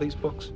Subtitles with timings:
[0.00, 0.50] These books?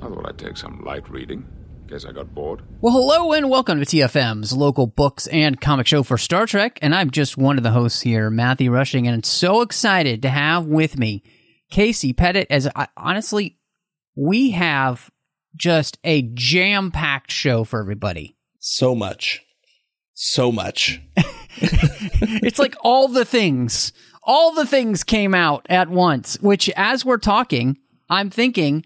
[0.00, 1.46] I thought I'd take some light reading.
[1.88, 2.62] Guess I got bored.
[2.80, 6.78] Well, hello and welcome to TFM's local books and comic show for Star Trek.
[6.80, 10.30] And I'm just one of the hosts here, Matthew Rushing, and I'm so excited to
[10.30, 11.22] have with me
[11.70, 12.46] Casey Pettitt.
[12.48, 13.58] As I, honestly,
[14.16, 15.10] we have
[15.54, 18.38] just a jam packed show for everybody.
[18.58, 19.44] So much.
[20.14, 21.02] So much.
[21.58, 23.92] it's like all the things,
[24.22, 27.76] all the things came out at once, which as we're talking,
[28.08, 28.84] I'm thinking,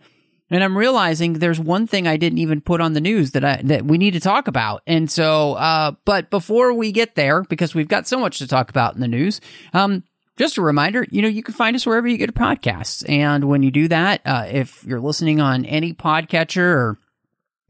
[0.50, 3.60] and I'm realizing there's one thing I didn't even put on the news that I
[3.64, 4.82] that we need to talk about.
[4.86, 8.70] And so, uh, but before we get there, because we've got so much to talk
[8.70, 9.40] about in the news,
[9.72, 10.04] um,
[10.38, 13.08] just a reminder, you know, you can find us wherever you get podcasts.
[13.08, 16.98] And when you do that, uh, if you're listening on any podcatcher or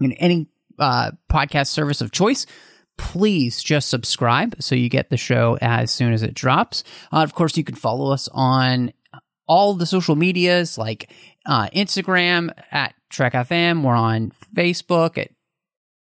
[0.01, 2.47] you know, any uh, podcast service of choice,
[2.97, 6.85] please just subscribe so you get the show as soon as it drops.
[7.13, 8.93] Uh, of course, you can follow us on
[9.47, 11.13] all the social medias like
[11.47, 13.83] uh, Instagram at Trek FM.
[13.83, 15.31] We're on Facebook at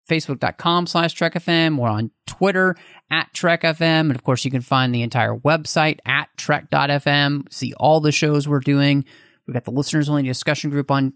[0.09, 1.79] facebook.com slash Trek FM.
[1.79, 2.77] We're on Twitter
[3.11, 3.81] at Trek FM.
[3.81, 7.53] And of course, you can find the entire website at Trek.fm.
[7.53, 9.05] See all the shows we're doing.
[9.47, 11.13] We've got the listeners only discussion group on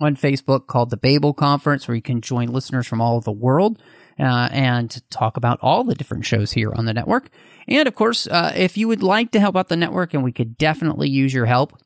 [0.00, 3.30] on Facebook called the Babel Conference, where you can join listeners from all over the
[3.30, 3.80] world
[4.18, 7.28] uh, and talk about all the different shows here on the network.
[7.68, 10.32] And of course, uh, if you would like to help out the network, and we
[10.32, 11.78] could definitely use your help,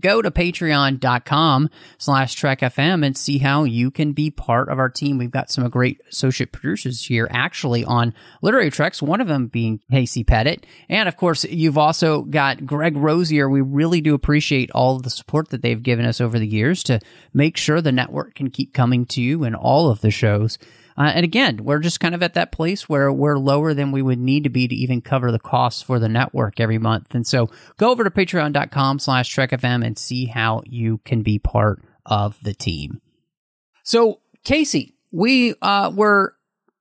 [0.00, 5.18] go to patreon.com slash trekfm and see how you can be part of our team.
[5.18, 9.80] We've got some great associate producers here actually on literary treks one of them being
[9.90, 10.66] casey pettitt.
[10.88, 13.48] And of course you've also got greg rozier.
[13.48, 17.00] We really do appreciate all the support that they've given us over the years to
[17.32, 20.58] make sure the network can keep coming to you in all of the shows
[20.98, 24.02] uh, and again, we're just kind of at that place where we're lower than we
[24.02, 27.14] would need to be to even cover the costs for the network every month.
[27.14, 31.82] And so go over to patreon.com slash trekfm and see how you can be part
[32.06, 33.00] of the team.
[33.82, 36.34] So, Casey, we uh, were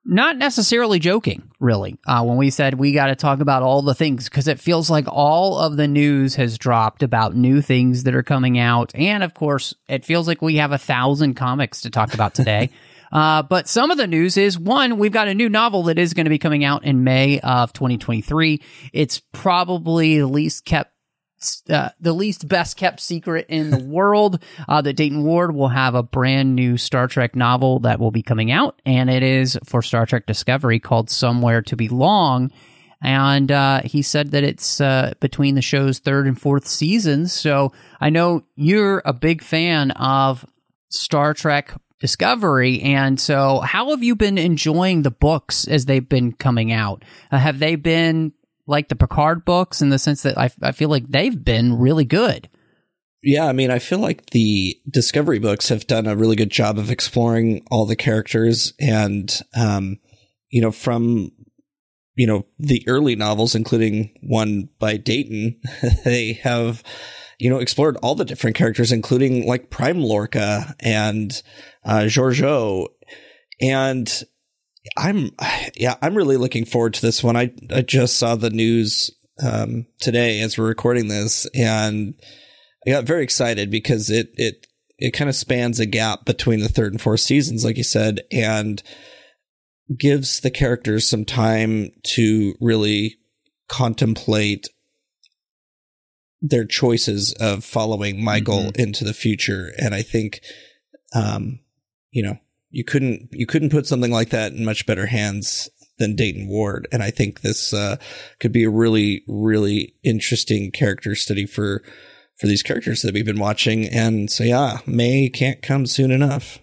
[0.05, 3.95] not necessarily joking, really, uh, when we said we got to talk about all the
[3.95, 8.15] things because it feels like all of the news has dropped about new things that
[8.15, 8.91] are coming out.
[8.93, 12.69] And of course, it feels like we have a thousand comics to talk about today.
[13.15, 16.13] Uh, but some of the news is one, we've got a new novel that is
[16.13, 18.61] going to be coming out in May of 2023.
[18.91, 20.91] It's probably the least kept
[21.69, 25.95] uh, the least best kept secret in the world uh, that Dayton Ward will have
[25.95, 29.81] a brand new Star Trek novel that will be coming out, and it is for
[29.81, 32.51] Star Trek Discovery called Somewhere to Belong.
[33.01, 37.31] And uh, he said that it's uh, between the show's third and fourth seasons.
[37.31, 37.71] So
[38.01, 40.45] I know you're a big fan of
[40.89, 41.75] Star Trek
[42.05, 42.83] Discovery.
[42.83, 47.03] And so, how have you been enjoying the books as they've been coming out?
[47.31, 48.31] Uh, have they been
[48.67, 52.05] like the Picard books in the sense that I, I feel like they've been really
[52.05, 52.47] good?
[53.23, 56.77] Yeah, I mean, I feel like the Discovery books have done a really good job
[56.77, 59.97] of exploring all the characters and, um,
[60.51, 61.31] you know, from,
[62.13, 65.59] you know, the early novels, including one by Dayton,
[66.05, 66.83] they have,
[67.39, 71.41] you know, explored all the different characters, including like Prime Lorca and,
[71.83, 72.87] uh, Georgiou.
[73.61, 74.23] And
[74.97, 75.31] I'm,
[75.75, 77.35] yeah, I'm really looking forward to this one.
[77.35, 79.11] I, I just saw the news,
[79.43, 82.15] um, today as we're recording this and,
[82.87, 84.67] I got very excited because it it
[84.97, 88.21] it kind of spans a gap between the third and fourth seasons, like you said,
[88.31, 88.81] and
[89.97, 93.17] gives the characters some time to really
[93.67, 94.69] contemplate
[96.49, 98.81] their choices of following Michael mm-hmm.
[98.81, 99.71] into the future.
[99.77, 100.41] And I think,
[101.13, 101.59] um,
[102.11, 102.37] you know,
[102.69, 106.87] you couldn't you couldn't put something like that in much better hands than Dayton Ward.
[106.91, 107.97] And I think this uh,
[108.39, 111.81] could be a really really interesting character study for
[112.37, 113.87] for these characters that we've been watching.
[113.87, 116.59] And so, yeah, May can't come soon enough.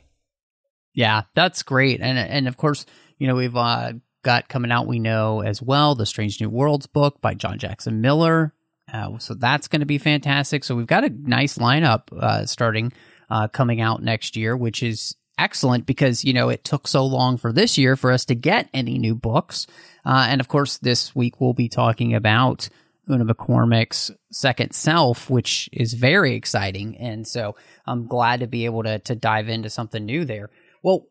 [0.95, 2.01] Yeah, that's great.
[2.01, 2.85] And and of course,
[3.19, 6.87] you know, we've uh, got coming out, we know as well, the Strange New Worlds
[6.87, 8.55] book by John Jackson Miller.
[8.93, 10.65] Uh, so that's going to be fantastic.
[10.65, 12.93] So we've got a nice lineup uh, starting
[13.31, 17.39] uh, coming out next year, which is excellent because you know it took so long
[17.39, 19.67] for this year for us to get any new books.
[20.05, 22.69] Uh, and of course, this week we'll be talking about
[23.11, 26.97] Una McCormack's Second Self, which is very exciting.
[26.99, 27.57] And so
[27.87, 30.51] I'm glad to be able to to dive into something new there.
[30.83, 31.07] Well,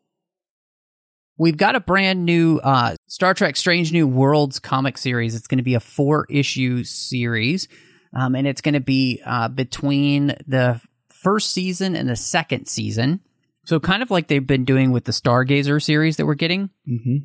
[1.36, 5.34] we've got a brand new uh, Star Trek Strange New Worlds comic series.
[5.34, 7.68] It's going to be a four issue series.
[8.14, 10.80] Um, and it's going to be uh, between the
[11.10, 13.20] first season and the second season.
[13.66, 16.70] So, kind of like they've been doing with the Stargazer series that we're getting.
[16.88, 17.16] Mm-hmm.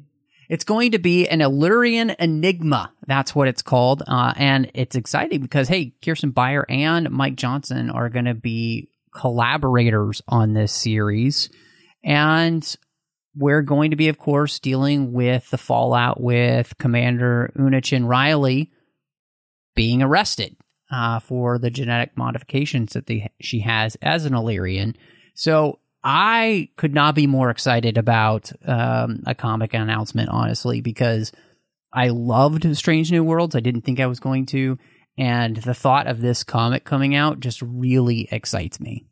[0.50, 2.92] It's going to be an Illyrian Enigma.
[3.08, 4.04] That's what it's called.
[4.06, 8.90] Uh, and it's exciting because, hey, Kirsten Beyer and Mike Johnson are going to be
[9.16, 11.50] collaborators on this series.
[12.04, 12.76] And
[13.38, 18.72] we're going to be, of course, dealing with the fallout with Commander Una Chin Riley
[19.76, 20.56] being arrested
[20.92, 24.96] uh, for the genetic modifications that they, she has as an Illyrian.
[25.36, 31.32] So I could not be more excited about um, a comic announcement, honestly, because
[31.94, 33.56] I loved Strange New Worlds.
[33.56, 34.78] I didn't think I was going to.
[35.18, 39.06] And the thought of this comic coming out just really excites me.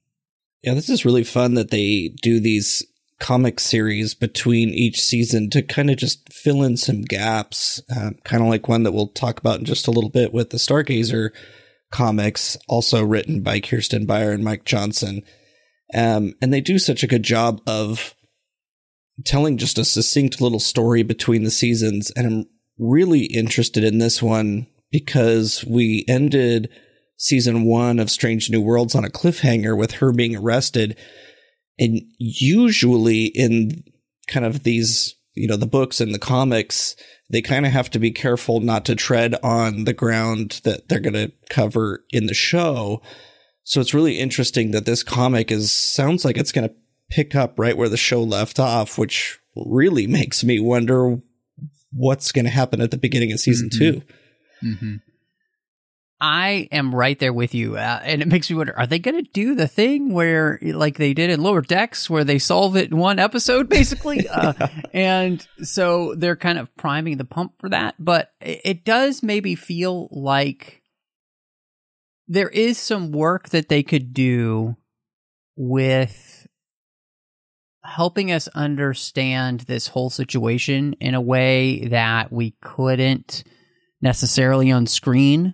[0.63, 2.83] Yeah, this is really fun that they do these
[3.19, 8.43] comic series between each season to kind of just fill in some gaps, uh, kind
[8.43, 11.29] of like one that we'll talk about in just a little bit with the Stargazer
[11.91, 15.23] comics, also written by Kirsten Beyer and Mike Johnson.
[15.93, 18.15] Um, and they do such a good job of
[19.23, 22.11] telling just a succinct little story between the seasons.
[22.11, 22.45] And I'm
[22.77, 26.69] really interested in this one because we ended
[27.17, 30.97] season one of Strange New Worlds on a cliffhanger with her being arrested.
[31.79, 33.83] And usually in
[34.27, 36.95] kind of these, you know, the books and the comics,
[37.29, 40.99] they kind of have to be careful not to tread on the ground that they're
[40.99, 43.01] going to cover in the show.
[43.63, 46.75] So it's really interesting that this comic is sounds like it's going to
[47.09, 51.17] pick up right where the show left off, which really makes me wonder
[51.91, 53.77] what's going to happen at the beginning of season Mhm.
[53.77, 54.01] 2
[54.63, 54.95] Mm-hmm.
[56.27, 59.23] I am right there with you, uh, and it makes me wonder: Are they going
[59.23, 62.89] to do the thing where, like they did in Lower Decks, where they solve it
[62.89, 64.27] in one episode, basically?
[64.33, 64.53] uh,
[64.91, 67.93] and so they're kind of priming the pump for that.
[67.99, 70.81] But it, it does maybe feel like
[72.27, 74.77] there is some work that they could do
[75.55, 76.47] with
[77.83, 83.43] helping us understand this whole situation in a way that we couldn't
[84.01, 85.53] necessarily on screen.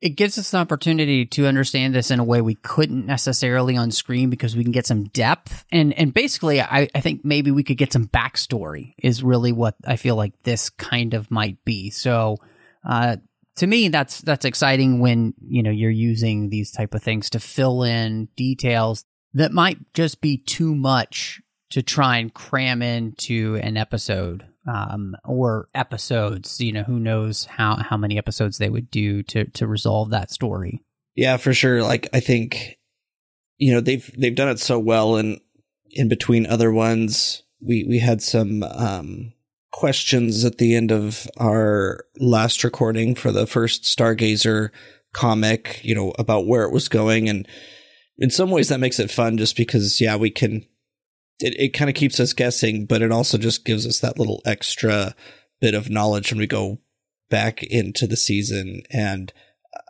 [0.00, 3.90] It gives us an opportunity to understand this in a way we couldn't necessarily on
[3.90, 7.64] screen because we can get some depth and and basically I, I think maybe we
[7.64, 11.90] could get some backstory is really what I feel like this kind of might be.
[11.90, 12.36] So
[12.88, 13.16] uh
[13.56, 17.40] to me that's that's exciting when you know you're using these type of things to
[17.40, 19.04] fill in details
[19.34, 21.40] that might just be too much
[21.70, 26.60] to try and cram into an episode um, or episodes.
[26.60, 30.30] You know, who knows how how many episodes they would do to to resolve that
[30.30, 30.82] story.
[31.14, 31.82] Yeah, for sure.
[31.82, 32.78] Like I think
[33.56, 35.40] you know they've they've done it so well, and
[35.90, 39.32] in between other ones, we we had some um,
[39.72, 44.70] questions at the end of our last recording for the first Stargazer
[45.12, 45.80] comic.
[45.82, 47.48] You know about where it was going, and
[48.18, 50.64] in some ways that makes it fun, just because yeah, we can.
[51.40, 54.42] It it kind of keeps us guessing, but it also just gives us that little
[54.44, 55.14] extra
[55.60, 56.78] bit of knowledge when we go
[57.30, 59.32] back into the season and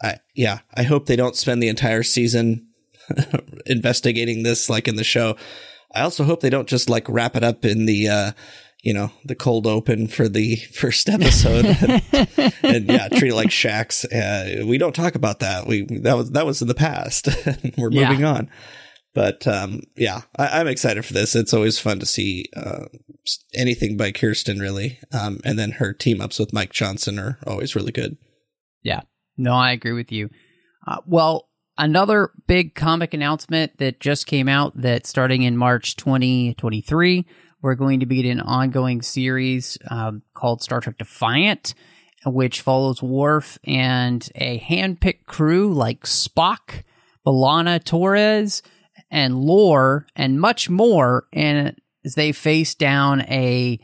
[0.02, 2.66] I yeah, I hope they don't spend the entire season
[3.66, 5.36] investigating this like in the show.
[5.94, 8.32] I also hope they don't just like wrap it up in the uh
[8.82, 12.02] you know, the cold open for the first episode and,
[12.62, 14.04] and yeah, treat it like Shaxs.
[14.04, 15.66] Uh, we don't talk about that.
[15.66, 17.28] We that was that was in the past.
[17.76, 18.08] We're Yeah.
[18.08, 18.50] moving on.
[19.14, 21.34] But um, yeah, I, I'm excited for this.
[21.34, 22.86] It's always fun to see uh,
[23.54, 24.98] anything by Kirsten, really.
[25.12, 28.16] Um, and then her team ups with Mike Johnson are always really good.
[28.82, 29.00] Yeah.
[29.36, 30.30] No, I agree with you.
[30.86, 37.26] Uh, well, another big comic announcement that just came out that starting in March 2023,
[37.62, 41.74] we're going to be in an ongoing series um, called Star Trek Defiant,
[42.26, 46.82] which follows Worf and a handpicked crew like Spock,
[47.26, 48.62] B'Elanna Torres,
[49.10, 51.26] and Lore, and much more.
[51.32, 53.78] And as they face down a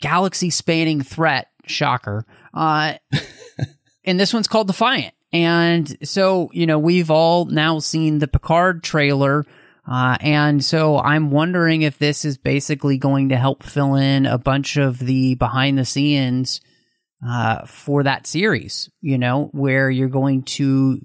[0.00, 2.94] galaxy spanning threat, shocker, uh,
[4.04, 5.14] and this one's called Defiant.
[5.32, 9.44] And so, you know, we've all now seen the Picard trailer
[9.90, 14.38] Uh, and so I'm wondering if this is basically going to help fill in a
[14.38, 16.60] bunch of the behind the scenes
[17.26, 21.00] uh, for that series, you know, where you're going to,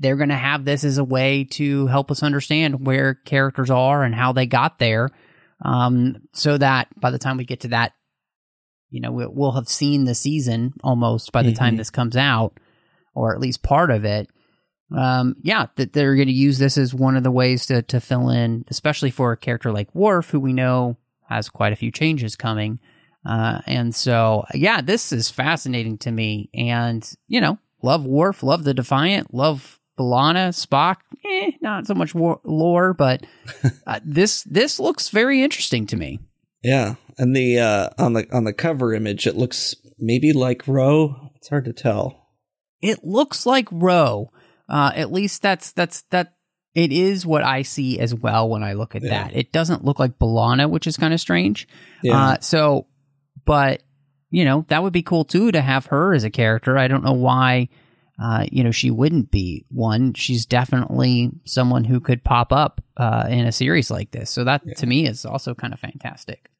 [0.00, 4.02] they're going to have this as a way to help us understand where characters are
[4.02, 5.10] and how they got there.
[5.64, 7.92] Um, so that by the time we get to that,
[8.88, 11.78] you know, we'll have seen the season almost by the time Mhm.
[11.78, 12.58] this comes out,
[13.14, 14.28] or at least part of it
[14.92, 18.00] um, yeah, that they're going to use this as one of the ways to to
[18.00, 20.96] fill in, especially for a character like Worf, who we know
[21.28, 22.80] has quite a few changes coming.
[23.24, 26.50] Uh, and so, yeah, this is fascinating to me.
[26.54, 30.96] And you know, love Worf, love the Defiant, love B'Elanna, Spock.
[31.24, 33.24] Eh, not so much war- lore, but
[33.86, 36.18] uh, this this looks very interesting to me.
[36.62, 41.30] Yeah, and the uh, on the on the cover image, it looks maybe like Ro.
[41.36, 42.28] It's hard to tell.
[42.80, 44.30] It looks like Ro.
[44.68, 46.34] Uh, at least that's that's that.
[46.72, 49.24] It is what I see as well when I look at Yeah.
[49.24, 49.36] that.
[49.36, 51.66] It doesn't look like B'Elanna, which is kind of strange.
[52.04, 52.86] Yeah, Uh, so,
[53.44, 53.82] but
[54.30, 56.78] you know that would be cool too to have her as a character.
[56.78, 57.68] I don't know why.
[58.22, 60.12] Uh, you know, she wouldn't be one.
[60.14, 64.30] She's definitely someone who could pop up uh, in a series like this.
[64.30, 66.50] So that to me is also kind of fantastic.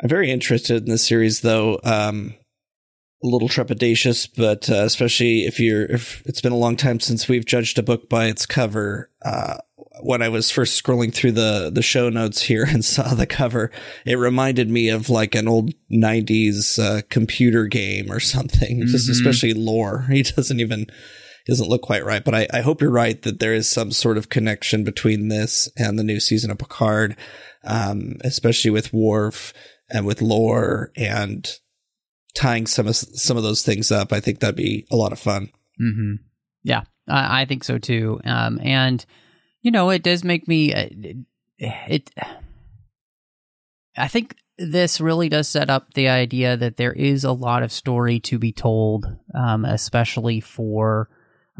[0.00, 1.80] I'm very interested in this series, though.
[1.82, 2.34] Um,
[3.24, 7.26] a little trepidatious, but uh, especially if you're if it's been a long time since
[7.26, 9.10] we've judged a book by its cover.
[10.02, 13.70] When I was first scrolling through the the show notes here and saw the cover,
[14.06, 18.80] it reminded me of like an old '90s uh, computer game or something.
[18.86, 19.12] Just Mhm.
[19.12, 20.06] especially lore.
[20.10, 20.86] He doesn't even
[21.46, 22.24] he doesn't look quite right.
[22.24, 25.68] But I, I hope you're right that there is some sort of connection between this
[25.78, 27.16] and the new season of Picard,
[27.64, 29.54] um, especially with Worf
[29.90, 31.50] and with lore and
[32.34, 34.12] tying some of some of those things up.
[34.12, 35.50] I think that'd be a lot of fun.
[35.78, 36.14] hmm
[36.62, 38.20] Yeah, I, I think so too.
[38.24, 39.04] Um, and
[39.62, 40.88] you know, it does make me uh,
[41.58, 42.10] it.
[43.96, 47.72] I think this really does set up the idea that there is a lot of
[47.72, 51.08] story to be told, um, especially for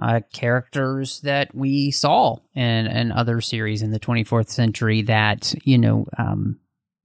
[0.01, 5.77] uh, characters that we saw in, in other series in the 24th century that you
[5.79, 6.61] know um,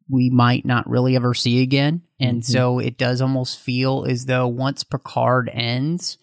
[0.09, 2.01] we might not really ever see again.
[2.19, 2.45] And Mhm.
[2.45, 6.17] so it does almost feel as though once Picard ends,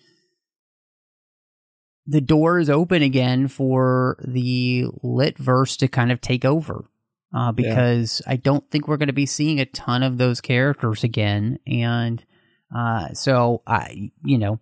[2.10, 6.84] the door is open again for the lit verse to kind of take over.
[7.32, 11.04] Uh, because I don't think we're going to be seeing a ton of those characters
[11.04, 11.60] again.
[11.64, 12.24] And
[12.74, 14.58] uh, so, I, you know,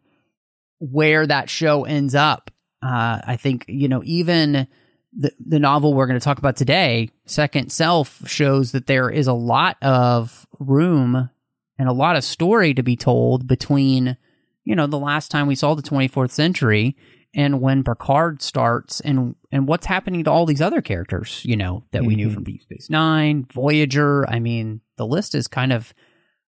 [0.78, 2.50] where that show ends up,
[2.82, 4.68] uh, I think, you know, even
[5.16, 9.26] the, the novel we're going to talk about today, Second Self, shows that there is
[9.26, 11.30] a lot of room
[11.78, 14.18] and a lot of story to be told between,
[14.64, 16.98] you know, the last time we saw the 24th century
[17.34, 21.84] and when Picard starts and and what's happening to all these other characters, you know,
[21.92, 22.34] that we knew Mhm.
[22.34, 24.28] from Deep Space Nine, Voyager.
[24.28, 25.92] I mean, the list is kind of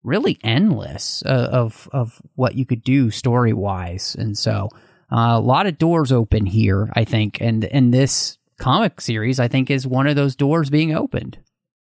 [0.03, 4.69] really endless uh, of of what you could do story wise, and so
[5.13, 6.91] uh, a lot of doors open here.
[6.95, 10.95] I think, and and this comic series, I think, is one of those doors being
[10.95, 11.39] opened.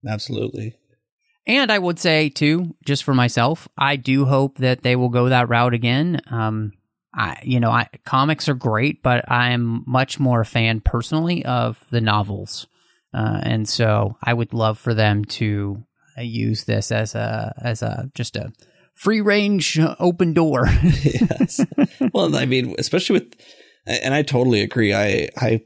[0.07, 0.75] Absolutely.
[1.48, 5.29] And I would say too, just for myself, I do hope that they will go
[5.29, 6.21] that route again.
[6.29, 6.74] Um,
[7.13, 11.43] I, you know, I comics are great, but I am much more a fan personally
[11.45, 12.67] of the novels,
[13.13, 15.83] uh, and so I would love for them to
[16.17, 18.51] uh, use this as a as a just a
[18.99, 20.67] free range uh, open door.
[20.83, 21.61] yes.
[22.13, 23.33] Well, I mean, especially with,
[23.85, 24.93] and I totally agree.
[24.93, 25.61] I, I,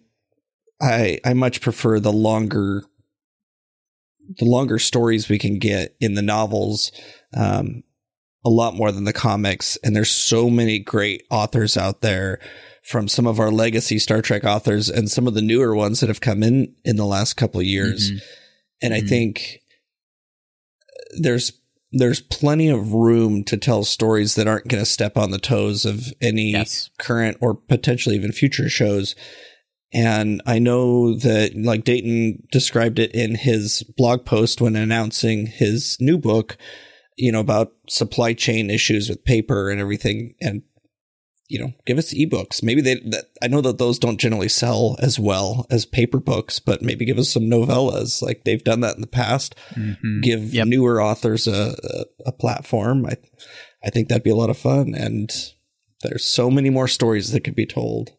[0.80, 2.84] I, I much prefer the longer,
[4.38, 6.92] the longer stories we can get in the novels,
[7.36, 7.84] um,
[8.46, 9.78] a lot more than the comics.
[9.84, 12.40] And there's so many great authors out there
[12.84, 16.10] from some of our legacy Star Trek authors and some of the newer ones that
[16.10, 18.12] have come in in the last couple of years.
[18.12, 18.22] Mhm.
[18.82, 19.10] And I Mhm.
[19.10, 19.60] think
[21.20, 21.54] there's
[21.96, 25.86] there's plenty of room to tell stories that aren't going to step on the toes
[25.86, 26.90] of any Yes.
[26.98, 29.14] current or potentially even future shows.
[29.94, 35.96] And I know that like Dayton described it in his blog post when announcing his
[36.00, 36.58] new book,
[37.18, 40.36] you know, about supply chain issues with paper and everything.
[40.42, 40.64] And,
[41.50, 42.64] you know, give us ebooks.
[42.64, 46.60] Maybe they, that, I know that those don't generally sell as well as paper books,
[46.60, 48.22] but maybe give us some novellas.
[48.22, 49.56] Like they've done that in the past.
[49.76, 50.22] Mhm.
[50.24, 50.68] Give Yep.
[50.68, 53.06] newer authors a, a, a platform.
[53.06, 53.18] I,
[53.84, 54.96] I think that'd be a lot of fun.
[54.96, 55.30] And
[56.02, 58.12] there's so many more stories that could be told.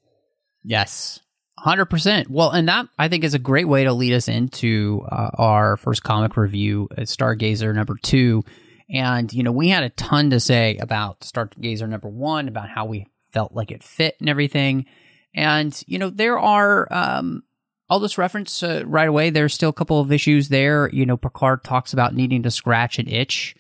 [0.63, 1.21] Yes.
[1.65, 2.29] 100%.
[2.29, 5.77] Well, and that I think is a great way to lead us into uh, our
[5.79, 8.43] first comic review, uh, Stargazer number two.
[8.91, 12.85] And, you know, we had a ton to say about Stargazer number one, about how
[12.85, 14.87] we felt like it fit and everything.
[15.35, 17.43] And, you know, there are, um,
[17.89, 19.31] I'll just reference uh, right away.
[19.31, 20.89] There's still a couple of issues there.
[20.93, 23.57] You know, Picard talks about needing to scratch an itch,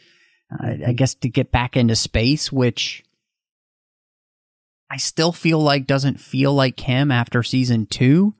[0.52, 3.02] uh, I guess, to get back into space, which
[4.90, 8.34] I still feel like doesn't feel like him after season two.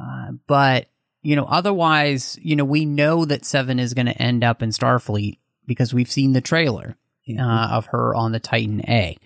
[0.00, 0.88] Uh, but
[1.22, 4.70] you know, otherwise, you know, we know that Seven is going to end up in
[4.70, 6.96] Starfleet because we've seen the trailer
[7.38, 9.16] uh, of her on the Titan A,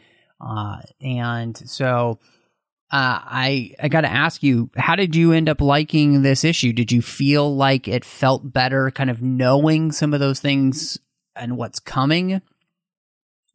[0.40, 2.18] uh, and so
[2.92, 6.74] uh, I I got to ask you, how did you end up liking this issue?
[6.74, 10.98] Did you feel like it felt better, kind of knowing some of those things
[11.34, 12.42] and what's coming?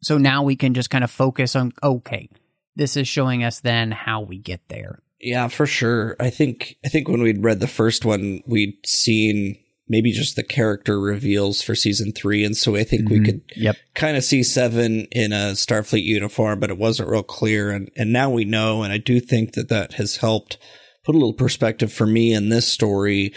[0.02, 2.28] So now we can just kind of focus on okay,
[2.74, 5.02] this is showing us then how we get there.
[5.20, 6.16] Yeah, for sure.
[6.18, 10.42] I think I think when we'd read the first one, we'd seen maybe just the
[10.42, 13.24] character reveals for season three, and so I think we mm-hmm.
[13.24, 13.76] could Yep.
[13.94, 17.70] kind of see Seven in a Starfleet uniform, but it wasn't real clear.
[17.70, 20.58] And and now we know, and I do think that that has helped
[21.04, 23.32] put a little perspective for me in this story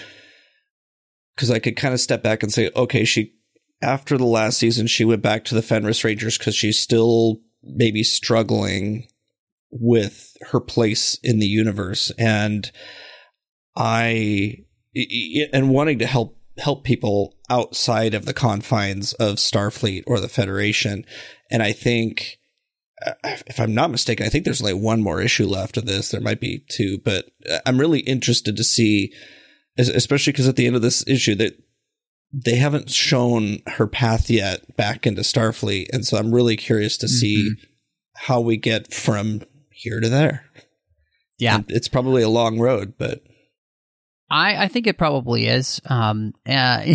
[1.36, 3.34] because I could kind of step back and say, okay, she
[3.81, 8.03] after the last season, she went back to the Fenris Rangers because she's still maybe
[8.03, 9.08] struggling
[9.72, 12.72] with her place in the universe, and
[13.75, 14.58] I
[15.53, 21.06] and wanting to help help people outside of the confines of Starfleet or the Federation.
[21.50, 22.38] And I think,
[23.06, 26.10] uh, if I'm not mistaken, I think there's like one more issue left of this.
[26.10, 27.25] There might be two, but
[27.65, 29.12] I'm really interested to see,
[29.77, 31.58] especially because at the end of this issue that
[32.34, 37.10] they haven't shown her path yet back into Starfleet, and so I'm really curious to
[37.10, 37.56] see
[38.15, 40.46] how we get from here to there.
[41.38, 41.56] Yeah.
[41.56, 43.24] And it's probably a long road, but
[44.32, 45.82] I, I think it probably is.
[45.86, 46.52] Um, uh,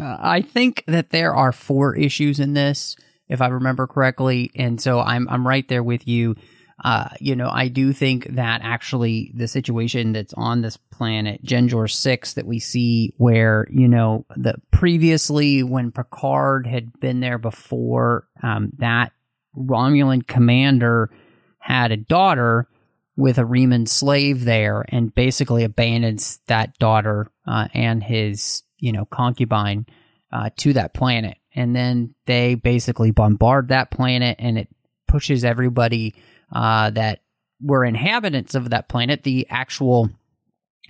[0.00, 2.96] I think that there are four issues in this,
[3.28, 6.36] if I remember correctly, and so I'm I'm right there with you.
[6.82, 11.90] Uh, you know, I do think that actually the situation that's on this planet, Genjor
[11.90, 18.26] Six, that we see where you know the previously when Picard had been there before,
[18.42, 19.12] um, that
[19.56, 21.10] Romulan commander
[21.58, 22.68] had a daughter
[23.16, 29.06] with a Reman slave there and basically abandons that daughter uh, and his, you know,
[29.06, 29.86] concubine
[30.32, 31.38] uh, to that planet.
[31.54, 34.68] And then they basically bombard that planet and it
[35.08, 36.14] pushes everybody
[36.52, 37.20] uh, that
[37.62, 40.10] were inhabitants of that planet, the actual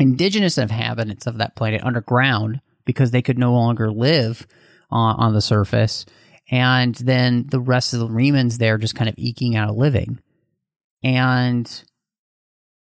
[0.00, 4.46] indigenous inhabitants of that planet, underground because they could no longer live
[4.90, 6.06] on, on the surface.
[6.50, 10.20] And then the rest of the Remans there just kind of eking out a living.
[11.02, 11.84] And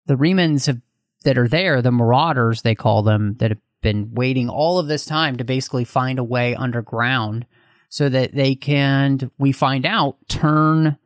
[0.09, 0.81] the Remans have
[1.25, 5.05] that are there, the Marauders they call them, that have been waiting all of this
[5.05, 7.47] time to basically find a way underground
[7.89, 10.97] so that they can, we find out, turn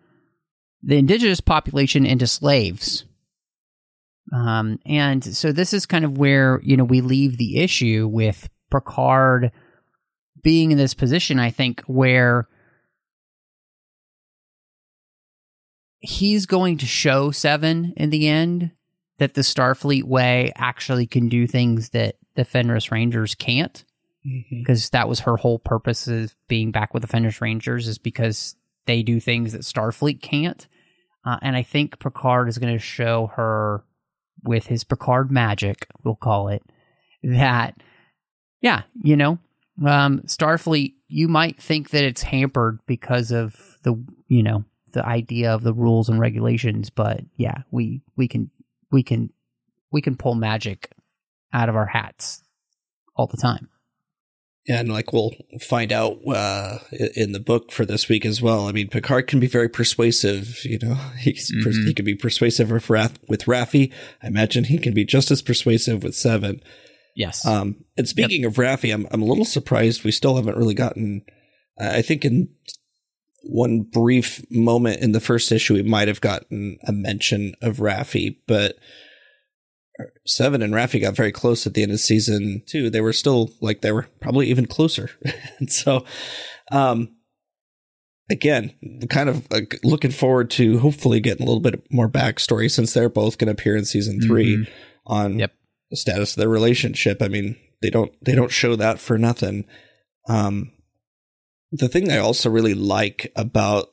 [0.82, 3.04] the indigenous population into slaves.
[4.32, 8.48] Um, and so this is kind of where you know we leave the issue with
[8.70, 9.50] Picard
[10.42, 11.38] being in this position.
[11.38, 12.48] I think where
[15.98, 18.70] he's going to show Seven in the end
[19.22, 23.84] that the Starfleet way actually can do things that the Fenris Rangers can't.
[24.50, 28.56] Because that was her whole purpose of being back with the Fenris Rangers is because
[28.86, 30.66] they do things that Starfleet can't.
[31.24, 33.84] Uh, and I think Picard is going to show her
[34.42, 36.64] with his Picard magic, we'll call it,
[37.22, 37.80] that,
[38.60, 39.38] yeah, you know,
[39.86, 43.94] um, Starfleet, you might think that it's hampered because of the,
[44.26, 48.50] you know, the idea of the rules and regulations, but yeah, we we can
[48.92, 49.30] we can
[49.90, 50.92] we can pull magic
[51.52, 52.42] out of our hats
[53.16, 53.68] all the time.
[54.68, 56.78] And like we'll find out uh,
[57.16, 58.68] in the book for this week as well.
[58.68, 60.64] I mean, Picard can be very persuasive.
[60.64, 63.92] You know, he's pers- he can be persuasive with, Rath- with Raffi.
[64.22, 66.62] I imagine he can be just as persuasive with Seven.
[67.16, 67.44] Yes.
[67.44, 71.22] Um, and speaking of Raffi, I'm I'm a little surprised we still haven't really gotten.
[71.78, 72.48] I think in
[73.44, 78.36] one brief moment in the first issue, we might have gotten a mention of Raffi,
[78.46, 78.76] but
[80.26, 82.88] Seven and Raffi got very close at the end of season two.
[82.90, 85.10] They were still like they were probably even closer,
[85.58, 86.04] and so,
[86.70, 87.14] um,
[88.30, 88.72] again,
[89.10, 93.08] kind of like looking forward to hopefully getting a little bit more backstory since they're
[93.10, 94.66] both going to appear in season 3
[95.06, 95.52] on Yep.
[95.90, 97.20] the status of their relationship.
[97.20, 99.66] I mean, they don't they don't show that for nothing.
[100.28, 100.72] Um,
[101.72, 103.88] the thing I also really like about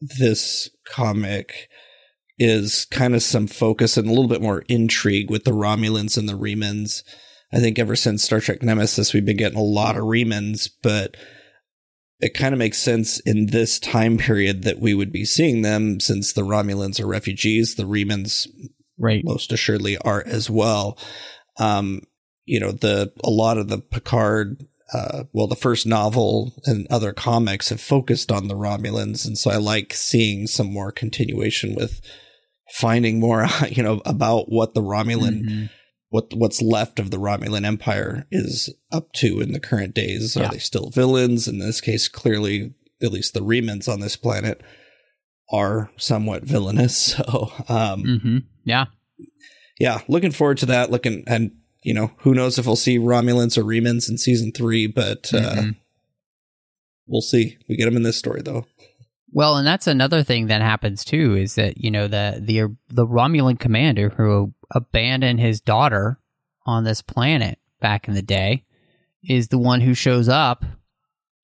[0.00, 1.68] this comic
[2.38, 6.28] is kind of some focus and a little bit more intrigue with the Romulans and
[6.28, 7.02] the Remans.
[7.52, 11.16] I think ever since Star Trek Nemesis, we've been getting a lot of Remans, but
[12.20, 16.00] it kind of makes sense in this time period that we would be seeing them
[16.00, 17.74] since the Romulans are refugees.
[17.74, 18.48] The Remans
[18.98, 19.22] right.
[19.24, 20.98] most assuredly are as well.
[21.58, 22.02] um,
[22.46, 27.12] you know, the a lot of the Picard, uh, well, the first novel and other
[27.12, 32.00] comics have focused on the Romulans, and so I like seeing some more continuation with
[32.76, 35.42] finding more, you know, about what the Romulan.
[35.44, 35.70] Mhm.
[36.10, 40.36] What what's left of the Romulan Empire is up to in the current days?
[40.36, 41.48] Are they still villains?
[41.48, 44.60] In this case, clearly, at least the Remans on this planet
[45.52, 47.14] are somewhat villainous.
[47.16, 48.42] So, um, Mhm.
[48.64, 48.84] Yeah.
[49.80, 50.90] yeah, looking forward to that.
[50.92, 51.50] Looking and
[51.84, 55.54] you know, who knows if we'll see Romulans or Remans in season three, but uh,
[55.54, 55.76] Mhm.
[57.06, 57.58] we'll see.
[57.68, 58.66] We get them in this story though.
[59.32, 63.06] Well, and that's another thing that happens too is that you know the the the
[63.06, 66.18] Romulan commander who abandoned his daughter
[66.66, 68.64] on this planet back in the day
[69.28, 70.64] is the one who shows up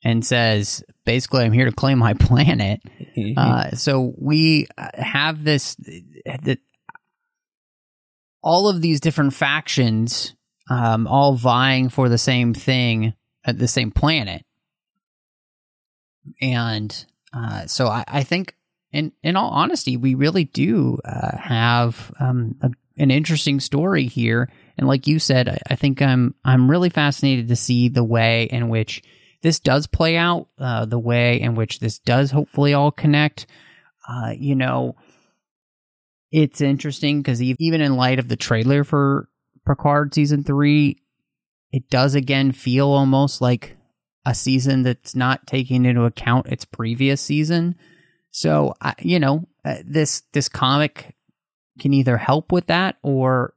[0.02, 2.80] and says, basically, I'm here to claim my planet.
[3.36, 5.76] Uh, so we uh, have this
[6.24, 6.58] that
[8.42, 10.34] all of these different factions,
[10.68, 14.44] um, all vying for the same thing at the same planet,
[16.40, 18.54] and uh, so I, I think,
[18.92, 24.50] in in all honesty, we really do uh, have um, a, an interesting story here.
[24.76, 28.44] And like you said, I, I think I'm I'm really fascinated to see the way
[28.44, 29.02] in which
[29.42, 33.46] this does play out, uh, the way in which this does hopefully all connect.
[34.08, 34.96] Uh, you know,
[36.32, 39.28] it's interesting because even in light of the trailer for
[39.66, 41.02] Picard season three,
[41.72, 43.76] it does again feel almost like
[44.26, 47.76] a season that's not taking into account its previous season.
[48.30, 51.14] So, I you know, uh, this this comic
[51.80, 53.54] can either help with that or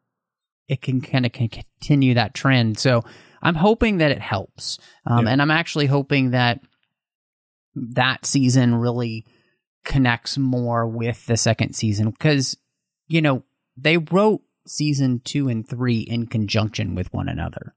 [0.67, 2.79] it can kind of continue that trend.
[2.79, 3.03] So,
[3.41, 5.33] I'm hoping that it helps, um, Yeah.
[5.33, 6.61] and I'm actually hoping that
[7.75, 9.25] that season really
[9.83, 12.55] connects more with the second season because
[13.07, 13.43] you know
[13.77, 17.75] they wrote season two and three in conjunction with one another.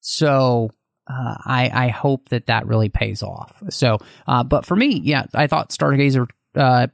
[0.00, 0.70] So
[1.06, 3.62] uh, I I hope that that really pays off.
[3.70, 6.88] So, uh, but for me, yeah, I thought Stargazer uh,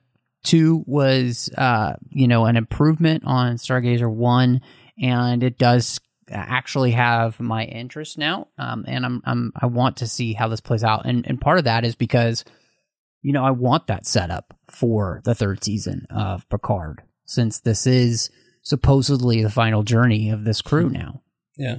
[0.45, 4.61] two was uh, you know an improvement on Stargazer one,
[5.01, 6.01] and it does
[6.31, 8.49] actually have my interest now.
[8.59, 11.59] Um, and I'm I'm I want to see how this plays out, and and part
[11.59, 12.45] of that is because
[13.23, 18.31] you know I want that setup for the third season of Picard, since this is
[18.63, 21.23] supposedly the final journey of this crew now.
[21.57, 21.79] Yeah.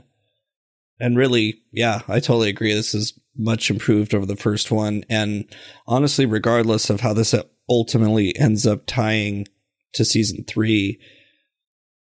[0.99, 2.73] And really, yeah, I totally agree.
[2.73, 5.03] This is much improved over the first one.
[5.09, 5.45] And
[5.87, 7.33] honestly, regardless of how this
[7.69, 9.47] ultimately ends up tying
[9.93, 10.99] to season three,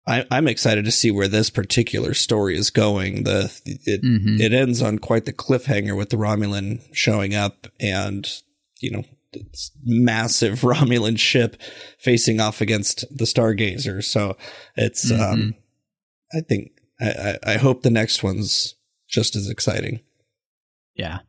[0.08, 3.24] I, I'm excited to see where this particular story is going.
[3.26, 4.40] The it Mhm.
[4.40, 8.28] it ends on quite the cliffhanger with the Romulan showing up and
[8.82, 9.04] you know
[9.84, 11.62] massive Romulan ship
[12.00, 14.04] facing off against the Stargazer.
[14.04, 14.38] So
[14.76, 15.56] it's um
[16.34, 18.76] I think I, I, I hope the next one's
[19.08, 20.02] just as exciting.
[20.96, 21.20] Yeah.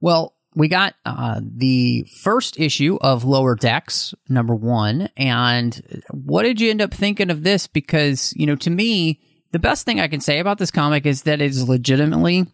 [0.00, 5.08] Well, we got uh, the first issue of Lower Decks, number one.
[5.16, 7.66] And what did you end up thinking of this?
[7.66, 9.20] Because, you know, to me,
[9.52, 12.46] the best thing I can say about this comic is that it's legitimately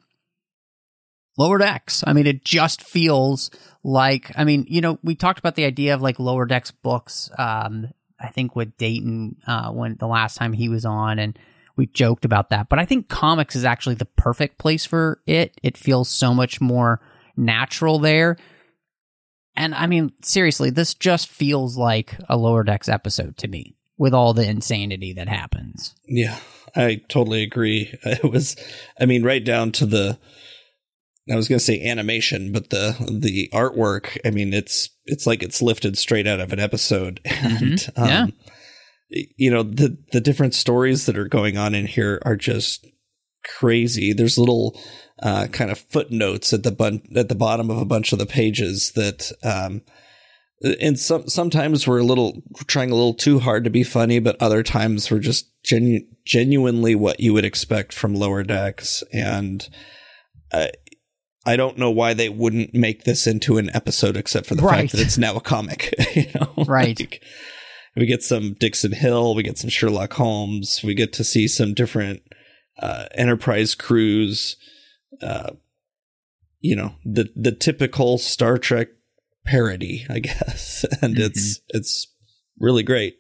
[1.41, 2.05] Lower Decks.
[2.07, 3.51] I mean, it just feels
[3.83, 7.31] like, I mean, you know, we talked about the idea of like Lower Decks books,
[7.39, 7.89] um,
[8.21, 11.39] I think with Dayton, uh, when the last time he was on, and
[11.77, 12.69] we joked about that.
[12.69, 15.59] But I think comics is actually the perfect place for it.
[15.63, 17.01] It feels so much more
[17.39, 18.37] natural there.
[19.57, 24.13] And I mean, seriously, this just feels like a Lower Decks episode to me with
[24.13, 25.95] all the insanity that happens.
[26.07, 26.39] Yeah,
[26.77, 27.99] I totally agree.
[28.05, 28.57] It was,
[29.01, 30.19] I mean, right down to the,
[31.31, 34.17] I was going to say animation, but the the artwork.
[34.25, 37.91] I mean, it's it's like it's lifted straight out of an episode, and Mhm.
[37.97, 38.23] Yeah.
[38.23, 38.33] um,
[39.37, 42.87] you know the the different stories that are going on in here are just
[43.45, 44.13] crazy.
[44.13, 44.79] There's little
[45.23, 48.27] uh, kind of footnotes at the bun- at the bottom of a bunch of the
[48.27, 49.31] pages that.
[49.43, 49.83] Um,
[50.79, 54.37] and some sometimes we're a little trying a little too hard to be funny, but
[54.43, 59.03] other times we're just genu- genuinely what you would expect from lower decks.
[59.11, 59.67] And
[60.53, 60.71] I
[61.51, 64.81] I don't know why they wouldn't make this into an episode, except for the Right.
[64.83, 65.93] fact that it's now a comic.
[66.15, 66.99] you know, Right.
[66.99, 67.23] Like,
[67.97, 71.75] we get some Dixon Hill, we get some Sherlock Holmes, we get to see some
[71.75, 72.23] different
[72.79, 74.57] uh, Enterprise crews.
[75.21, 75.51] Uh,
[76.61, 78.89] you know the the typical Star Trek
[79.45, 82.07] parody, I guess, and it's it's
[82.59, 83.17] really great.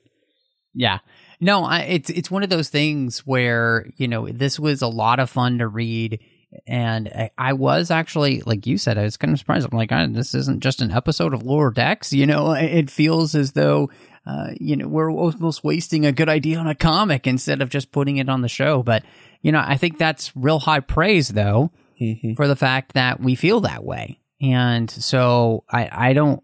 [0.74, 0.98] Yeah.
[1.40, 5.18] No, I, it's it's one of those things where you know this was a lot
[5.18, 6.20] of fun to read,
[6.66, 9.68] and I, I was actually like you said, I was kind of surprised.
[9.70, 12.12] I'm like, "Ah, this isn't just an episode of Lower Decks.
[12.12, 13.90] You know, it feels as though
[14.26, 17.90] uh, you know, we're almost wasting a good idea on a comic instead of just
[17.90, 18.82] putting it on the show.
[18.82, 19.02] But,
[19.40, 22.36] you know, I think that's real high praise, though, Mhm.
[22.36, 24.20] for the fact that we feel that way.
[24.42, 26.42] And so I, I don't,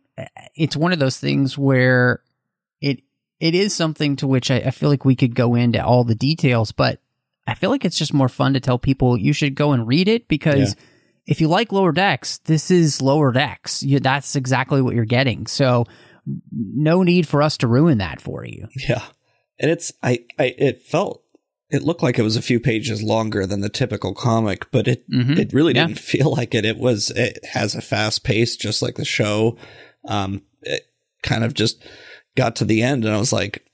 [0.54, 2.22] it's one of those things where
[2.80, 3.02] it,
[3.40, 6.14] it is something to which I, I feel like we could go into all the
[6.14, 7.00] details, but
[7.46, 10.08] I feel like it's just more fun to tell people you should go and read
[10.08, 10.82] it because Yeah.
[11.26, 13.82] if you like Lower Decks, this is Lower Decks.
[13.82, 15.46] You, that's exactly what you're getting.
[15.46, 15.84] So
[16.50, 18.66] no need for us to ruin that for you.
[18.88, 19.02] Yeah.
[19.60, 21.22] And it's I, I it felt
[21.70, 25.08] it looked like it was a few pages longer than the typical comic, but it
[25.10, 25.38] Mhm.
[25.38, 25.86] it really Yeah.
[25.86, 26.64] didn't feel like it.
[26.64, 29.56] It was it has a fast pace just like the show.
[30.08, 30.82] Um it
[31.22, 31.82] kind of just
[32.36, 33.64] got to the end and I was like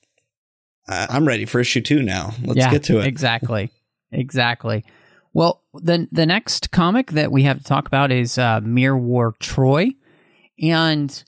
[0.88, 2.32] I'm ready for issue 2 now.
[2.42, 3.06] Let's yeah, get to it.
[3.06, 3.70] Exactly.
[4.10, 4.84] Exactly.
[5.32, 9.32] Well, the the next comic that we have to talk about is uh, Mirror War
[9.40, 9.96] Troi,
[10.60, 11.24] and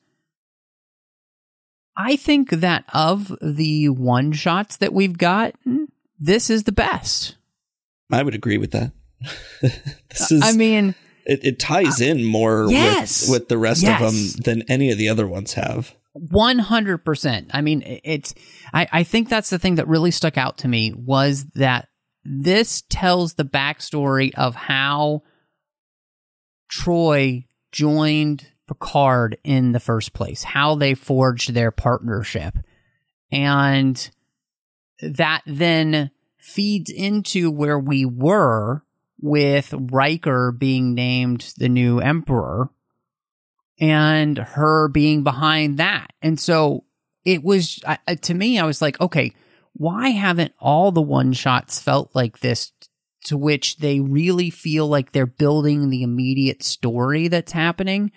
[1.96, 5.54] I think that of the one shots that we've got,
[6.18, 7.36] this is the best.
[8.12, 8.92] I would agree with that.
[9.62, 13.22] this is I mean, it, it ties in more yes.
[13.22, 14.02] with with the rest Yes.
[14.02, 15.94] of them than any of the other ones have.
[16.16, 17.50] One hundred percent.
[17.52, 18.34] I mean, it's.
[18.72, 21.88] I, I think that's the thing that really stuck out to me was that
[22.24, 25.22] this tells the backstory of how
[26.70, 32.54] Troi joined Picard in the first place, how they forged their partnership,
[33.32, 34.08] and
[35.02, 38.84] that then feeds into where we were
[39.20, 42.70] with Riker being named the new emperor
[43.80, 46.12] and her being behind that.
[46.22, 46.84] And so
[47.24, 47.80] it was
[48.22, 49.32] to me, I was like, okay,
[49.72, 52.72] why haven't all the one shots felt like this?
[53.28, 58.12] To which they really feel like they're building the immediate story that's happening.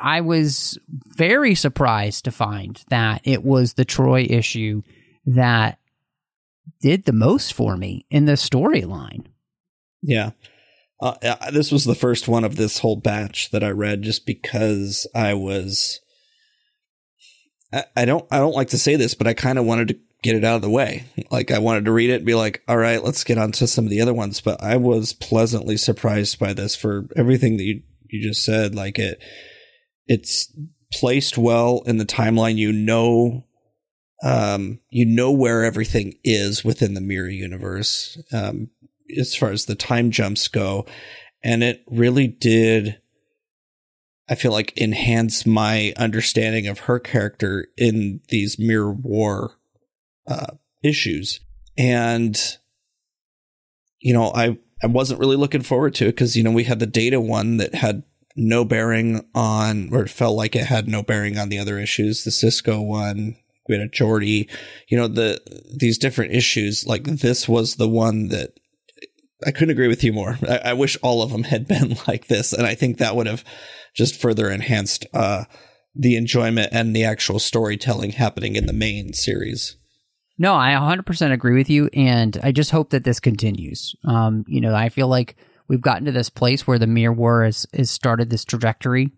[0.00, 0.78] I was
[1.16, 4.82] very surprised to find that it was the Troi issue
[5.26, 5.80] that
[6.80, 9.26] did the most for me in the storyline.
[10.02, 10.30] Yeah.
[11.02, 14.26] Uh, uh, this was the first one of this whole batch that I read just
[14.26, 16.00] because I was
[17.72, 19.98] I, I don't I don't like to say this, but I kind of wanted to
[20.22, 21.04] get it out of the way.
[21.30, 23.66] Like I wanted to read it and be like, all right, let's get on to
[23.66, 24.40] some of the other ones.
[24.40, 28.74] But I was pleasantly surprised by this for everything that you, you just said.
[28.74, 29.22] Like it
[30.06, 30.52] it's
[30.92, 32.56] placed well in the timeline.
[32.56, 33.44] You know
[34.22, 38.20] um you know where everything is within the mirror universe.
[38.32, 38.68] Um
[39.18, 40.86] as far as the time jumps go.
[41.42, 43.00] And it really did,
[44.28, 49.52] I feel like, enhance my understanding of her character in these Mirror War
[50.28, 51.40] uh, issues.
[51.78, 52.38] And,
[54.00, 56.78] you know, I, I wasn't really looking forward to it because, you know, we had
[56.78, 58.02] the data one that had
[58.36, 62.22] no bearing on, or it felt like it had no bearing on the other issues.
[62.22, 63.36] The Sisko one,
[63.68, 64.48] we had a Geordi,
[64.88, 65.40] you know, the,
[65.74, 68.59] these different issues, like this was the one that
[69.46, 70.38] I couldn't agree with you more.
[70.48, 73.26] I, I wish all of them had been like this, and I think that would
[73.26, 73.44] have
[73.94, 75.44] just further enhanced uh,
[75.94, 79.76] the enjoyment and the actual storytelling happening in the main series.
[80.38, 83.94] No, I 100% agree with you, and I just hope that this continues.
[84.04, 85.36] Um, you know, I feel like
[85.68, 89.10] we've gotten to this place where the Mirror War has, has started this trajectory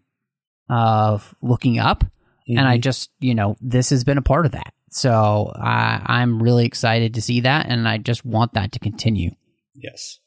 [0.68, 2.04] of looking up,
[2.48, 4.74] and I just, you know, this has been a part of that.
[4.90, 9.30] So I, I'm really excited to see that, and I just want that to continue.
[9.83, 10.18] Yes.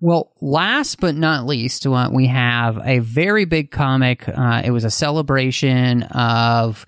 [0.00, 4.28] Well, last but not least, uh, we have a very big comic.
[4.28, 6.84] Uh, it was a celebration of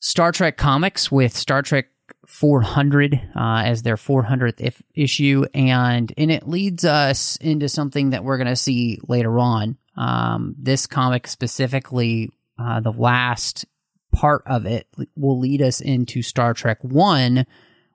[0.00, 1.86] Star Trek comics with Star Trek
[2.26, 8.24] 400 uh, as their 400th if- issue, and and it leads us into something that
[8.24, 9.76] we're going to see later on.
[9.96, 13.66] Um, this comic specifically, uh, the last
[14.14, 17.44] part of it will lead us into Star Trek One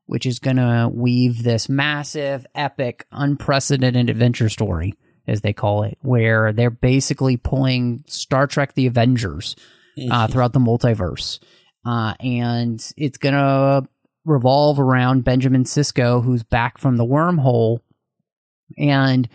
[0.06, 4.94] which is going to weave this massive, epic, unprecedented adventure story,
[5.28, 9.56] as they call it, where they're basically pulling Star Trek The Avengers
[10.12, 11.40] uh, throughout the multiverse.
[11.86, 13.88] Uh, and it's going to
[14.26, 17.80] revolve around Benjamin Sisko, who's back from the wormhole,
[18.78, 19.28] and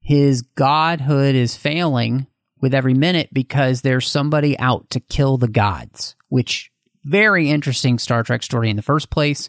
[0.00, 2.26] his godhood is failing
[2.60, 6.70] with every minute because there's somebody out to kill the gods, which
[7.04, 9.48] very interesting Star Trek story in the first place.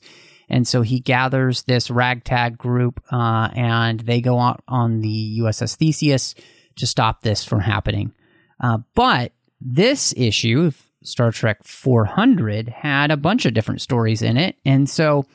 [0.50, 5.76] And so he gathers this ragtag group, uh, and they go out on the USS
[5.76, 6.36] Theseus
[6.78, 8.14] to stop this from happening.
[8.62, 14.38] Uh, but this issue of Star Trek 400 had a bunch of different stories in
[14.38, 15.26] it, and so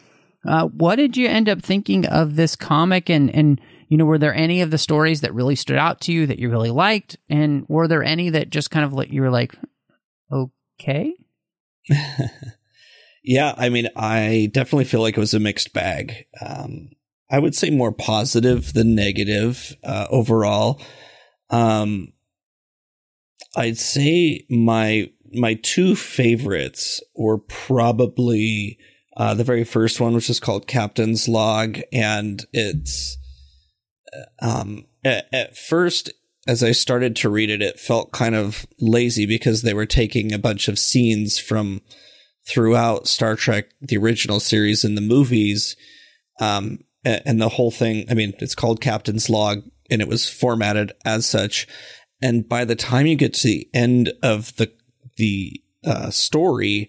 [0.47, 3.09] uh, what did you end up thinking of this comic?
[3.11, 6.13] And and you know, were there any of the stories that really stood out to
[6.13, 9.21] you that you really liked, and were there any that just kind of like you
[9.21, 9.55] were like,
[10.33, 11.15] okay?
[13.23, 16.27] Yeah, I mean, I definitely feel like it was a mixed bag.
[16.45, 16.91] Um,
[17.31, 20.81] I would say more positive than negative uh, overall.
[21.51, 22.13] Um,
[23.57, 28.79] I'd say my my two favorites were probably
[29.17, 33.17] uh, the very first one, which is called Captain's Log, and it's
[34.41, 36.11] um, at, at first
[36.47, 40.33] as I started to read it, it felt kind of lazy because they were taking
[40.33, 41.83] a bunch of scenes from
[42.47, 45.77] throughout Star Trek, the original series and the movies.
[46.41, 50.93] Um, and the whole thing, I mean, it's called Captain's Log and it was formatted
[51.05, 51.67] as such.
[52.21, 54.73] And by the time you get to the end of the,
[55.17, 56.89] the, uh, story,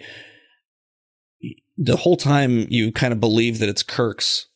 [1.77, 4.47] the whole time you kind of believe that it's Kirk's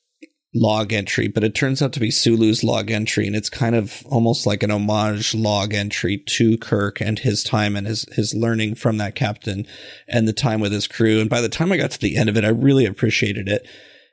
[0.55, 4.03] log entry, but it turns out to be Sulu's log entry, and it's kind of
[4.05, 8.75] almost like an homage log entry to Kirk and his time and his his learning
[8.75, 9.67] from that captain
[10.07, 11.19] and the time with his crew.
[11.19, 13.67] And by the time I got to the end of it, I really appreciated it,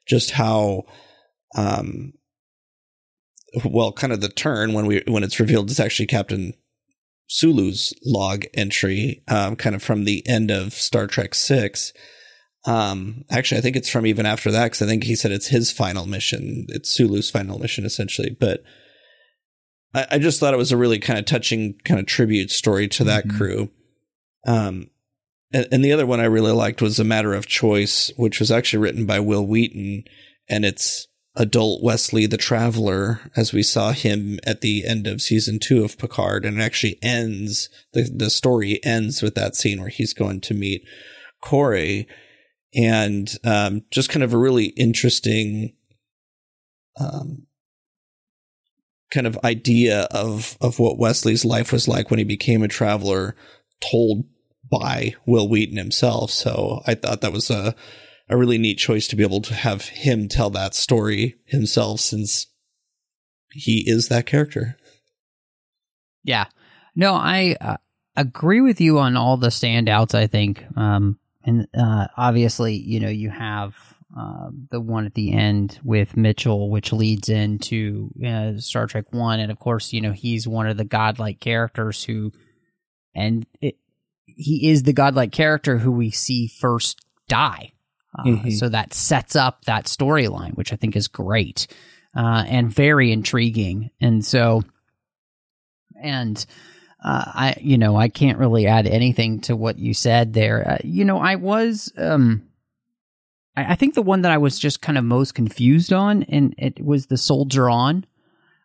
[0.07, 0.85] just how,
[1.57, 2.13] um,
[3.65, 6.55] well, kind of the turn when we when it's revealed it's actually Captain
[7.29, 11.93] Sulu's log entry, um, kind of from the end of Star Trek Six
[12.67, 15.49] um, actually, I think it's from even after that because I think he said it's
[15.49, 16.67] his final mission.
[16.69, 18.37] It's Sulu's final mission, essentially.
[18.39, 18.63] But
[19.95, 22.89] I, I just thought it was a really kind of touching kind of tribute story
[22.89, 23.37] to that mm-hmm.
[23.37, 23.71] crew.
[24.47, 24.91] Um,
[25.53, 28.51] and, and, the other one I really liked was A Matter of Choice, which was
[28.51, 30.05] actually written by Wil Wheaton,
[30.51, 35.59] and it's adult Wesley the Traveler, as we saw him at the end of season
[35.59, 39.89] two of Picard, and it actually ends the the story ends with that scene where
[39.89, 40.83] he's going to meet
[41.41, 42.05] Kore
[42.75, 45.75] and um, just kind of a really interesting
[46.99, 47.47] um,
[49.11, 53.37] kind of idea of of what Wesley's life was like when he became a traveler,
[53.81, 54.25] told
[54.71, 56.31] by Wil Wheaton himself.
[56.31, 57.75] So I thought that was a
[58.29, 62.47] a really neat choice to be able to have him tell that story himself, since
[63.53, 64.77] he is that character.
[66.23, 66.47] Yeah,
[66.97, 67.77] no, I uh,
[68.17, 70.15] agree with you on all the standouts.
[70.15, 73.75] I think um, and uh, obviously, you know, you have
[74.17, 79.41] uh, the one at the end with Mitchell, which leads into uh, Star Trek One,
[79.41, 82.33] and of course, you know, he's one of the godlike characters who,
[83.15, 83.77] and it,
[84.25, 87.73] he is the godlike character who we see first die.
[88.17, 88.51] Uh, mm-hmm.
[88.51, 91.67] So that sets up that storyline, which I think is great
[92.17, 93.91] uh, and very intriguing.
[94.01, 94.63] And so,
[96.01, 96.45] and
[97.05, 100.67] uh, I, you know, I can't really add anything to what you said there.
[100.67, 102.49] Uh, you know, I was, um,
[103.55, 106.55] I, I, think the one that I was just kind of most confused on, and
[106.57, 108.07] it was the Soldier On,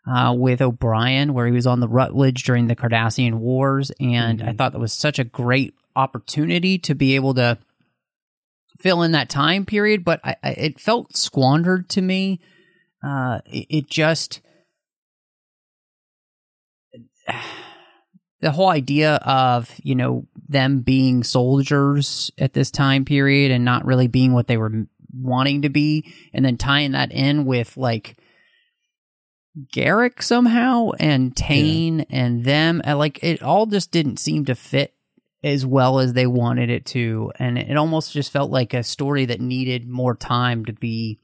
[0.09, 4.47] uh, with O'Brien, where he was on the Rutledge during the Cardassian Wars, and mm-hmm.
[4.47, 7.57] I thought that was such a great opportunity to be able to
[8.79, 12.39] fill in that time period, but I, I, it felt squandered to me.
[13.03, 14.39] Uh, it, it just
[18.41, 23.85] the whole idea of you know them being soldiers at this time period and not
[23.85, 28.17] really being what they were wanting to be and then tying that in with like
[29.75, 32.05] Garak somehow and Tain yeah.
[32.09, 34.93] and them uh, like it all just didn't seem to fit
[35.43, 39.25] as well as they wanted it to and it almost just felt like a story
[39.25, 41.19] that needed more time to be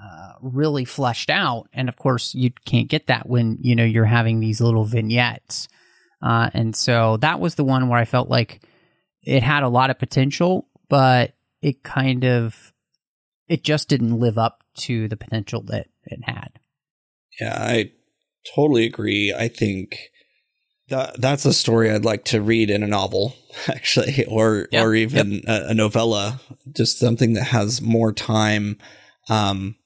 [0.00, 1.68] uh, really fleshed out.
[1.72, 5.68] And of course, you can't get that when you know you're having these little vignettes.
[6.22, 8.60] Uh, and so that was the one where I felt like
[9.22, 12.72] it had a lot of potential, but it kind of
[13.48, 16.58] it just didn't live up to the potential that it had.
[17.40, 17.92] Yeah, I
[18.54, 19.32] totally agree.
[19.32, 20.10] I think
[20.88, 23.34] that that's a story I'd like to read in a novel,
[23.68, 25.42] actually, or yep, or even yep.
[25.46, 26.40] a, a, novella.
[26.72, 28.78] Just something that has more time.
[29.28, 29.76] Um,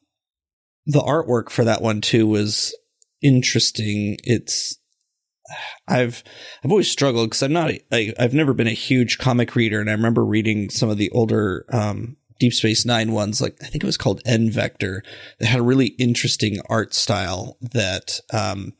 [0.91, 2.77] the artwork for that one too was
[3.23, 4.17] interesting.
[4.25, 4.77] It's
[5.87, 6.25] I've
[6.65, 9.89] I've always struggled because I'm not I, I've never been a huge comic reader, and
[9.89, 13.85] I remember reading some of the older um, Deep Space Nine ones, like I think
[13.85, 15.03] it was called N Vector,
[15.39, 18.73] that had a really interesting art style that um,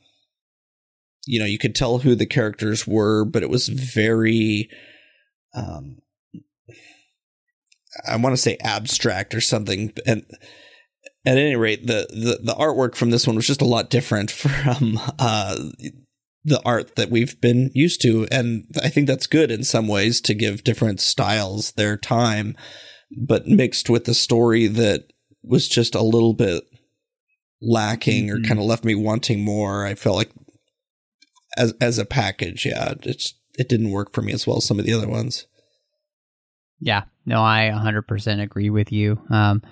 [1.27, 4.69] you know you could tell who the characters were, but it was very
[5.55, 5.99] um,
[8.09, 10.25] I want to say abstract or something, and
[11.27, 14.31] at any rate, the, the, the artwork from this one was just a lot different
[14.31, 15.57] from uh,
[16.45, 20.21] the art that we've been used to, and I think that's good in some ways
[20.23, 22.57] to give different styles their time,
[23.17, 25.13] but mixed with the story that
[25.43, 26.65] was just a little bit
[27.61, 28.43] lacking mm-hmm.
[28.43, 29.85] or kind of left me wanting more.
[29.85, 30.31] I felt like
[31.57, 34.79] as as a package, yeah, it's it didn't work for me as well as some
[34.79, 35.47] of the other ones.
[36.81, 39.21] Yeah, no, I 100% agree with you.
[39.29, 39.63] Um,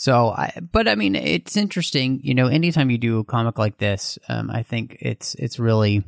[0.00, 3.76] so, I, but I mean, it's interesting, you know, anytime you do a comic like
[3.76, 6.02] this, um, I think it's, it's really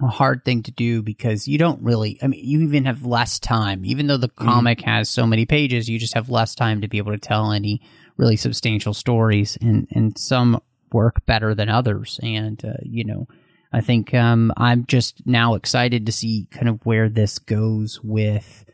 [0.00, 3.40] a hard thing to do because you don't really, I mean, you even have less
[3.40, 6.86] time, even though the comic has so many pages, you just have less time to
[6.86, 7.82] be able to tell any
[8.16, 10.62] really substantial stories and, and some
[10.92, 12.20] work better than others.
[12.22, 13.26] And, uh, you know,
[13.72, 18.64] I think, um, I'm just now excited to see kind of where this goes with,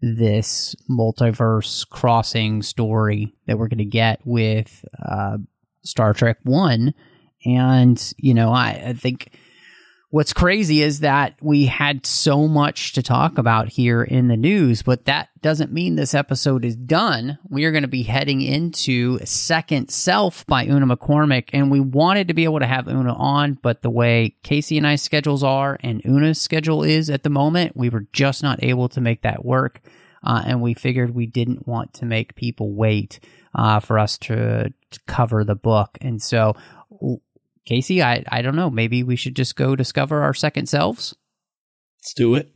[0.00, 5.38] this multiverse crossing story that we're going to get with uh,
[5.82, 6.94] Star Trek One,
[7.44, 9.38] and you know, I, I think
[10.16, 14.82] what's crazy is that we had so much to talk about here in the news,
[14.82, 17.38] but that doesn't mean this episode is done.
[17.50, 22.28] We are going to be heading into Second Self by Una McCormack, and we wanted
[22.28, 25.76] to be able to have Una on, but the way Casey and I's schedules are
[25.82, 29.44] and Una's schedule is at the moment, we were just not able to make that
[29.44, 29.82] work.
[30.24, 33.20] Uh, and we figured we didn't want to make people wait
[33.54, 35.98] uh, for us to, to cover the book.
[36.00, 36.56] And so
[37.66, 38.70] Casey, I, I don't know.
[38.70, 41.14] Maybe we should just go discover our second selves.
[41.98, 42.52] Let's do it.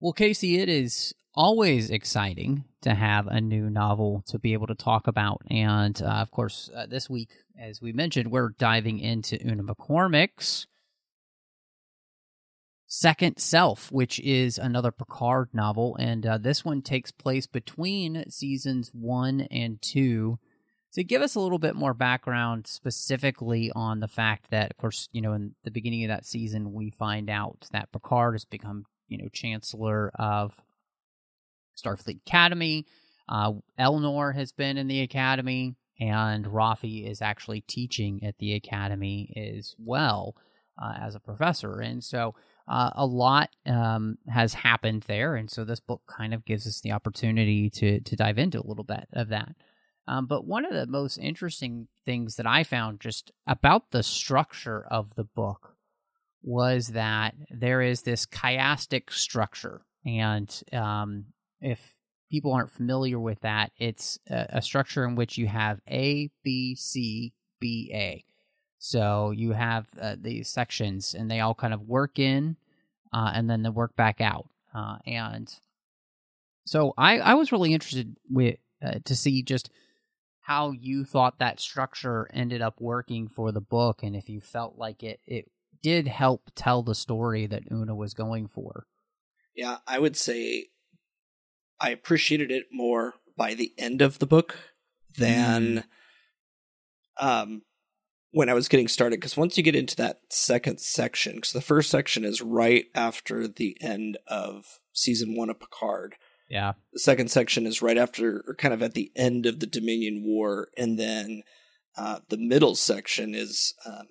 [0.00, 4.74] Well, Casey, it is always exciting to have a new novel to be able to
[4.74, 5.40] talk about.
[5.50, 10.66] And uh, of course, uh, this week, as we mentioned, we're diving into Una McCormack's
[12.86, 15.96] Second Self, which is another Picard novel.
[15.98, 20.38] And uh, this one takes place between seasons one and two
[20.92, 25.08] to give us a little bit more background specifically on the fact that, of course,
[25.12, 28.86] you know, in the beginning of that season, we find out that Picard has become,
[29.08, 30.54] you know, Chancellor of
[31.76, 32.86] Starfleet Academy.
[33.28, 39.32] Uh, Elnor has been in the Academy, and Raffi is actually teaching at the Academy
[39.36, 40.34] as well
[40.80, 41.80] uh, as a professor.
[41.80, 42.34] And so
[42.68, 45.36] uh, a lot um, has happened there.
[45.36, 48.66] And so this book kind of gives us the opportunity to, to dive into a
[48.66, 49.54] little bit of that.
[50.08, 54.86] Um, but one of the most interesting things that I found just about the structure
[54.88, 55.76] of the book
[56.42, 59.82] was that there is this chiastic structure.
[60.04, 61.26] And um,
[61.60, 61.80] if
[62.30, 66.76] people aren't familiar with that, it's a, a, structure in which you have A, B,
[66.76, 68.24] C, B, A.
[68.78, 72.56] So you have uh, these sections, and they all kind of work in,
[73.12, 74.48] uh, and then they work back out.
[74.72, 75.52] Uh, and
[76.64, 79.70] so I, I was really interested with uh, to see just
[80.46, 84.78] how you thought that structure ended up working for the book and if you felt
[84.78, 85.50] like it it
[85.82, 88.86] did help tell the story that Una was going for.
[89.56, 90.66] Yeah, I would say
[91.80, 94.56] I appreciated it more by the end of the book
[95.18, 95.84] than
[97.20, 97.26] mm.
[97.26, 97.62] um
[98.30, 101.60] when I was getting started because once you get into that second section because the
[101.60, 106.14] first section is right after the end of season 1 of Picard
[106.48, 106.72] yeah.
[106.92, 110.22] The second section is right after, or kind of at the end of the Dominion
[110.24, 111.42] War, and then
[111.96, 113.74] uh, the middle section is.
[113.84, 114.08] Um,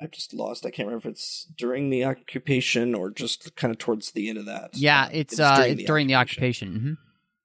[0.00, 0.64] I've just lost.
[0.64, 4.38] I can't remember if it's during the occupation or just kind of towards the end
[4.38, 4.70] of that.
[4.74, 6.68] Yeah, it's, it's uh, during, the, during the occupation.
[6.72, 6.92] Mm-hmm.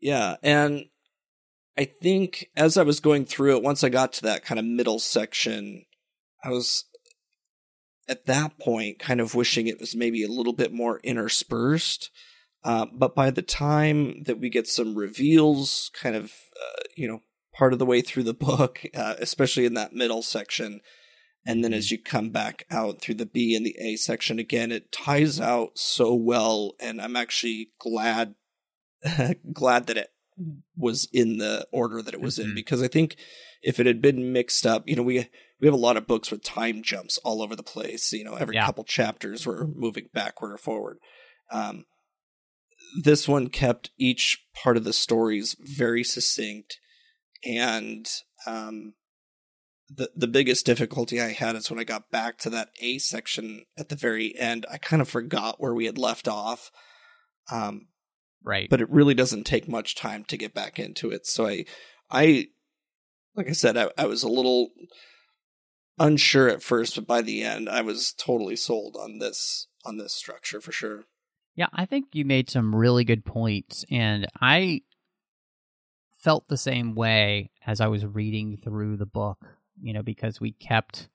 [0.01, 0.85] Yeah, and
[1.77, 4.65] I think as I was going through it, once I got to that kind of
[4.65, 5.85] middle section,
[6.43, 6.85] I was
[8.07, 12.11] at that point kind of wishing it was maybe a little bit more interspersed.
[12.63, 17.21] Uh, but by the time that we get some reveals, kind of, uh, you know,
[17.53, 20.81] part of the way through the book, uh, especially in that middle section,
[21.45, 21.95] and then as mm-hmm.
[21.95, 25.77] you come back out through the B and the A section again, it ties out
[25.77, 28.35] so well, and I'm actually glad
[29.53, 30.09] glad that it
[30.77, 32.49] was in the order that it was mm-hmm.
[32.49, 33.17] in because I think
[33.61, 36.31] if it had been mixed up, you know, we we have a lot of books
[36.31, 38.13] with time jumps all over the place.
[38.13, 38.65] You know, every yeah.
[38.65, 40.99] couple chapters we're moving backward or forward.
[41.51, 41.85] Um,
[43.01, 46.79] this one kept each part of the stories very succinct
[47.45, 48.07] and
[48.45, 48.93] um,
[49.89, 53.65] the the biggest difficulty I had is when I got back to that A section
[53.77, 54.65] at the very end.
[54.71, 56.71] I kind of forgot where we had left off.
[57.51, 57.87] Um,
[58.43, 58.69] right.
[58.69, 61.27] But it really doesn't take much time to get back into it.
[61.27, 61.65] So I,
[62.09, 62.47] I,
[63.35, 64.69] like I said, I, I was a little
[65.99, 70.13] unsure at first, but by the end, I was totally sold on this on this
[70.13, 71.03] structure for sure.
[71.55, 74.81] Yeah, I think you made some really good points, and I
[76.23, 79.45] felt the same way as I was reading through the book,
[79.81, 81.09] you know, because we kept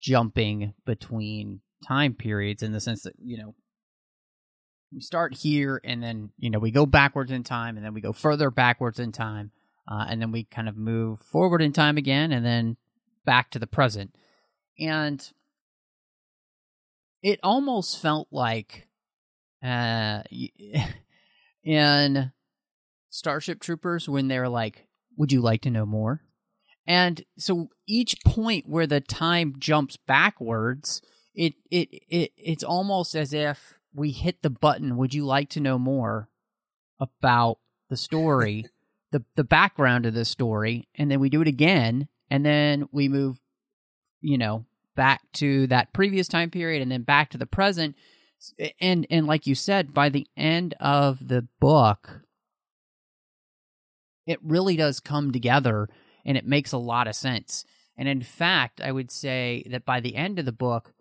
[0.00, 3.54] jumping between time periods in the sense that, you know,
[4.92, 8.00] we start here and then, you know, we go backwards in time and then we
[8.00, 9.50] go further backwards in time.
[9.86, 12.76] Uh, and then we kind of move forward in time again and then
[13.26, 14.14] back to the present.
[14.78, 15.26] And
[17.22, 18.86] it almost felt like
[19.64, 20.22] uh,
[21.64, 22.32] in
[23.10, 24.86] Starship Troopers when they're like,
[25.16, 26.20] "Would you like to know more?"
[26.86, 31.00] And so each point where the time jumps backwards,
[31.34, 34.96] it it it it's almost as if we hit the button.
[34.96, 36.28] Would you like to know more
[37.00, 37.58] about
[37.88, 38.66] the story,
[39.12, 43.08] the the background of the story, and then we do it again, and then we
[43.08, 43.40] move,
[44.20, 47.96] you know, back to that previous time period, and then back to the present.
[48.80, 52.20] And and like you said, by the end of the book,
[54.26, 55.88] it really does come together
[56.24, 57.64] and it makes a lot of sense.
[57.96, 60.92] And in fact, I would say that by the end of the book,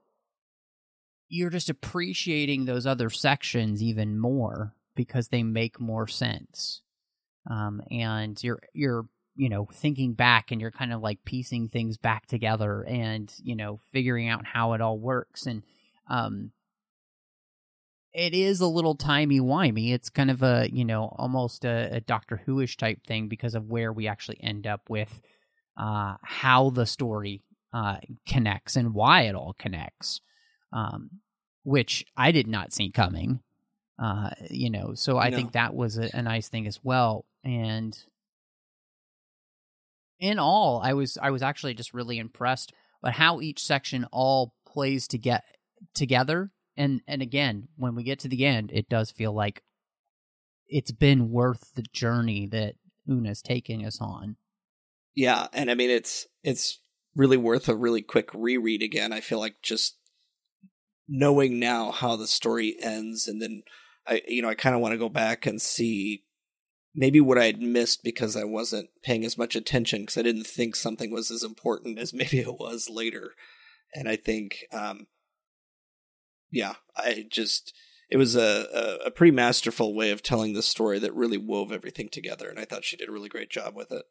[1.27, 6.81] you're just appreciating those other sections even more because they make more sense.
[7.49, 11.97] Um, and you're you're you know thinking back and you're kind of like piecing things
[11.97, 15.63] back together and you know figuring out how it all works and
[16.07, 16.51] um
[18.13, 19.93] it is a little timey wimey.
[19.93, 23.69] It's kind of a you know almost a, a Doctor Who-ish type thing because of
[23.69, 25.21] where we actually end up with
[25.77, 27.43] uh, how the story
[27.73, 27.97] uh,
[28.27, 30.21] connects and why it all connects,
[30.71, 31.09] um,
[31.63, 33.39] which I did not see coming.
[34.01, 35.37] Uh, you know, so I No.
[35.37, 37.25] think that was a, a nice thing as well.
[37.43, 37.97] And
[40.19, 44.53] in all, I was I was actually just really impressed by how each section all
[44.65, 45.43] plays to get
[45.93, 49.63] together and and again when we get to the end it does feel like
[50.67, 52.75] it's been worth the journey that
[53.07, 54.35] una's taking us on
[55.15, 56.79] Yeah, and I mean it's it's
[57.15, 59.13] really worth a really quick reread again.
[59.13, 59.97] I feel like just
[61.07, 63.63] knowing now how the story ends and then
[64.07, 66.23] I you know, I kind of want to go back and see
[66.95, 70.47] maybe what I had missed because I wasn't paying as much attention because I didn't
[70.47, 73.33] think something was as important as maybe it was later.
[73.93, 75.07] And I think um
[76.53, 77.73] yeah, I just
[78.09, 78.67] it was a,
[79.01, 82.59] a, a pretty masterful way of telling the story that really wove everything together and
[82.59, 84.03] I thought she did a really great job with it.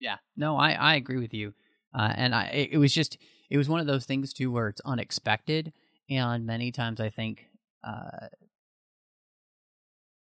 [0.00, 1.52] yeah no i i agree with you
[1.94, 3.18] uh, and i it, it was just
[3.50, 5.72] it was one of those things too where it's unexpected
[6.08, 7.46] and many times i think
[7.82, 8.28] uh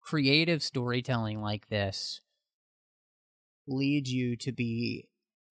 [0.01, 2.21] creative storytelling like this
[3.67, 5.07] leads you to be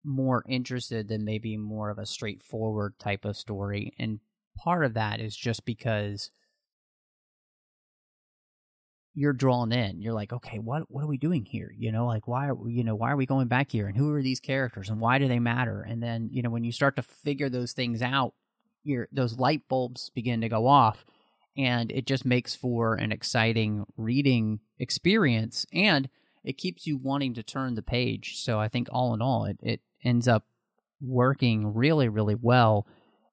[0.03, 4.19] more interested than maybe more of a straightforward type of story and
[4.57, 6.31] part of that is just because
[9.19, 10.01] you're drawn in.
[10.01, 11.73] You're like okay what what are we doing here?
[11.75, 13.87] You know like why are we, you know why are we going back here?
[13.87, 14.89] And who are these characters?
[14.89, 15.81] And why do they matter?
[15.81, 18.33] And then you know when you start to figure those things out
[18.83, 21.05] your those light bulbs begin to go off
[21.57, 26.09] and it just makes for an exciting reading experience and
[26.45, 28.37] it keeps you wanting to turn the page.
[28.37, 30.45] So i think all in all it, it ends up
[31.01, 32.85] working really really well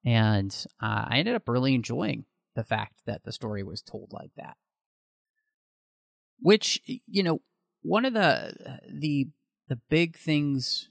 [0.07, 2.25] and uh, i ended up really enjoying
[2.57, 4.57] the fact that the story was told like that.
[6.41, 7.41] Which you know
[7.83, 9.29] one of the the
[9.69, 10.89] the big things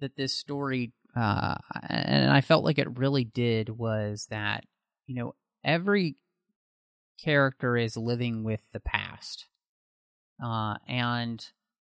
[0.00, 1.56] that this story uh
[1.88, 4.64] and i felt like it really did was that
[5.06, 5.34] you know
[5.64, 6.16] every
[7.22, 9.46] character is living with the past.
[10.42, 11.44] Uh and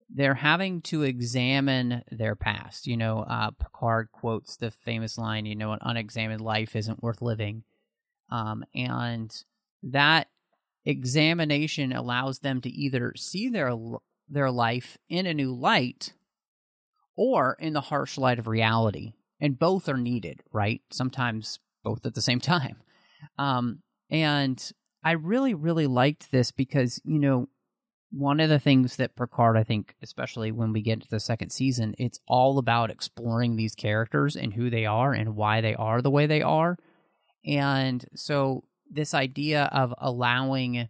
[0.09, 5.57] they're having to examine their past you know uh picard quotes the famous line you
[5.57, 7.65] know an unexamined life isn't worth living.
[8.31, 9.35] Um and
[9.83, 10.29] that
[10.85, 13.75] examination allows them to either see their
[14.29, 16.13] their life in a new light
[17.17, 20.83] or in the harsh light of reality and both are needed right?
[20.91, 22.77] Sometimes both at the same time.
[23.39, 23.81] Um
[24.11, 27.49] and i really really liked this because you know
[28.17, 31.51] one of the things that Picard, I think, especially when we get to the second
[31.51, 36.01] season, it's all about exploring these characters and who they are and why they are
[36.01, 36.79] the way they are.
[37.45, 40.89] And so this idea of allowing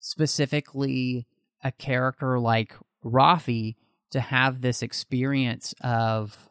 [0.00, 1.26] specifically
[1.62, 2.74] a character like
[3.04, 3.76] Raffi
[4.10, 6.48] to have this experience of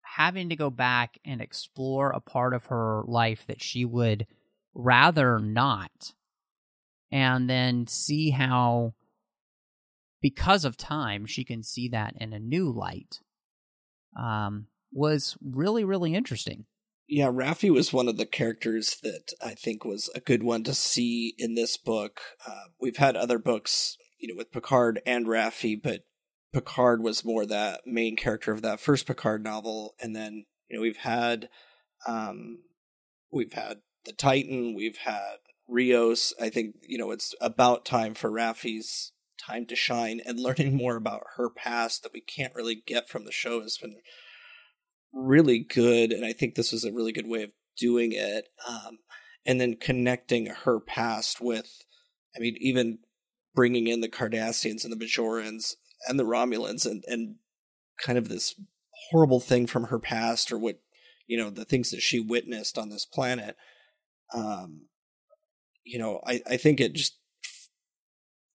[0.00, 4.26] having to go back and explore a part of her life that she would
[4.74, 6.14] rather not
[7.10, 8.94] and then see how
[10.20, 13.20] because of time she can see that in a new light
[14.18, 16.66] um was really really interesting
[17.08, 20.74] Yeah, Raffi was one of the characters that I think was a good one to
[20.74, 22.20] see in this book.
[22.44, 26.00] Uh, we've had other books, you know, with Picard and Raffi, but
[26.52, 30.82] Picard was more that main character of that first Picard novel, and then you know
[30.82, 31.48] we've had,
[32.08, 32.58] um,
[33.30, 35.36] we've had the Titan, we've had
[35.68, 36.32] Rios.
[36.40, 40.96] I think you know it's about time for Raffi's time to shine, and learning more
[40.96, 43.96] about her past that we can't really get from the show has been
[45.12, 48.98] really good and i think this was a really good way of doing it um,
[49.46, 51.84] and then connecting her past with,
[52.36, 52.98] I mean, even
[53.54, 55.74] bringing in the Cardassians and the Bajorans
[56.08, 57.36] and the Romulans and, and
[58.02, 58.60] kind of this
[59.10, 60.80] horrible thing from her past or what,
[61.26, 63.56] you know, the things that she witnessed on this planet.
[64.34, 64.88] Um,
[65.86, 67.18] you know, I, I think it just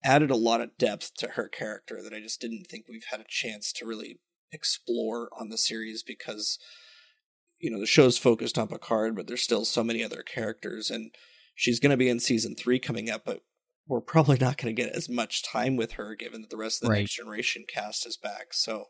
[0.04, 3.20] added a lot of depth to her character that I just didn't think we've had
[3.20, 4.20] a chance to really
[4.52, 6.58] explore on the series because
[7.58, 11.14] you know the show's focused on Picard, but there's still so many other characters, and
[11.54, 13.40] she's going to be in season three coming up, but
[13.86, 16.82] we're probably not going to get as much time with her given that the rest
[16.82, 17.00] of the Right.
[17.00, 18.52] next generation cast is back.
[18.52, 18.86] So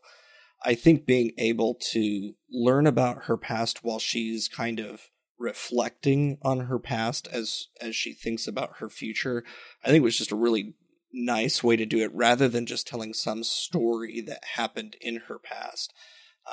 [0.65, 6.61] I think being able to learn about her past while she's kind of reflecting on
[6.61, 9.43] her past as as she thinks about her future,
[9.83, 10.75] I think it was just a really
[11.13, 15.39] nice way to do it rather than just telling some story that happened in her
[15.39, 15.93] past.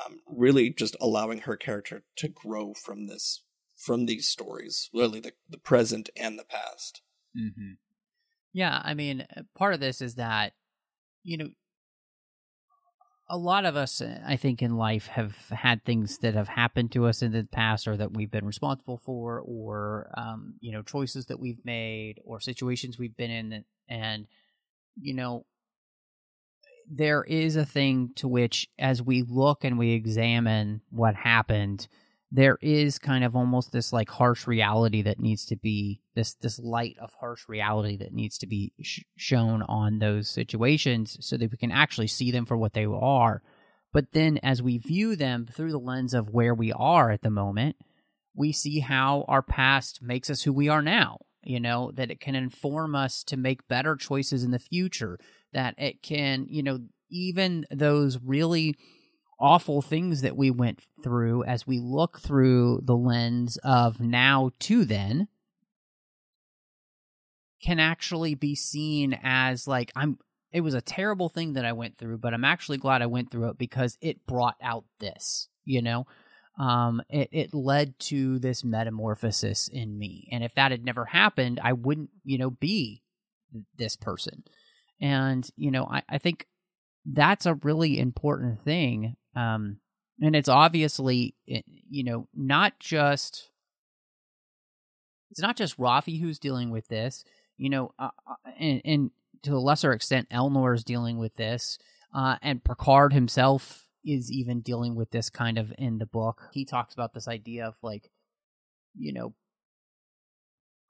[0.05, 3.43] Um, really just allowing her character to grow from this
[3.75, 7.01] from these stories, really the, the present and the past.
[7.37, 7.73] Mm-hmm.
[8.53, 10.53] Yeah, I mean, uh, part of this is that,
[11.23, 11.49] you know,
[13.31, 16.91] a lot of us, uh, I think, in life have had things that have happened
[16.91, 20.81] to us in the past or that we've been responsible for, or, um, you know,
[20.83, 23.49] choices that we've made or situations we've been in.
[23.49, 24.27] That, and,
[24.99, 25.45] you know,
[26.93, 31.87] there is a thing to which, as we look and we examine what happened,
[32.31, 36.59] there is kind of almost this like harsh reality that needs to be this this
[36.59, 41.51] light of harsh reality that needs to be sh- shown on those situations so that
[41.51, 43.41] we can actually see them for what they are.
[43.93, 47.29] But then as we view them through the lens of where we are at the
[47.29, 47.75] moment
[48.33, 52.19] we see how our past makes us who we are now you know that it
[52.19, 55.19] can inform us to make better choices in the future
[55.53, 56.79] that it can you know
[57.09, 58.75] even those really
[59.41, 64.85] awful things that we went through as we look through the lens of now to
[64.85, 65.27] then
[67.61, 70.17] can actually be seen as like I'm
[70.51, 73.31] it was a terrible thing that I went through but I'm actually glad I went
[73.31, 76.05] through it because it brought out this you know?
[76.59, 80.27] Um it it led to this metamorphosis in me.
[80.31, 83.01] And if that had never happened I wouldn't you know be
[83.77, 84.43] this person.
[84.99, 86.45] And you know I I think
[87.05, 89.77] that's a really important thing um
[90.21, 93.49] and it's obviously you know not just
[95.29, 97.23] it's not just Raffi who's dealing with this
[97.57, 99.11] you know uh, uh, and, and
[99.43, 101.77] to a lesser extent Elnor is dealing with this
[102.13, 106.49] uh and Picard himself is even dealing with this kind of in the book.
[106.53, 108.09] He talks about this idea of like
[108.97, 109.33] you know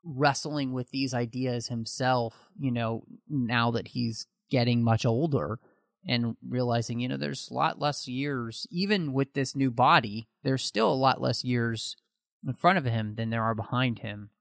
[0.04, 5.60] wrestling with these ideas himself you know now that he's getting much older
[6.08, 10.64] and realizing you know there's a lot less years even with this new body there's
[10.64, 11.96] still a lot less years
[12.46, 14.32] in front of him than there are behind him.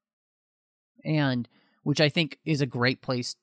[1.04, 1.48] And
[1.82, 3.36] which i think is a great place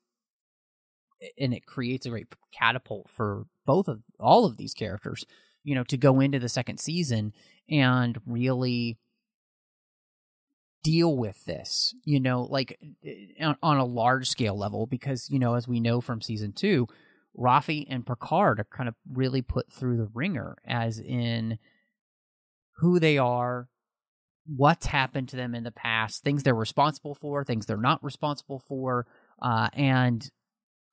[1.40, 5.26] and it creates a great catapult for both of all of these characters
[5.64, 7.34] you know to go into the second season
[7.70, 8.98] and really
[10.84, 15.40] deal with this you know like eh, on, on a large scale level because you
[15.40, 16.88] know as we know from season 2
[17.38, 21.60] Raffi and Picard are kind of really put through the ringer, as in
[22.78, 23.68] who they are,
[24.46, 28.60] what's happened to them in the past, things they're responsible for, things they're not responsible
[28.60, 29.06] for,
[29.42, 30.30] uh, and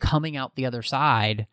[0.01, 1.47] coming out the other side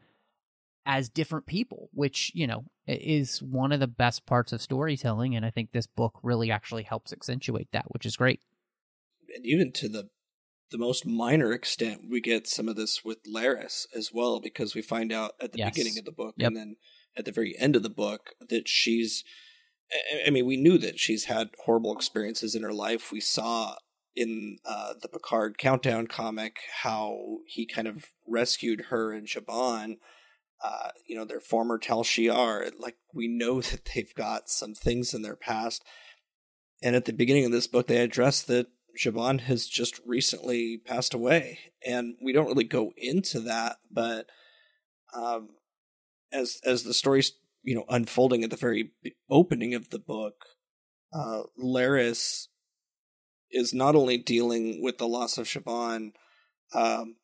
[0.86, 5.36] as different people, which, you know, is one of the best parts of storytelling.
[5.36, 8.42] And I think this book really actually helps accentuate that, which is great.
[9.36, 10.10] And even to the
[10.72, 14.82] the most minor extent, we get some of this with Laris as well, because we
[14.82, 15.74] find out at the Yes.
[15.76, 16.48] beginning of the book Yep.
[16.48, 16.76] and then
[17.18, 19.24] at the very end of the book that she's.
[20.26, 23.12] I- mean, we knew that she's had horrible experiences in her life.
[23.12, 23.76] We saw
[24.16, 29.98] in uh, the Picard Countdown comic how he kind of rescued her and Zhaban.
[30.64, 32.72] Uh, you know, their former Tal Shiar.
[32.80, 35.84] Like we know that they've got some things in their past.
[36.82, 38.68] And at the beginning of this book, they address that
[38.98, 43.78] Zhaban has just recently passed away, and we don't really go into that.
[43.92, 44.28] But
[45.16, 45.50] um,
[46.32, 47.34] as as the story's
[47.64, 48.92] you know unfolding at the very
[49.30, 50.46] opening of the book,
[51.14, 52.48] uh, Laris
[53.52, 56.12] is not only dealing with the loss of Zhaban,
[56.74, 57.16] um,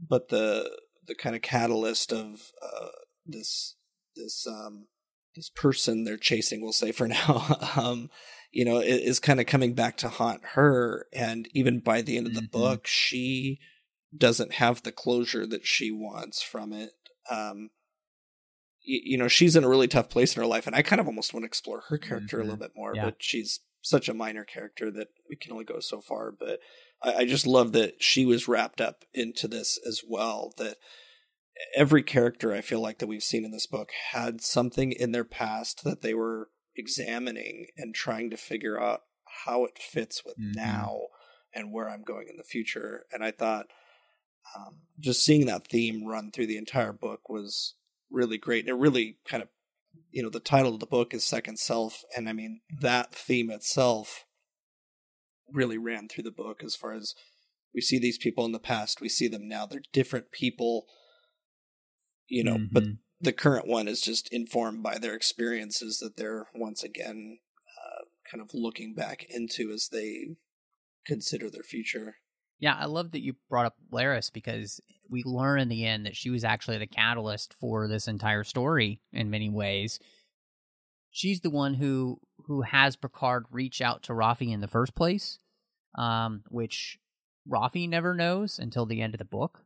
[0.00, 0.70] but the
[1.06, 2.88] the kind of catalyst of uh,
[3.26, 3.76] this
[4.16, 4.86] this um,
[5.34, 6.60] this person they're chasing.
[6.60, 7.58] We'll say for now.
[7.76, 8.10] um,
[8.50, 11.06] you know, i- is kind of coming back to haunt her.
[11.12, 12.50] And even by the end of the Mhm.
[12.50, 13.58] book, she
[14.16, 16.92] doesn't have the closure that she wants from it.
[17.30, 17.70] Um,
[18.86, 21.00] y- you know, she's in a really tough place in her life, and I kind
[21.00, 22.44] of almost want to explore her character a Mhm.
[22.44, 22.94] little bit more.
[22.94, 23.04] Yeah.
[23.06, 26.32] But she's such a minor character that we can only go so far.
[26.32, 26.60] But
[27.02, 30.52] I, I just love that she was wrapped up into this as well.
[30.58, 30.78] That
[31.76, 35.24] every character I feel like that we've seen in this book had something in their
[35.24, 39.02] past that they were examining and trying to figure out
[39.44, 40.56] how it fits with Mhm.
[40.56, 41.06] now
[41.52, 43.06] and where I'm going in the future.
[43.12, 43.70] And I thought
[44.56, 47.74] um, just seeing that theme run through the entire book was
[48.10, 48.64] really great.
[48.64, 49.48] And it really kind of,
[50.10, 52.02] you know, the title of the book is Second Self.
[52.16, 54.24] And I mean, that theme itself
[55.52, 57.14] really ran through the book as far as
[57.72, 59.66] we see these people in the past, we see them now.
[59.66, 60.86] They're different people,
[62.26, 62.98] you know, but Mhm.
[63.20, 68.42] The current one is just informed by their experiences that they're once again uh, kind
[68.42, 70.36] of looking back into as they
[71.06, 72.16] consider their future.
[72.58, 76.16] Yeah, I love that you brought up Laris because we learn in the end that
[76.16, 79.98] she was actually the catalyst for this entire story in many ways.
[81.10, 85.38] She's the one who who has Picard reach out to Raffi in the first place,
[85.96, 86.98] um, which
[87.48, 89.64] Raffi never knows until the end of the book,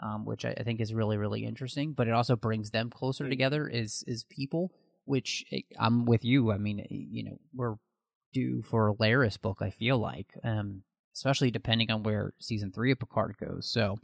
[0.00, 1.92] um, which I, I think is really really interesting.
[1.92, 4.72] But it also brings them closer together as as people.
[5.04, 6.52] Which eh, I'm with you.
[6.52, 7.76] I mean, eh, you know, we're
[8.32, 9.58] due for a Laris book.
[9.60, 10.32] I feel like.
[10.44, 10.82] Um,
[11.18, 13.68] especially depending on where season three of Picard goes.
[13.68, 13.96] So,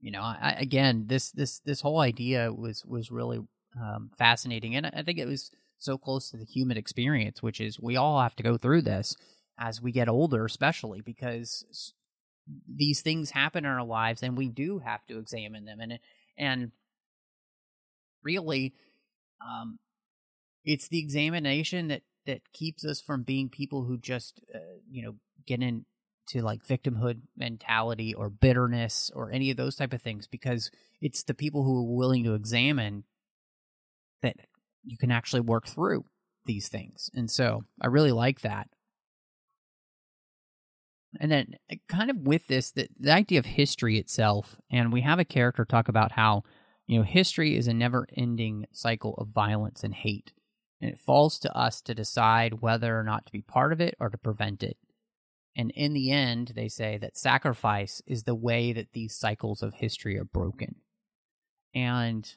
[0.00, 3.40] you know, I, again, this this this whole idea was was really
[3.80, 7.80] um, fascinating, and I think it was so close to the human experience, which is
[7.80, 9.16] we all have to go through this
[9.58, 11.92] as we get older, especially because
[12.68, 15.98] these things happen in our lives, and we do have to examine them, and
[16.36, 16.72] and
[18.22, 18.74] really,
[19.40, 19.78] um,
[20.64, 24.58] it's the examination that that keeps us from being people who just uh,
[24.90, 25.14] you know
[25.46, 25.84] get into
[26.34, 30.70] like victimhood mentality or bitterness or any of those type of things because
[31.00, 33.04] it's the people who are willing to examine
[34.22, 34.36] that
[34.84, 36.04] you can actually work through
[36.46, 38.68] these things and so i really like that
[41.18, 45.00] and then uh, kind of with this the, the idea of history itself and we
[45.00, 46.42] have a character talk about how
[46.86, 50.32] you know history is a never ending cycle of violence and hate
[50.80, 53.94] and it falls to us to decide whether or not to be part of it
[54.00, 54.78] or to prevent it.
[55.56, 59.74] And in the end, they say that sacrifice is the way that these cycles of
[59.74, 60.76] history are broken.
[61.74, 62.32] And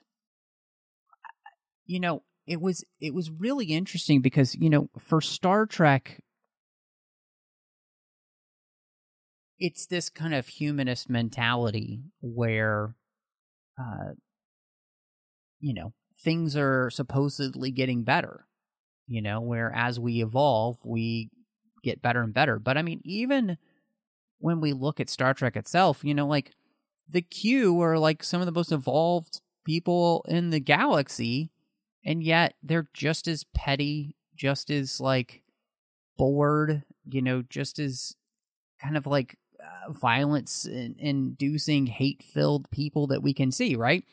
[1.86, 6.22] you know, it was it was really interesting because, you know, for Star Trek
[9.64, 12.96] it's this kind of humanist mentality where
[13.80, 14.12] uh
[15.60, 18.46] you know, things are supposedly getting better,
[19.08, 21.30] you know, where as we evolve, we
[21.84, 22.60] get better and better.
[22.60, 23.58] But I mean, even
[24.40, 26.52] when we look at Star Trek itself, you know, like
[27.10, 31.52] the Q are like some of the most evolved people in the galaxy,
[32.06, 35.44] and yet they're just as petty, just as like
[36.18, 38.16] bored, you know, just as
[38.82, 39.38] kind of like
[39.90, 44.04] violence inducing, hate filled people that we can see, right?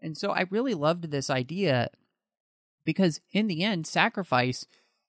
[0.00, 1.88] And so I really loved this idea
[2.84, 4.66] because in the end, sacrifice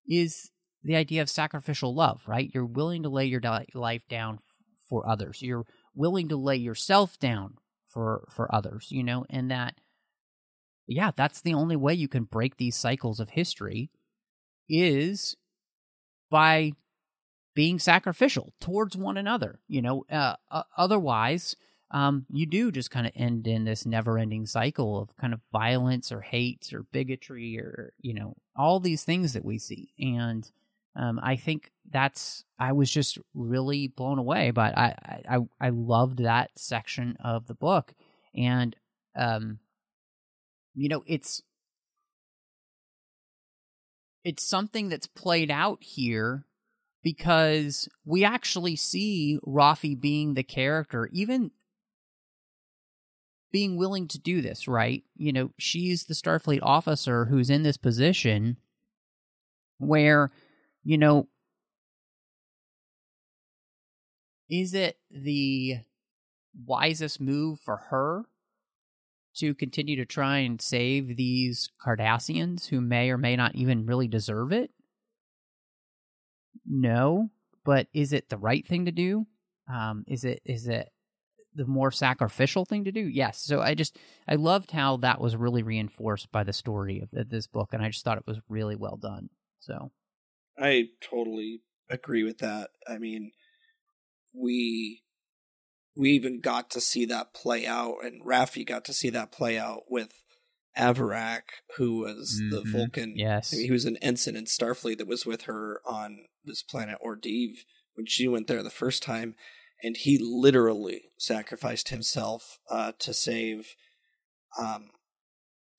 [0.08, 0.52] is
[0.84, 2.52] the idea of sacrificial love, right?
[2.54, 3.42] You're willing to lay your
[3.74, 4.40] life down
[4.90, 5.42] for others.
[5.42, 7.56] You're willing to lay yourself down
[7.88, 9.76] for for others, you know, and that
[10.88, 13.90] yeah, that's the only way you can break these cycles of history
[14.68, 15.38] is
[16.30, 16.74] by
[17.56, 20.06] being sacrificial towards one another, you know.
[20.12, 21.56] Uh, uh, otherwise,
[21.94, 26.12] um, you do just kind of end in this never-ending cycle of kind of violence
[26.12, 30.52] or hate or bigotry or you know all these things that we see and
[30.96, 36.20] um, i think that's i was just really blown away but i i i loved
[36.24, 37.94] that section of the book
[38.36, 38.76] and
[39.16, 39.60] um
[40.74, 41.44] you know it's
[44.24, 46.46] it's something that's played out here
[47.04, 51.52] because we actually see Raffi being the character, even
[53.52, 55.04] being willing to do this, right?
[55.16, 58.58] You know, she's the Starfleet officer who's in this position
[59.78, 60.32] where,
[60.84, 61.28] you know,
[64.50, 65.78] is it the
[66.66, 68.24] wisest move for her
[69.36, 74.08] to continue to try and save these Cardassians who may or may not even really
[74.08, 74.72] deserve it?
[76.66, 77.30] No,
[77.66, 79.26] but is it the right thing to do?
[79.72, 80.90] Um, is it is it
[81.56, 83.02] the more sacrificial thing to do?
[83.02, 83.42] Yes.
[83.42, 83.98] So I just
[84.28, 87.84] I loved how that was really reinforced by the story of, of this book, and
[87.84, 89.30] I just thought it was really well done.
[89.60, 89.92] So
[90.58, 92.72] I totally agree with that.
[92.88, 93.32] I mean,
[94.34, 95.04] we
[95.96, 99.58] we even got to see that play out, and Raffi got to see that play
[99.58, 100.12] out with
[100.78, 101.44] Avarak,
[101.78, 102.72] who was the Mhm.
[102.72, 103.14] Vulcan.
[103.18, 103.54] Yes.
[103.54, 106.98] I mean, he was an ensign in Starfleet that was with her on this planet
[107.04, 109.36] Ordiv when she went there the first time,
[109.84, 113.76] and he literally sacrificed himself uh, to save,
[114.58, 114.92] um,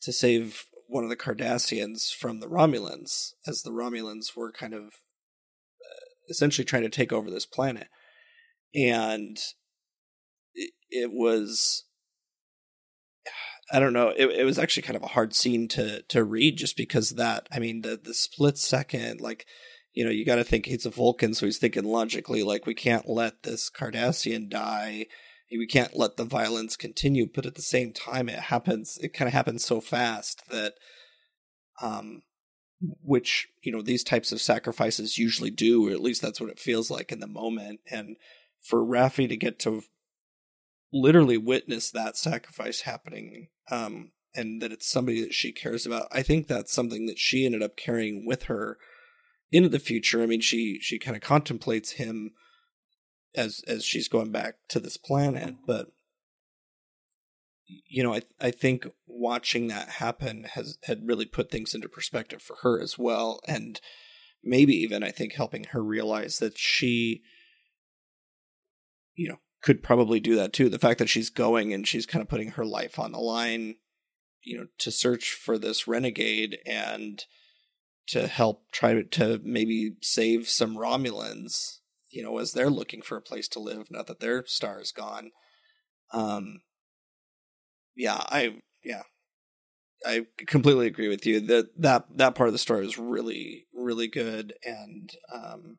[0.03, 4.85] to save one of the Cardassians from the Romulans, as the Romulans were kind of
[4.85, 7.89] uh, essentially trying to take over this planet,
[8.75, 9.39] and
[10.55, 11.85] it, it was
[13.73, 14.09] I don't know.
[14.09, 17.49] It, it was actually kind of a hard scene to to read, just because that.
[17.53, 19.47] I mean, the the split second, like
[19.95, 22.75] you know, you got to think he's a Vulcan, so he's thinking logically, like we
[22.75, 25.07] can't let this Cardassian die.
[25.51, 27.27] We can't let the violence continue.
[27.33, 28.99] But at the same time, it happens.
[29.01, 30.75] It kind of happens so fast that,
[31.81, 32.23] um,
[32.81, 36.59] which you know these types of sacrifices usually do, or at least that's what it
[36.59, 37.81] feels like in the moment.
[37.91, 38.17] And
[38.63, 39.83] for Raffi to get to
[40.95, 46.09] literally witness that sacrifice happening um and that it's somebody that she cares about.
[46.11, 48.79] I think that's something that she ended up carrying with her
[49.53, 50.23] into the future.
[50.23, 52.33] I mean she she kind of contemplates him
[53.35, 55.89] as as she's going back to this planet but
[57.67, 62.43] you know i i think watching that happen has had really put things into perspective
[62.43, 63.81] for her as well and
[64.43, 67.23] maybe even i think helping her realize that she
[69.15, 70.69] you know could probably do that too.
[70.69, 73.77] The fact that she's going and she's kind of putting her life on the line,
[74.43, 77.25] you know, to search for this renegade and
[78.09, 81.79] to help try to, maybe save some Romulans,
[82.11, 84.93] you know, as they're looking for a place to live, now that their star is
[84.93, 85.31] gone.
[86.13, 86.61] Um,
[87.97, 89.05] yeah, I, yeah,
[90.05, 94.09] I completely agree with you that that, that part of the story is really, really
[94.09, 94.53] good.
[94.63, 95.79] And, um,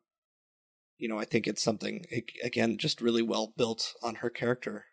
[0.98, 2.04] you know, I think it's something
[2.42, 4.86] again just really well built on her character.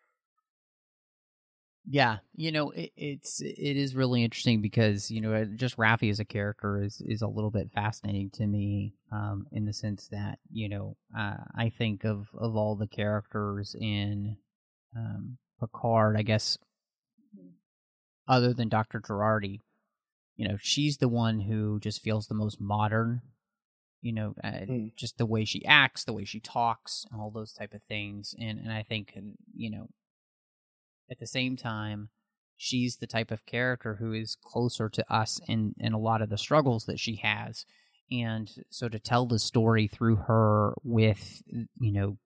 [1.86, 6.20] Yeah, you know, it, it's it is really interesting because you know just Raffi as
[6.20, 10.39] a character is is a little bit fascinating to me, um, in the sense that
[10.49, 14.38] you know uh, I think of of all the characters in
[14.95, 16.58] um, Picard, I guess,
[18.28, 19.60] other than Doctor Jurati,
[20.38, 23.22] you know, she's the one who just feels the most modern
[24.04, 24.95] you know uh, Mm.
[24.95, 28.36] just the way she acts the way she talks and all those type of things.
[28.39, 29.18] And and i think
[29.56, 29.89] you know
[31.10, 32.10] at the same time
[32.58, 36.30] she's the type of character who is closer to us in in a lot of
[36.30, 37.66] the struggles that she has.
[38.12, 41.41] And so to tell the story through her with
[41.80, 42.18] you know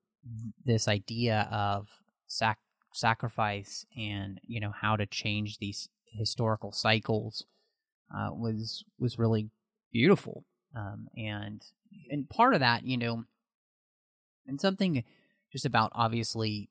[0.66, 1.88] this idea of
[2.28, 2.60] sac-
[2.94, 7.46] sacrifice and you know how to change these historical cycles
[8.14, 9.50] uh, was was really
[9.94, 10.44] beautiful
[10.78, 11.62] um, and
[12.10, 13.24] and part of that, you know,
[14.46, 15.04] and something
[15.52, 16.70] just about obviously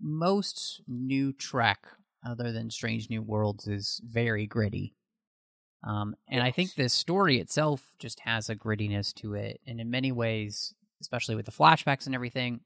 [0.00, 1.86] most new Trek,
[2.26, 4.94] other than Strange New Worlds, is very gritty.
[5.86, 9.90] Um, and I think this story itself just has a grittiness to it, and in
[9.90, 12.60] many ways, especially with the flashbacks and everything,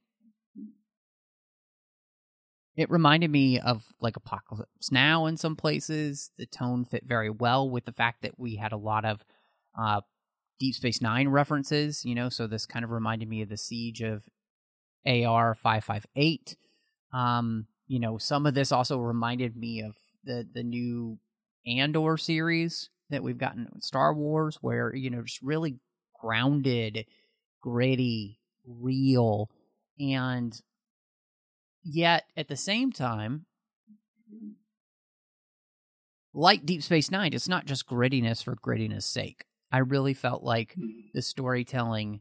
[2.74, 6.30] it reminded me of like Apocalypse Now in some places.
[6.38, 9.22] The tone fit very well with the fact that we had a lot of
[9.78, 10.00] uh,
[10.58, 14.00] Deep Space Nine references, you know, so this kind of reminded me of the siege
[14.00, 14.22] of
[15.06, 16.56] AR 558.
[17.12, 21.18] Um, you know, some of this also reminded me of the, the new
[21.66, 25.78] Andor series that we've gotten in Star Wars, where, you know, just really
[26.20, 27.04] grounded,
[27.60, 29.50] gritty, real,
[29.98, 30.60] and
[31.82, 33.46] yet at the same time,
[36.32, 39.44] like Deep Space Nine, it's not just grittiness for grittiness sake.
[39.72, 40.76] I really felt like
[41.14, 42.20] the storytelling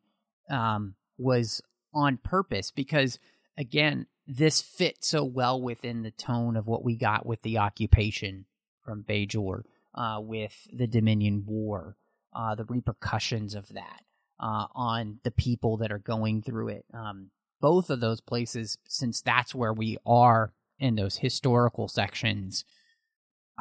[0.49, 1.61] um, was
[1.93, 3.19] on purpose because,
[3.57, 8.45] again, this fit so well within the tone of what we got with the occupation
[8.83, 11.97] from Bajor, uh, with the Dominion War,
[12.33, 14.03] uh, the repercussions of that
[14.39, 16.85] uh, on the people that are going through it.
[16.93, 22.65] Um, both of those places, since that's where we are in those historical sections,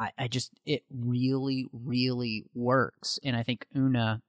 [0.01, 3.19] I, I just it really, really works.
[3.23, 4.21] And I think Una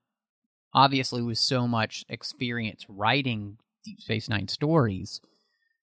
[0.74, 5.20] obviously with so much experience writing Deep Space Nine stories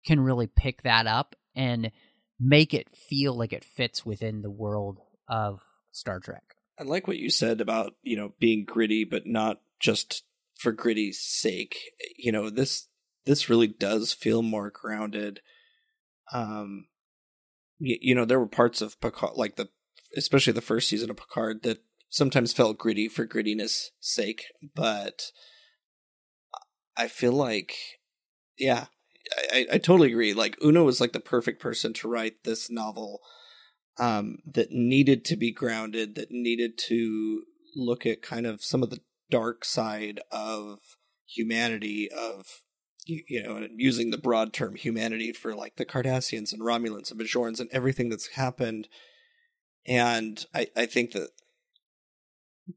[0.06, 1.90] can really pick that up and
[2.40, 5.60] make it feel like it fits within the world of
[5.92, 6.42] Star Trek.
[6.78, 10.24] I like what you said about, you know, being gritty but not just
[10.56, 11.76] for gritty's sake.
[12.16, 12.88] You know, this
[13.26, 15.40] this really does feel more grounded.
[16.32, 16.86] Um
[17.84, 19.68] you, you know, there were parts of Picard like the
[20.16, 21.78] especially the first season of Picard that
[22.08, 25.30] sometimes felt gritty for grittiness sake, but
[26.96, 27.74] I feel like
[28.58, 28.86] yeah,
[29.52, 30.32] I, I totally agree.
[30.32, 33.20] Like Una was like the perfect person to write this novel
[33.98, 37.42] um, that needed to be grounded, that needed to
[37.76, 40.78] look at kind of some of the dark side of
[41.26, 42.46] humanity, of
[43.06, 47.60] you, know, using the broad term humanity for like the Cardassians and Romulans and Bajorans
[47.60, 48.88] and everything that's happened.
[49.86, 51.30] And I, I think that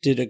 [0.01, 0.27] did a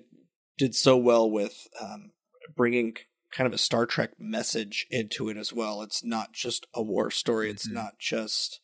[0.57, 2.11] did so well with um,
[2.55, 2.95] bringing
[3.31, 5.81] kind of a Star Trek message into it as well.
[5.81, 7.49] It's not just a war story.
[7.49, 7.73] It's Mhm.
[7.73, 8.59] not just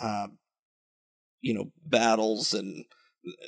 [0.00, 0.38] um,
[1.40, 2.84] you know battles and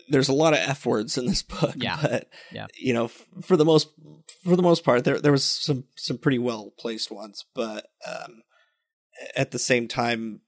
[0.09, 1.75] there's a lot of f words in this book.
[1.77, 1.99] Yeah.
[2.01, 2.67] but Yeah.
[2.79, 3.89] you know f- for the most
[4.45, 8.43] for the most part there there was some some pretty well placed ones, but um,
[9.37, 10.41] at the same time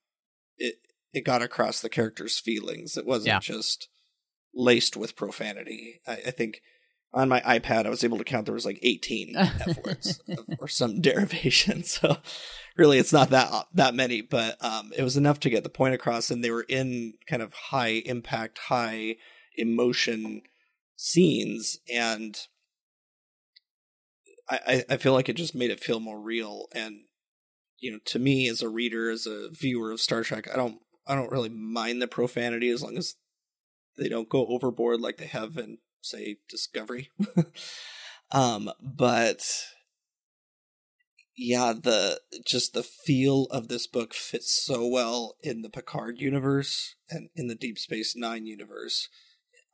[0.58, 0.76] it
[1.12, 2.96] it got across the characters' feelings.
[2.96, 3.38] It wasn't Yeah.
[3.40, 3.88] just
[4.54, 6.00] laced with profanity.
[6.06, 6.60] I, I think
[7.12, 10.20] on my iPad I was able to count there was like 18 f words
[10.58, 11.82] or some derivation.
[11.84, 12.18] So
[12.76, 15.94] really it's not that that many, but um, it was enough to get the point
[15.94, 19.16] across, and they were in kind of high impact, high
[19.56, 20.42] emotion
[20.96, 22.38] scenes, and
[24.48, 26.66] I, I feel like it just made it feel more real.
[26.74, 27.00] And
[27.78, 30.78] you know, to me as a reader, as a viewer of Star Trek, I don't
[31.06, 33.16] I don't really mind the profanity as long as
[33.98, 37.10] they don't go overboard like they have in say Discovery.
[38.32, 39.42] um, but
[41.36, 46.96] yeah, the just the feel of this book fits so well in the Picard universe
[47.10, 49.08] and in the Deep Space Nine universe.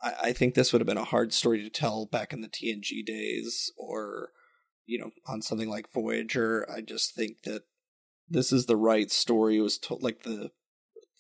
[0.03, 2.49] I, I think this would have been a hard story to tell back in the
[2.49, 4.31] TNG days, or
[4.87, 6.69] you know, on something like Voyager.
[6.71, 7.63] I just think that
[8.29, 9.59] this is the right story.
[9.59, 10.51] It was told like the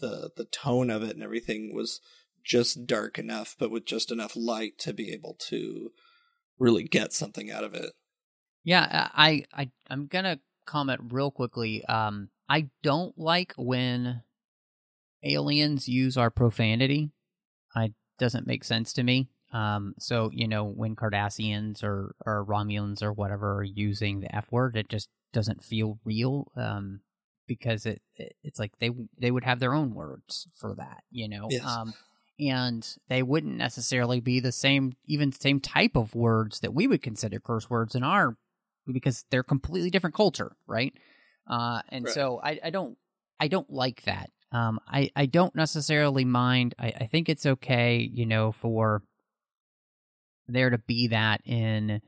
[0.00, 2.00] the the tone of it and everything was
[2.44, 5.90] just dark enough, but with just enough light to be able to
[6.58, 7.92] really get something out of it.
[8.64, 11.84] Yeah, I, I, I'm gonna comment real quickly.
[11.84, 14.22] Um, I don't like when
[15.22, 17.10] aliens use our profanity.
[17.74, 19.28] I doesn't make sense to me.
[19.52, 24.46] Um, so you know, when Cardassians or or Romulans or whatever are using the F
[24.50, 26.50] word, it just doesn't feel real.
[26.56, 27.00] Um,
[27.46, 31.28] because it, it it's like they they would have their own words for that, you
[31.28, 31.48] know.
[31.50, 31.66] Yes.
[31.66, 31.94] Um,
[32.38, 37.02] and they wouldn't necessarily be the same even same type of words that we would
[37.02, 38.36] consider curse words in our
[38.90, 40.92] because they're completely different culture right?
[41.48, 42.14] Uh and Right.
[42.14, 42.96] so I, I don't
[43.40, 44.30] i don't like that.
[44.52, 46.74] Um i i don't necessarily mind.
[46.78, 49.02] I i think it's okay you know for
[50.48, 52.00] there to be that in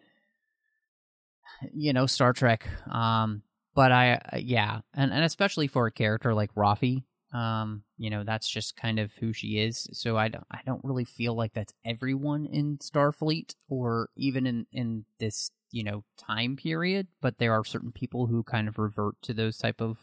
[1.73, 2.67] you know star trek.
[2.91, 3.43] Um
[3.75, 4.81] but i yeah.
[4.95, 9.11] And and especially for a character like Raffi um you know that's just kind of
[9.19, 9.89] who she is.
[9.93, 14.67] So i don't i don't really feel like that's everyone in starfleet or even in
[14.73, 19.17] in this you know time period but there are certain people who kind of revert
[19.23, 19.99] to those type of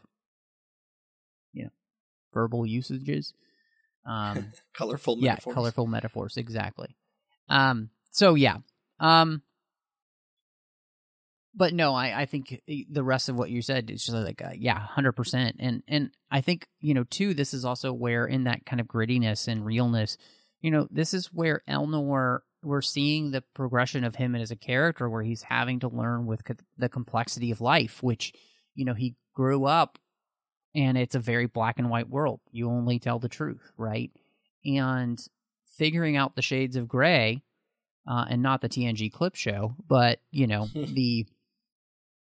[1.53, 1.69] you know
[2.33, 3.33] verbal usages.
[4.05, 5.53] Um Colorful yeah metaphors.
[5.53, 6.97] colorful metaphors exactly.
[7.47, 8.57] Um so yeah
[8.99, 9.41] um
[11.55, 14.51] but no i i think the rest of what you said is just like uh,
[14.57, 18.65] yeah 100% and and i think you know too this is also where in that
[18.65, 20.17] kind of grittiness and realness
[20.61, 25.09] you know this is where elnor we're seeing the progression of him as a character
[25.09, 28.33] where he's having to learn with co- the complexity of life which
[28.75, 29.97] you know he grew up
[30.75, 34.11] and it's a very black and white world you only tell the truth right
[34.65, 35.27] and
[35.67, 37.41] figuring out the shades of gray
[38.07, 41.25] uh, and not the TNG clip show, but you know the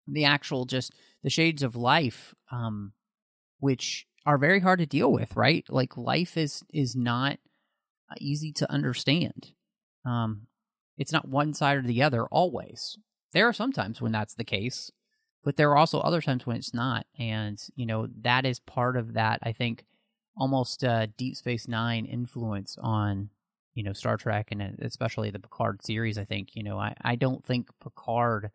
[0.09, 2.93] the actual just the shades of life, um,
[3.59, 5.65] which are very hard to deal with, right?
[5.69, 7.39] Like life is is not
[8.11, 9.53] uh, easy to understand.
[10.07, 10.47] Um,
[10.97, 12.97] it's not one side or the other always.
[13.33, 14.91] There are sometimes when that's the case,
[15.45, 18.97] but there are also other times when it's not, and you know that is part
[18.97, 19.41] of that.
[19.43, 19.85] I think
[20.37, 23.31] almost uh, Deep Space Nine influence on
[23.75, 26.19] you know Star Trek and uh, especially the Picard series.
[26.19, 28.51] I think you know I I don't think Picard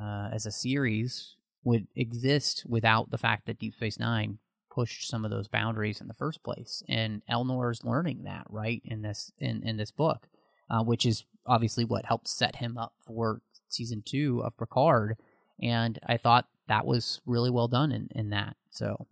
[0.00, 4.38] uh, as a series would exist without the fact that Deep Space Nine
[4.70, 8.82] pushed some of those boundaries in the first place, and Elnor is learning that right
[8.84, 10.28] in this in in this book,
[10.70, 15.16] uh, which is obviously what helped set him up for season two of Picard.
[15.62, 18.56] And I thought that was really well done in, in that.
[18.70, 19.06] So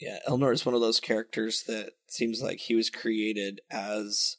[0.00, 4.36] Yeah, Elnor is one of those characters that seems like he was created as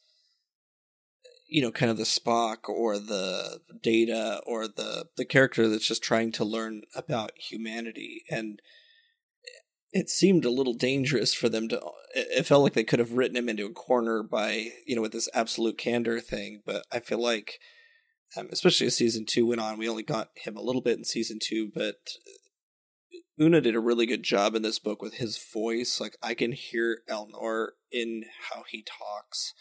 [1.48, 6.04] you know, kind of the Spock or the Data or the the character that's just
[6.04, 8.62] trying to learn about humanity and
[9.96, 11.82] it seemed a little dangerous for them to
[12.14, 15.14] it felt like they could have written him into a corner by, you know, with
[15.14, 17.60] this absolute candor thing, but I feel like
[18.36, 21.06] um, especially as season 2 went on, we only got him a little bit in
[21.06, 21.96] season 2, but
[23.40, 26.02] Una did a really good job in this book with his voice.
[26.02, 29.54] Like I can hear Elnor in how he talks,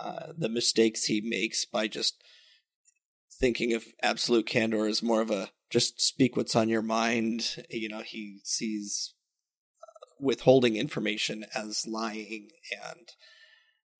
[0.00, 2.22] uh, the mistakes he makes by just
[3.40, 7.64] thinking of absolute candor as more of a just speak what's on your mind.
[7.70, 9.17] You know, he sees uh,
[10.20, 13.08] withholding information as lying, and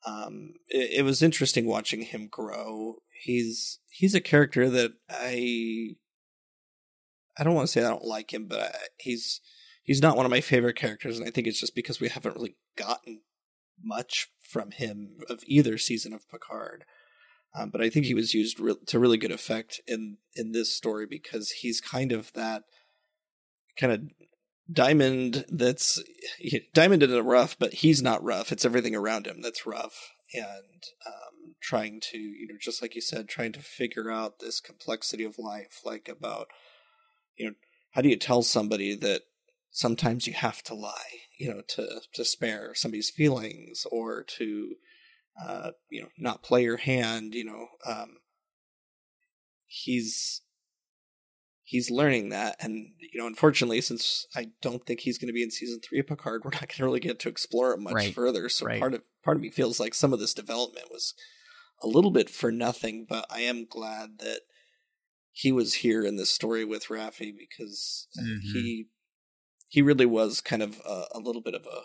[0.06, 2.96] um, it, it was interesting watching him grow.
[3.22, 5.96] He's he's a character that I
[7.36, 9.40] I don't want to say I don't like him, but I, he's
[9.82, 12.36] he's not one of my favorite characters, and I think it's just because we haven't
[12.36, 13.20] really gotten
[13.82, 16.84] much from him of either season of Picard.
[17.54, 20.74] Um, but I think he was used re- to really good effect in in this
[20.74, 22.64] story because he's kind of that
[23.78, 24.00] kind of
[24.70, 26.02] diamond that's
[26.74, 28.52] diamond in a rough, but he's not rough.
[28.52, 33.00] It's everything around him that's rough, and um, trying to you know just like you
[33.00, 36.48] said, trying to figure out this complexity of life, like about
[37.36, 37.54] you know,
[37.92, 39.22] how do you tell somebody that
[39.70, 44.74] sometimes you have to lie, you know, to to spare somebody's feelings or to
[45.42, 48.18] uh, you know, not play your hand, you know, um,
[49.66, 50.42] he's
[51.70, 55.42] he's learning that and you know unfortunately since i don't think he's going to be
[55.42, 57.92] in season three of picard we're not going to really get to explore it much
[57.94, 58.14] Right.
[58.14, 58.80] further so Right.
[58.80, 61.12] part of part of me feels like some of this development was
[61.82, 64.40] a little bit for nothing but i am glad that
[65.30, 68.40] he was here in this story with Raffi because Mhm.
[68.54, 68.88] he
[69.68, 71.82] he really was kind of a, a little bit of a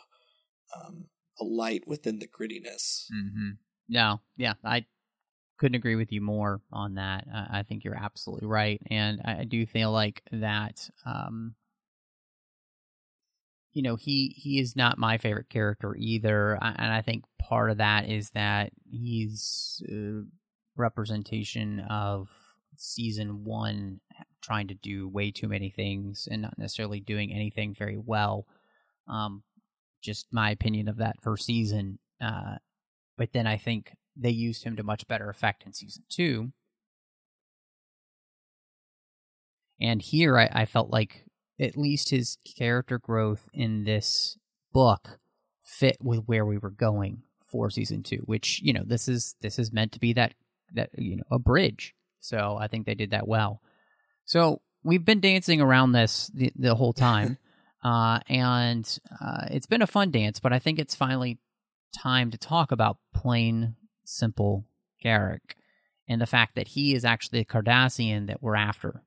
[0.80, 1.06] um,
[1.40, 3.06] a light within the grittiness.
[3.14, 3.50] Mm-hmm.
[3.90, 4.86] No, yeah, I
[5.64, 7.26] couldn't agree with you more on that.
[7.50, 10.90] I, think you're absolutely right, and I, do feel like that.
[11.06, 11.56] Um,
[13.72, 17.78] you know, he he is not my favorite character either, and I think part of
[17.78, 20.24] that is that he's a
[20.76, 22.28] representation of
[22.76, 24.02] season one
[24.42, 28.46] trying to do way too many things and not necessarily doing anything very well.
[29.08, 29.44] Um,
[30.02, 32.00] just my opinion of that first season.
[32.20, 32.58] Uh,
[33.18, 36.52] but then I think they used him to much better effect in season two.
[39.82, 41.26] And here I, I felt like
[41.60, 44.38] at least his character growth in this
[44.72, 45.20] book
[45.64, 49.60] fit with where we were going for season two, which, you know, this is this
[49.60, 50.34] is meant to be that
[50.74, 51.94] that you know, a bridge.
[52.20, 53.62] So I think they did that well.
[54.26, 57.38] So we've been dancing around this the, the whole time.
[57.84, 61.40] uh, and uh, it's been a fun dance, but I think it's finally
[61.96, 63.76] time to talk about plain,
[64.14, 64.66] simple
[65.04, 65.56] Garak
[66.08, 69.04] and the fact that he is actually a Cardassian that we're after.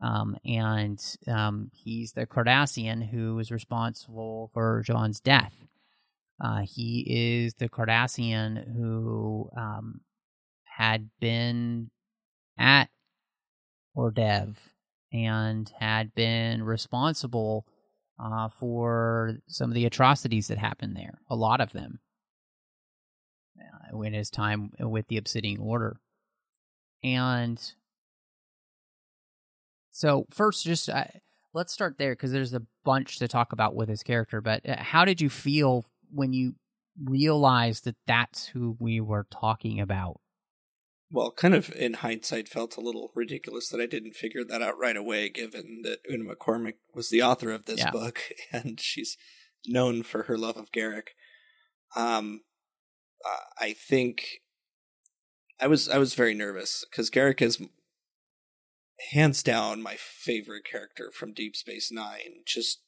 [0.00, 5.54] Um, and um, he's the Cardassian who is responsible for John's death.
[6.42, 10.00] Uh, he is the Cardassian who um,
[10.64, 11.90] had been
[12.58, 12.88] at
[13.96, 14.56] Ordev
[15.12, 17.66] and had been responsible
[18.18, 22.00] uh, for some of the atrocities that happened there, a lot of them,
[24.04, 26.00] in his time with the Obsidian Order.
[27.04, 27.60] And
[29.90, 31.04] so, first, just uh,
[31.52, 34.40] let's start there because there's a bunch to talk about with his character.
[34.40, 36.54] But uh, how did you feel when you
[37.02, 40.20] realized that that's who we were talking about?
[41.10, 44.78] Well, kind of in hindsight, felt a little ridiculous that I didn't figure that out
[44.78, 47.90] right away, given that Una McCormack was the author of this Yeah.
[47.90, 48.20] book
[48.52, 49.18] and she's
[49.66, 51.08] known for her love of Garak.
[51.94, 52.40] Um,
[53.58, 54.40] I- think
[55.60, 57.60] I was I was very nervous because Garak is
[59.10, 62.42] hands down my favorite character from Deep Space Nine.
[62.46, 62.80] Just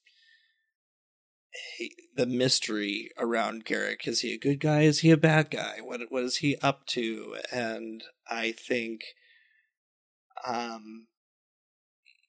[1.77, 4.06] he, the mystery around Garak.
[4.09, 4.82] Is he a good guy?
[4.82, 5.78] Is he a bad guy?
[5.81, 7.36] What what is he up to?
[7.52, 9.02] And I think,
[10.47, 11.06] um,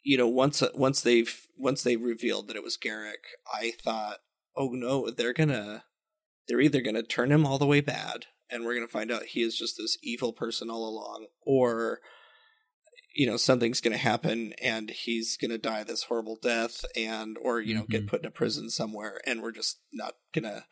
[0.04, 4.20] you know, once once they've once they revealed that it was Garak, I thought,
[4.56, 5.86] oh no, they're gonna
[6.48, 9.42] they're either gonna turn him all the way bad, and we're gonna find out he
[9.42, 12.00] is just this evil person all along, or
[13.18, 17.38] you know something's going to happen and he's going to die this horrible death and
[17.42, 18.08] or you know get Mhm.
[18.10, 20.66] put in a prison somewhere and we're just not going to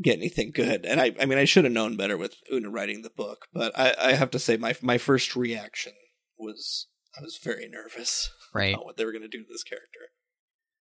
[0.00, 3.02] get anything good and i i mean i should have known better with una writing
[3.02, 5.92] the book but i i have to say my my first reaction
[6.38, 6.86] was
[7.18, 8.72] i was very nervous Right.
[8.74, 10.09] about what they were going to do to this character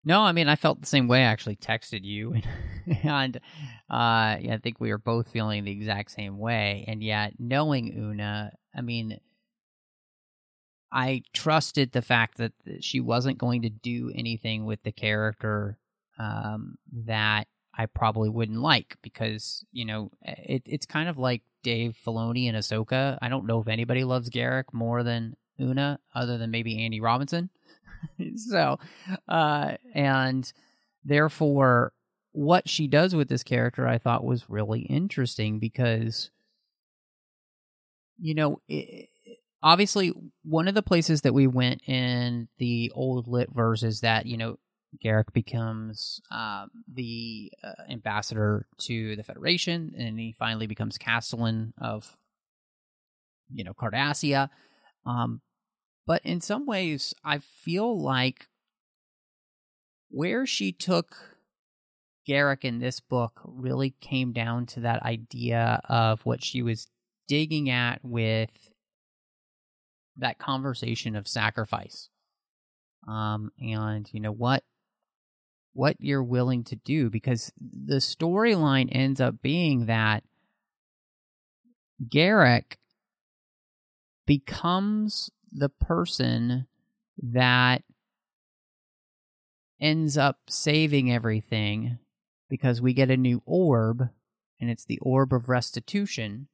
[0.05, 1.19] No, I mean I felt the same way.
[1.19, 2.35] I actually texted you,
[3.03, 3.37] and
[3.89, 6.83] uh, yeah, I think we were both feeling the exact same way.
[6.87, 9.19] And yet, knowing Una, I mean,
[10.91, 12.51] I trusted the fact that
[12.81, 15.77] she wasn't going to do anything with the character
[16.19, 21.97] um, that I probably wouldn't like because you know it, it's kind of like Dave
[22.05, 23.17] Filoni and Ahsoka.
[23.21, 27.49] I don't know if anybody loves Garak more than Una other than maybe Andy Robinson.
[28.35, 28.79] so,
[29.27, 30.51] uh, and
[31.03, 31.93] therefore,
[32.31, 36.31] what she does with this character, I thought was really interesting because,
[38.17, 39.09] you know, it,
[39.61, 40.11] obviously
[40.43, 44.35] one of the places that we went in the old lit verse is that you
[44.35, 44.57] know
[45.03, 52.17] Garak becomes um, the uh, ambassador to the Federation, and he finally becomes Castellan of,
[53.51, 54.49] you know, Cardassia.
[55.05, 55.41] Um,
[56.05, 58.47] but in some ways, I feel like
[60.09, 61.15] where she took
[62.27, 66.87] Garak in this book really came down to that idea of what she was
[67.27, 68.49] digging at with
[70.17, 72.09] that conversation of sacrifice.
[73.07, 74.63] Um, and you know what
[75.73, 80.23] what you're willing to do because the storyline ends up being that
[82.07, 82.75] Garak
[84.25, 86.67] becomes the person
[87.21, 87.83] that
[89.79, 91.99] ends up saving everything
[92.49, 94.09] because we get a new orb
[94.59, 96.47] and it's the orb of restitution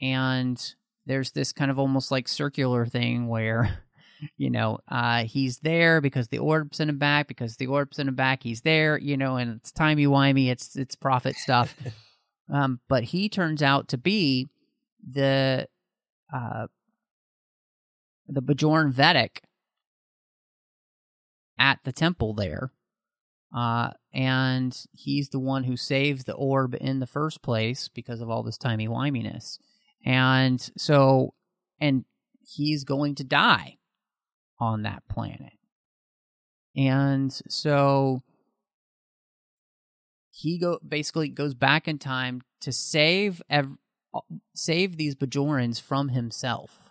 [0.00, 0.74] and
[1.06, 3.78] there's this kind of almost like circular thing where
[4.36, 8.08] you know, uh, he's there because the orb's in him back, because the orb's in
[8.08, 11.76] him back, he's there, you know, and it's timey wimey, it's it's prophet stuff.
[12.52, 14.48] um, but he turns out to be
[15.08, 15.68] the
[16.34, 16.66] uh,
[18.28, 19.38] the Bajoran Vedek
[21.58, 22.72] at the temple there.
[23.54, 28.28] Uh, and he's the one who saves the orb in the first place because of
[28.28, 29.58] all this timey wiminess.
[30.04, 31.34] And so,
[31.80, 32.04] and
[32.40, 33.78] he's going to die
[34.58, 35.52] on that planet.
[36.76, 38.22] And so
[40.30, 43.78] he go basically goes back in time to save ev-
[44.54, 46.85] save these Bajorans from himself.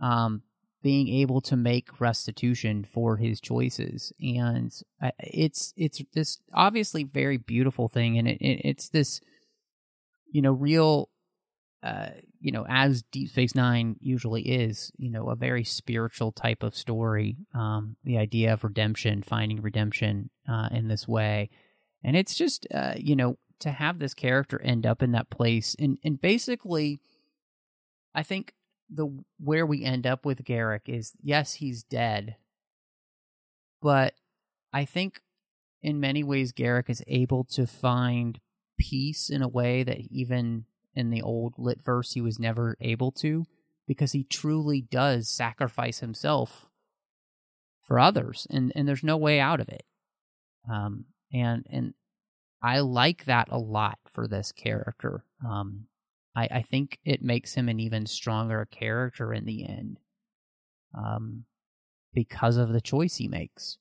[0.00, 0.42] Um
[0.80, 4.12] being able to make restitution for his choices.
[4.20, 4.72] And
[5.18, 8.16] it's it's this obviously very beautiful thing.
[8.16, 9.20] And it, it it's this
[10.30, 11.10] you know real
[11.82, 12.08] uh,
[12.40, 16.76] you know, as Deep Space Nine usually is, you know, a very spiritual type of
[16.76, 17.36] story.
[17.54, 21.50] Um, the idea of redemption, finding redemption uh, in this way,
[22.02, 25.76] and it's just, uh, you know, to have this character end up in that place,
[25.78, 27.00] and and basically,
[28.12, 28.54] I think
[28.90, 29.06] the
[29.38, 32.36] where we end up with Garak is yes, he's dead,
[33.82, 34.14] but
[34.72, 35.20] I think
[35.82, 38.40] in many ways Garak is able to find
[38.78, 43.12] peace in a way that even in the old lit verse he was never able
[43.12, 43.44] to
[43.86, 46.66] because he truly does sacrifice himself
[47.82, 49.84] for others and and there's no way out of it.
[50.70, 51.94] Um and and
[52.62, 55.24] i like that a lot for this character.
[55.46, 55.87] Um
[56.38, 59.98] i i think it makes him an even stronger character in the end
[60.94, 61.44] um
[62.14, 63.78] because of the choice he makes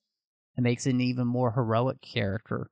[0.57, 2.69] it makes an even more heroic character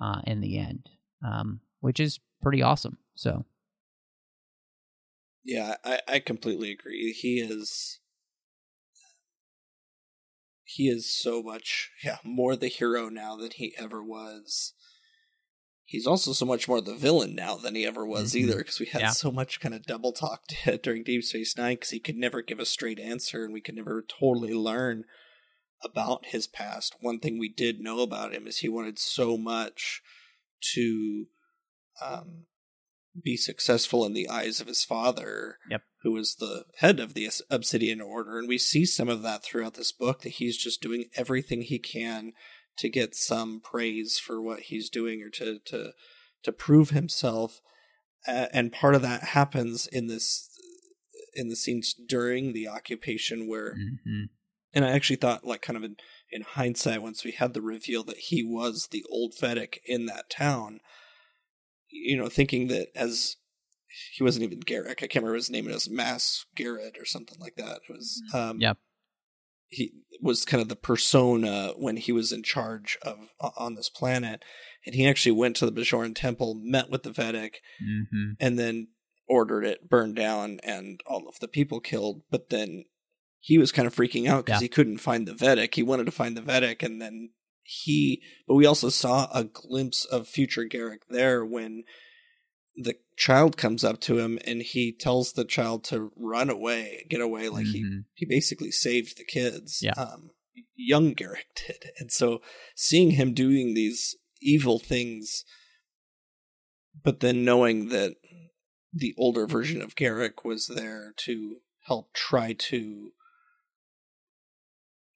[0.00, 0.88] uh in the end
[1.26, 3.44] um which is pretty awesome so
[5.44, 7.12] yeah, I, I completely agree.
[7.12, 8.00] He is
[10.64, 14.74] he is so much yeah, more the hero now than he ever was.
[15.88, 18.40] He's also so much more the villain now than he ever was mm-hmm.
[18.40, 19.08] either because we had yeah.
[19.08, 20.42] so much kind of double talk
[20.82, 23.74] during Deep Space Nine because he could never give a straight answer and we could
[23.74, 25.04] never totally learn
[25.82, 26.94] about his past.
[27.00, 30.02] One thing we did know about him is he wanted so much
[30.74, 31.24] to
[32.04, 32.44] um,
[33.24, 35.84] be successful in the eyes of his father, yep.
[36.02, 38.38] who was the head of the Obsidian Order.
[38.38, 41.78] And we see some of that throughout this book that he's just doing everything he
[41.78, 42.34] can
[42.78, 45.92] to get some praise for what he's doing or to to
[46.42, 47.60] to prove himself.
[48.26, 50.48] Uh, and part of that happens in this
[51.34, 54.24] in the scenes during the occupation where mm-hmm.
[54.72, 55.96] and I actually thought like kind of in,
[56.30, 60.30] in hindsight once we had the reveal that he was the old Vedek in that
[60.30, 60.80] town
[61.90, 63.36] you know, thinking that as
[64.16, 65.68] he wasn't even Garak, I can't remember his name.
[65.68, 67.80] It was Mass Garrett or something like that.
[67.88, 68.78] It was, um, yep.
[69.68, 73.16] He was kind of the persona when he was in charge of
[73.56, 74.42] on this planet,
[74.86, 78.32] and he actually went to the Bajoran temple, met with the Vedek mm-hmm.
[78.40, 78.88] and then
[79.28, 82.22] ordered it burned down and all of the people killed.
[82.30, 82.84] But then
[83.40, 84.64] he was kind of freaking out because yeah.
[84.64, 87.30] he couldn't find the Vedek He wanted to find the Vedek and then
[87.62, 91.84] he but we also saw a glimpse of future Garak there when
[92.76, 97.20] the child comes up to him and he tells the child to run away, get
[97.20, 98.00] away like mm-hmm.
[98.14, 99.80] he he basically saved the kids.
[99.82, 99.92] Yeah.
[99.92, 100.30] Um,
[100.76, 101.90] young Garak did.
[101.98, 102.40] And so
[102.74, 105.44] seeing him doing these evil things
[107.02, 108.16] but then knowing that
[108.92, 113.12] the older version of Garak was there to help try to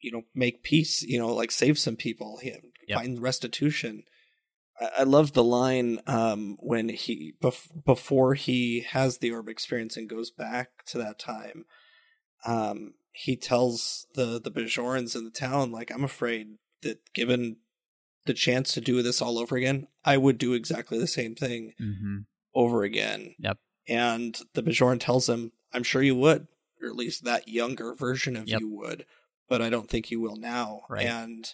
[0.00, 2.40] you know make peace you know like save some people
[2.88, 2.98] Yep.
[2.98, 4.02] find restitution
[4.98, 10.08] I, love the line um when he bef- before he has the orb experience and
[10.08, 11.64] goes back to that time
[12.44, 17.56] um he tells the the Bajorans in the town like i'm afraid that given
[18.24, 21.74] the chance to do this all over again i would do exactly the same thing
[21.80, 22.18] Mm-hmm.
[22.54, 23.34] over again.
[23.38, 23.58] Yep.
[23.88, 26.46] And the Bajoran tells him, I'm sure you would,
[26.80, 28.60] or at least that younger version of Yep.
[28.60, 29.06] you would,
[29.48, 30.82] but I don't think you will now.
[30.88, 31.06] Right.
[31.06, 31.48] And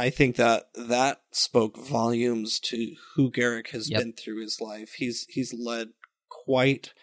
[0.00, 4.00] I think that that spoke volumes to who Garak has Yep.
[4.00, 4.94] been through his life.
[4.94, 5.90] He's he's led
[6.30, 6.94] quite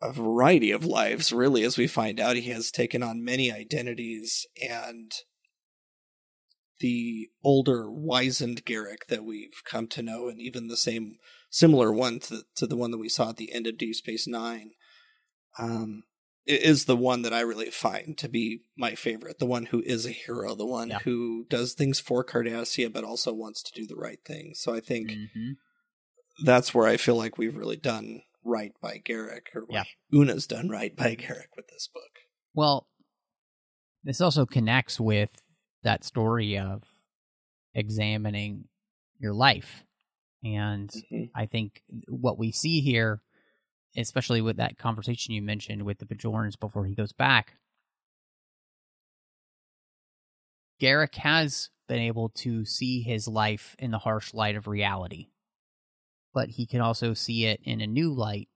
[0.00, 2.36] a variety of lives, really, as we find out.
[2.36, 5.12] He has taken on many identities and
[6.78, 11.16] the older, wizened Garak that we've come to know, and even the same
[11.50, 14.28] similar one to, to the one that we saw at the end of Deep Space
[14.28, 14.70] Nine,
[15.58, 16.04] um,
[16.50, 19.38] is the one that I really find to be my favorite.
[19.38, 20.98] The one who is a hero, the one Yeah.
[21.00, 24.52] who does things for Cardassia, but also wants to do the right thing.
[24.54, 25.52] So I think Mm-hmm.
[26.44, 29.84] that's where I feel like we've really done right by Garak, or Yeah.
[30.12, 32.20] Una's done right by Garak with this book.
[32.54, 32.88] Well,
[34.02, 35.30] this also connects with
[35.82, 36.82] that story of
[37.74, 38.64] examining
[39.18, 39.84] your life.
[40.42, 41.30] And Mhm.
[41.34, 43.22] I think what we see here,
[43.96, 47.54] especially with that conversation you mentioned with the Bajorans before he goes back,
[50.80, 55.28] Garak has been able to see his life in the harsh light of reality,
[56.32, 58.48] but he can also see it in a new light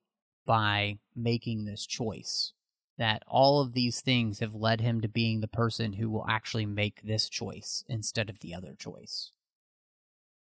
[0.47, 2.53] by making this choice.
[2.97, 6.65] That all of these things have led him to being the person who will actually
[6.65, 9.33] make this choice instead of the other choice.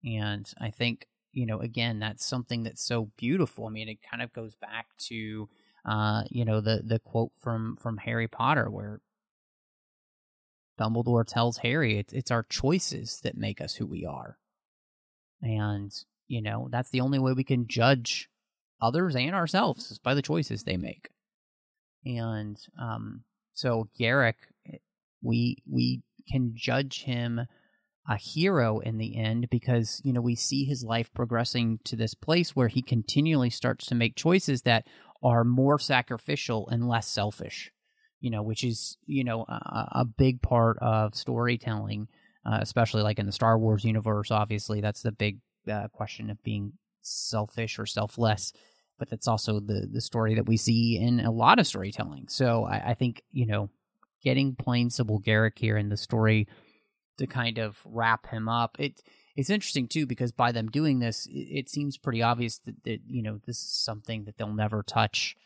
[0.04, 3.66] And I think, you know, again, that's something that's so beautiful.
[3.66, 5.50] I mean, it kind of goes back to,
[5.84, 9.02] uh, you know, the the quote from from Harry Potter where
[10.80, 14.38] Dumbledore tells Harry, it's, it's our choices that make us who we are.
[15.42, 15.92] And,
[16.26, 18.30] you know, that's the only way we can judge
[18.80, 21.10] others and ourselves is by the choices they make.
[22.06, 24.34] And um, so Garak,
[25.22, 27.42] we we can judge him
[28.08, 32.14] a hero in the end because you know we see his life progressing to this
[32.14, 34.86] place where he continually starts to make choices that
[35.22, 37.72] are more sacrificial and less selfish
[38.20, 42.06] you know which is you know a, a big part of storytelling
[42.44, 45.38] uh, especially like in the star wars universe obviously that's the big
[45.70, 46.72] uh, question of being
[47.02, 48.52] selfish or selfless
[48.98, 52.26] but that's also the the story that we see in a lot of storytelling.
[52.28, 53.70] So i, I think you know
[54.22, 56.48] getting plain simple garak here in the story
[57.18, 58.76] to kind of wrap him up.
[58.78, 59.02] It
[59.36, 63.00] it's interesting too because by them doing this, it, it seems pretty obvious that, that
[63.06, 65.36] you know this is something that they'll never touch,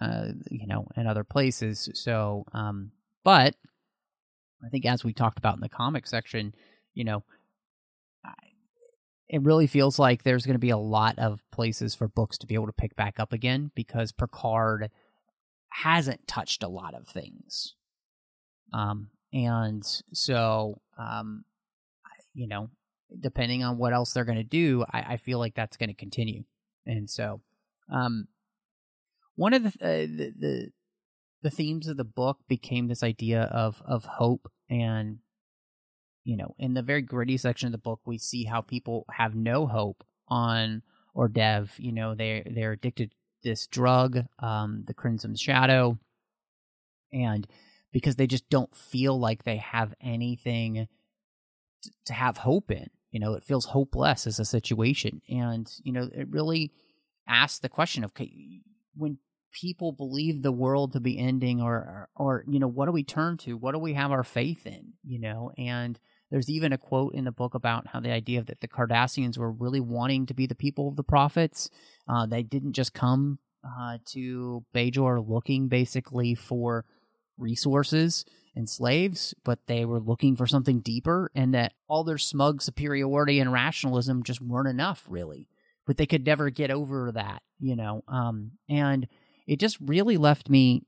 [0.00, 1.88] uh, you know, in other places.
[1.94, 2.92] So, um,
[3.24, 3.54] but
[4.64, 6.54] I think as we talked about in the comic section,
[6.94, 7.22] you know,
[9.30, 12.48] it really feels like there's going to be a lot of places for books to
[12.48, 14.90] be able to pick back up again because Picard
[15.68, 17.76] hasn't touched a lot of things.
[18.74, 21.44] Um, and so, um,
[22.34, 22.70] you know,
[23.18, 25.94] depending on what else they're going to do, I, I feel like that's going to
[25.94, 26.44] continue.
[26.86, 27.40] And so,
[27.92, 28.28] um,
[29.36, 30.70] one of the, uh, the the
[31.42, 35.18] the themes of the book became this idea of of hope and
[36.24, 39.34] you know in the very gritty section of the book we see how people have
[39.34, 40.82] no hope on
[41.14, 45.98] or dev you know they they're addicted to this drug um the crimson shadow
[47.12, 47.46] and
[47.92, 50.88] because they just don't feel like they have anything
[52.06, 52.88] to have hope in.
[53.10, 55.20] You know, it feels hopeless as a situation.
[55.28, 56.72] And, you know, it really
[57.26, 58.12] asks the question of
[58.94, 59.18] when
[59.52, 63.02] people believe the world to be ending or, or, or, you know, what do we
[63.02, 63.56] turn to?
[63.56, 64.92] What do we have our faith in?
[65.02, 65.98] You know, and
[66.30, 69.50] there's even a quote in the book about how the idea that the Cardassians were
[69.50, 71.68] really wanting to be the people of the prophets.
[72.08, 76.84] Uh, they didn't just come uh, to Bajor looking basically for
[77.40, 82.62] resources and slaves, but they were looking for something deeper, and that all their smug
[82.62, 85.48] superiority and rationalism just weren't enough, really.
[85.86, 88.04] But they could never get over that, you know.
[88.08, 89.06] Um, and
[89.46, 90.82] it just really left me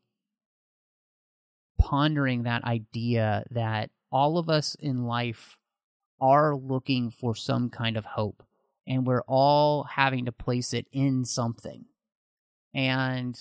[1.79, 5.57] pondering that idea that all of us in life
[6.21, 8.45] are looking for some kind of hope,
[8.87, 11.85] and we're all having to place it in something.
[12.75, 13.39] And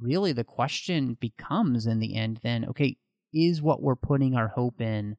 [0.00, 2.96] really the question becomes in the end then okay
[3.32, 5.16] is what we're putting our hope in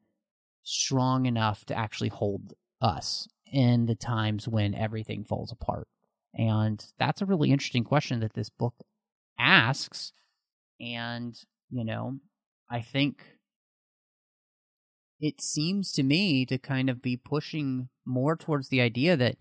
[0.64, 5.88] strong enough to actually hold us in the times when everything falls apart
[6.34, 8.76] and that's a really interesting question that this book
[9.40, 10.12] asks.
[10.80, 11.36] And,
[11.70, 12.20] you know,
[12.70, 13.24] I think
[15.20, 19.38] it seems to me to kind of be pushing more towards the idea that,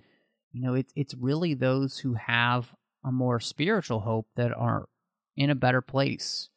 [0.52, 2.74] you know, it's it's really those who have
[3.04, 4.88] a more spiritual hope that are
[5.38, 6.50] in a better place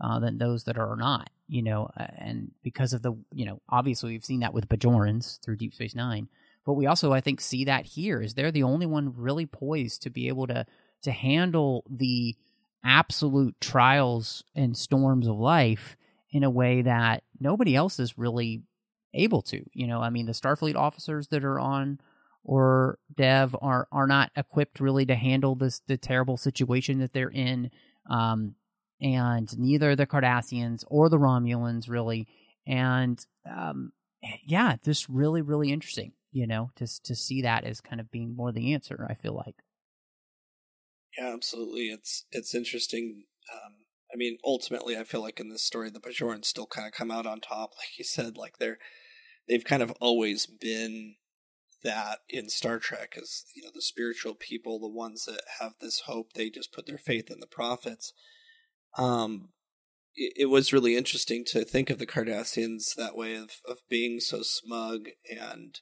[0.00, 4.12] uh, than those that are not, you know, and because of the, you know, obviously
[4.12, 6.28] we've seen that with Bajorans through Deep Space Nine,
[6.64, 10.02] but we also, I think, see that here is they're the only one really poised
[10.02, 10.64] to be able to
[11.02, 12.36] to handle the
[12.84, 15.96] absolute trials and storms of life
[16.30, 18.62] in a way that nobody else is really
[19.12, 19.62] able to.
[19.74, 22.00] You know, I mean, the Starfleet officers that are on
[22.44, 27.30] or Dev are are not equipped really to handle this the terrible situation that they're
[27.30, 27.70] in.
[28.08, 28.54] Um,
[29.00, 32.28] and neither the Cardassians or the Romulans really.
[32.66, 33.92] And um,
[34.46, 36.12] yeah, just really, really interesting.
[36.30, 39.06] You know, to to see that as kind of being more the answer.
[39.10, 39.56] I feel like.
[41.18, 41.88] Yeah, absolutely.
[41.88, 43.24] It's it's interesting.
[43.52, 43.74] Um,
[44.12, 47.10] I mean, ultimately, I feel like in this story, the Bajorans still kind of come
[47.10, 47.72] out on top.
[47.76, 48.78] Like you said, like they're
[49.48, 51.16] they've kind of always been
[51.84, 56.02] that in Star Trek is you know the spiritual people, the ones that have this
[56.06, 56.32] hope.
[56.32, 58.12] They just put their faith in the prophets.
[58.96, 59.50] Um,
[60.14, 64.20] it, it was really interesting to think of the Cardassians that way of of being
[64.20, 65.80] so smug and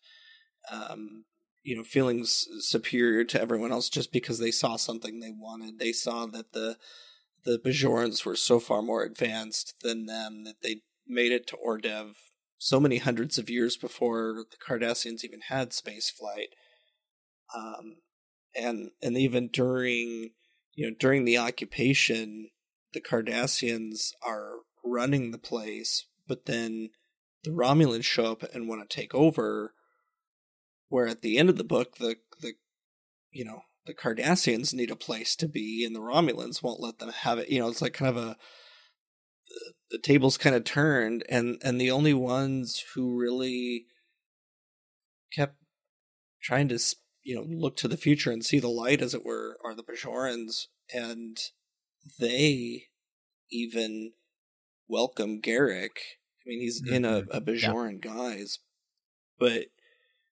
[0.70, 1.24] um,
[1.62, 5.78] you know feeling superior to everyone else just because they saw something they wanted.
[5.78, 6.76] They saw that the
[7.44, 12.12] the Bajorans were so far more advanced than them that they made it to Ordev
[12.62, 16.50] so many hundreds of years before the Cardassians even had space flight.
[17.56, 17.96] Um,
[18.54, 20.32] and and even during
[20.74, 22.50] you know during the occupation,
[22.92, 26.90] the Cardassians are running the place, but then
[27.44, 29.72] the Romulans show up and want to take over.
[30.88, 32.54] Where at the end of the book, the the
[33.30, 37.08] you know the Cardassians need a place to be, and the Romulans won't let them
[37.08, 37.48] have it.
[37.48, 38.36] You know, it's like kind of a
[39.90, 43.86] the tables kind of turned, and and the only ones who really
[45.32, 45.56] kept
[46.42, 46.78] trying to
[47.22, 49.82] you know look to the future and see the light, as it were, are the
[49.82, 51.36] Bajorans, and
[52.18, 52.84] they
[53.50, 54.12] even
[54.88, 55.98] welcome Garak.
[56.44, 56.94] I mean, he's mm-hmm.
[56.94, 57.36] in a, mm-hmm.
[57.36, 58.12] a Bajoran yeah.
[58.12, 58.58] guise,
[59.38, 59.66] but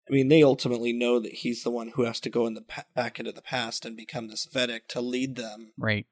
[0.09, 2.63] I mean, they ultimately know that he's the one who has to go in the
[2.63, 5.73] pa- back into the past and become this Vedek to lead them.
[5.77, 6.07] Right.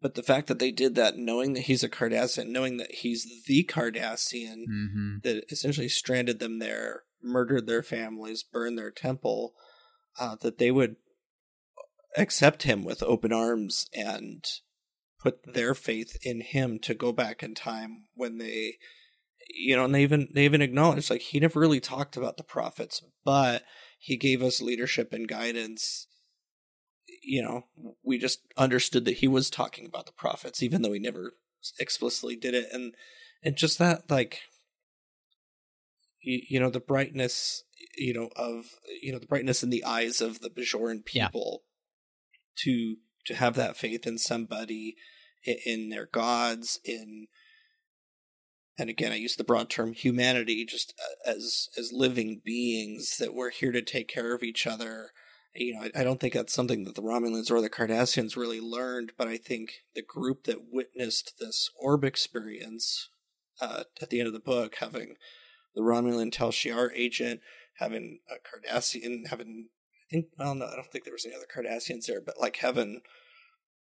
[0.00, 3.44] But the fact that they did that, knowing that he's a Cardassian, knowing that he's
[3.46, 5.16] the Cardassian mm-hmm.
[5.22, 9.54] that essentially stranded them there, murdered their families, burned their temple,
[10.18, 10.96] uh, that they would
[12.16, 14.44] accept him with open arms and
[15.20, 18.76] put their faith in him to go back in time when they
[19.54, 22.42] you know and they even they even acknowledged like he never really talked about the
[22.42, 23.62] prophets but
[23.98, 26.06] he gave us leadership and guidance
[27.22, 27.64] you know
[28.02, 31.32] we just understood that he was talking about the prophets even though he never
[31.78, 32.94] explicitly did it and
[33.42, 34.40] and just that like
[36.20, 37.64] you, you know the brightness
[37.96, 38.66] you know of
[39.00, 41.62] you know the brightness in the eyes of the Bajoran people
[42.32, 42.38] yeah.
[42.64, 42.96] to
[43.26, 44.96] to have that faith in somebody
[45.44, 47.26] in, in their gods in
[48.78, 53.34] and again i use the broad term humanity just uh, as as living beings that
[53.34, 55.10] we're here to take care of each other
[55.54, 58.60] you know I, I, don't think that's something that the romulans or the cardassians really
[58.60, 63.08] learned but i think the group that witnessed this orb experience
[63.60, 65.14] uh, at the end of the book having
[65.74, 67.40] the romulan Tal Shiar agent
[67.78, 71.46] having a cardassian having i think well no i don't think there was any other
[71.54, 73.00] cardassians there but like having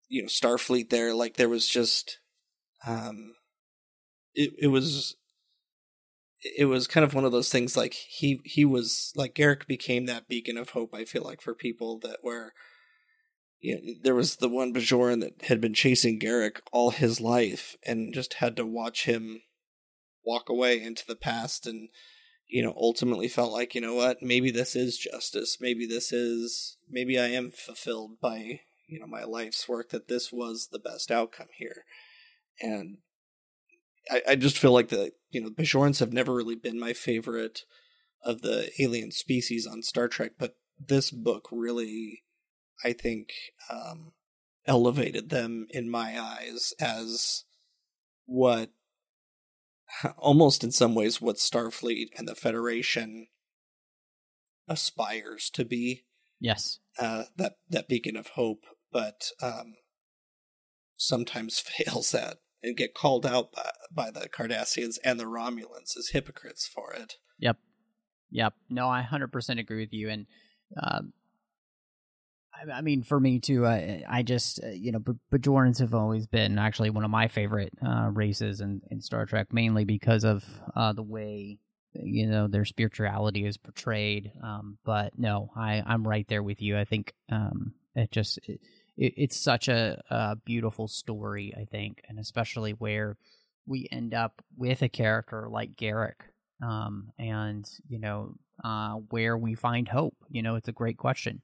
[0.09, 2.19] you know starfleet there like there was just
[2.87, 3.35] um
[4.35, 5.17] it, it was
[6.43, 10.07] it was kind of one of those things like he he was like Garak became
[10.07, 12.53] that beacon of hope I feel like for people that were
[13.61, 17.77] you know, there was the one Bajoran that had been chasing Garak all his life
[17.85, 19.43] and just had to watch him
[20.25, 21.89] walk away into the past and
[22.47, 24.23] you know ultimately felt like you know what?
[24.23, 25.59] Maybe this is justice.
[25.61, 30.33] Maybe this is maybe I am fulfilled by you know my life's work that this
[30.33, 31.85] was the best outcome here.
[32.61, 32.99] And
[34.11, 37.65] I, I just feel like the you know Bajorans have never really been my favorite
[38.23, 42.25] of the alien species on Star Trek, but this book really,
[42.85, 43.31] I think,
[43.71, 44.13] um,
[44.67, 47.45] elevated them in my eyes as
[48.27, 48.71] what
[50.19, 53.29] almost in some ways what Starfleet and the Federation
[54.69, 56.05] aspires to be.
[56.41, 56.79] Yes.
[56.99, 59.75] Uh, that that beacon of hope, but um,
[60.97, 66.11] sometimes fails at and get called out by, by the Cardassians and the Romulans as
[66.13, 67.15] hypocrites for it.
[67.39, 67.57] Yep.
[68.31, 68.55] Yep.
[68.69, 70.11] No, I 100% agree with you.
[70.11, 70.27] And
[70.83, 71.13] um,
[72.73, 75.01] I mean, for me too, I, I just, uh, you know,
[75.33, 79.53] Bajorans have always been actually one of my favorite uh, races in, in Star Trek,
[79.53, 80.45] mainly because of
[80.75, 81.59] uh, the way,
[81.93, 84.33] you know, their spirituality is portrayed.
[84.43, 86.77] Um, but no, I, I'm right there with you.
[86.77, 88.61] I think um, it just, it,
[88.99, 93.17] it's such a, a beautiful story, I think, and especially where
[93.65, 96.15] we end up with a character like Garak.
[96.61, 98.35] Um, and you know,
[98.65, 101.41] uh, where we find hope, you know, it's a great question.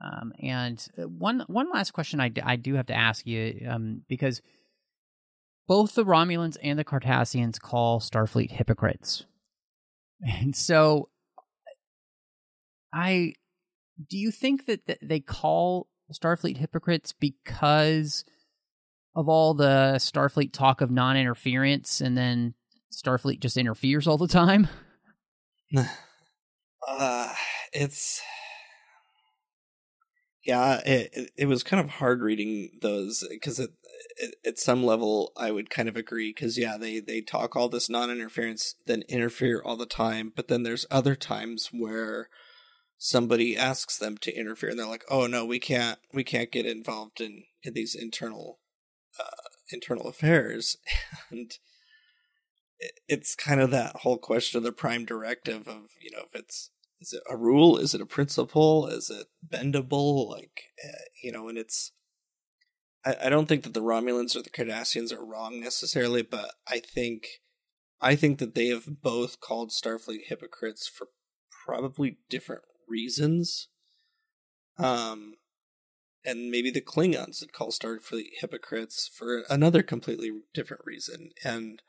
[0.00, 4.02] Um, and uh, one one last question I, I do have to ask you um,
[4.08, 4.42] because
[5.68, 9.24] both the Romulans and the Cardassians call Starfleet hypocrites,
[10.26, 11.08] and so
[12.92, 13.34] I
[14.10, 18.24] do you think that th- they call Starfleet hypocrites because
[19.14, 22.54] of all the Starfleet talk of non-interference, and then
[22.92, 24.68] Starfleet just interferes all the time?
[26.88, 27.34] uh,
[27.72, 28.22] it's
[30.44, 33.70] yeah, it it was kind of hard reading those because at
[34.44, 37.88] at some level I would kind of agree because yeah they they talk all this
[37.88, 42.28] non-interference then interfere all the time but then there's other times where
[43.04, 46.66] somebody asks them to interfere and they're like oh no we can't we can't get
[46.66, 48.60] involved in in these internal
[49.18, 50.76] uh, internal affairs.
[51.30, 51.50] And
[53.08, 56.70] it's kind of that whole question of the prime directive of you know if it's
[57.00, 57.78] is it a rule?
[57.78, 58.86] Is it a principle?
[58.86, 60.28] Is it bendable?
[60.28, 61.92] Like uh, you know and it's
[63.04, 66.78] I, I don't think that the romulans or the cardassians are wrong necessarily but i
[66.78, 67.26] think
[68.00, 71.08] i think that they have both called starfleet hypocrites for
[71.64, 72.62] probably different
[72.92, 73.68] reasons
[74.78, 75.34] um
[76.24, 81.82] and maybe the klingons would call starfleet hypocrites for another completely different reason and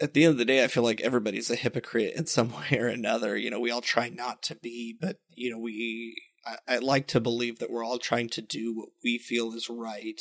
[0.00, 2.78] at the end of the day, I feel like everybody's a hypocrite in some way
[2.78, 3.36] or another.
[3.36, 7.06] You know, we all try not to be, but you know, we I, I, like
[7.08, 10.20] to believe that we're all trying to do what we feel is right,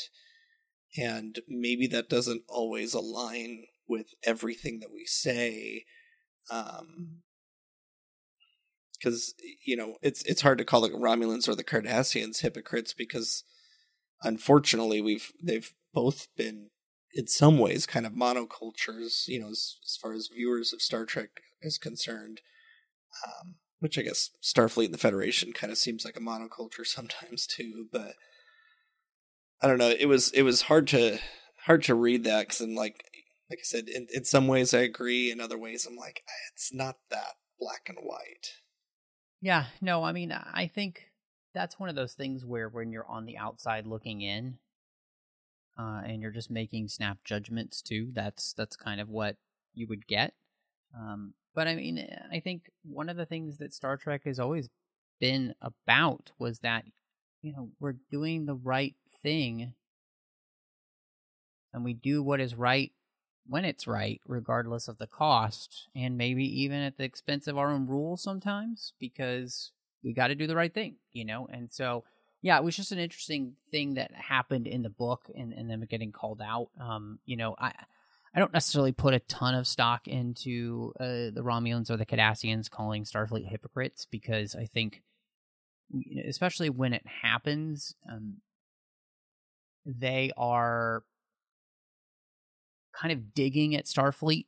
[0.97, 5.85] and maybe that doesn't always align with everything that we say.
[6.49, 7.21] Um,
[9.05, 13.43] because you know it's it's hard to call the Romulans or the Cardassians hypocrites because
[14.23, 16.69] unfortunately we've they've both been
[17.13, 21.05] in some ways kind of monocultures, you know, as, as far as viewers of Star
[21.05, 21.29] Trek
[21.61, 22.41] is concerned.
[23.25, 27.45] Um, which I guess Starfleet and the Federation kind of seems like a monoculture sometimes
[27.45, 28.13] too, but
[29.61, 29.89] I don't know.
[29.97, 31.19] It was it was hard to
[31.65, 33.03] hard to read that because I'm like
[33.49, 36.73] like I said, in, in some ways I agree, in other ways I'm like it's
[36.73, 38.64] not that black and white.
[39.45, 41.11] Yeah, no, I mean I think
[41.53, 44.57] that's one of those things where when you're on the outside looking in,
[45.77, 48.09] uh, and you're just making snap judgments too.
[48.11, 49.35] That's that's kind of what
[49.75, 50.33] you would get.
[50.97, 54.39] Um, but I mean, eh, I think one of the things that Star Trek has
[54.39, 54.67] always
[55.19, 56.85] been about was that
[57.43, 59.75] you know we're doing the right thing,
[61.71, 62.91] and we do what is right
[63.47, 67.71] when it's right, regardless of the cost, and maybe even at the expense of our
[67.71, 69.71] own rules sometimes, because
[70.03, 71.47] we got to do the right thing, you know.
[71.51, 72.03] And so
[72.45, 75.83] yeah, it was just an interesting thing that happened in the book and, and them
[75.89, 76.69] getting called out.
[76.79, 77.71] Um, you know, I
[78.35, 82.69] I don't necessarily put a ton of stock into uh, the Romulans or the Cardassians
[82.69, 85.01] calling Starfleet hypocrites because I think,
[86.27, 88.35] especially when it happens, um,
[89.85, 91.03] they are
[92.99, 94.45] kind of digging at Starfleet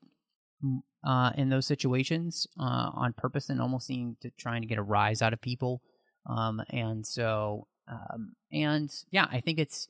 [1.06, 4.84] uh, in those situations uh, on purpose and almost seeming to trying to get a
[4.84, 5.82] rise out of people.
[6.26, 9.88] Um, and so um, and yeah, I think it's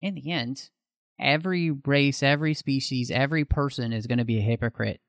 [0.00, 0.70] in the end,
[1.18, 5.00] every race, every species, every person is going to be a hypocrite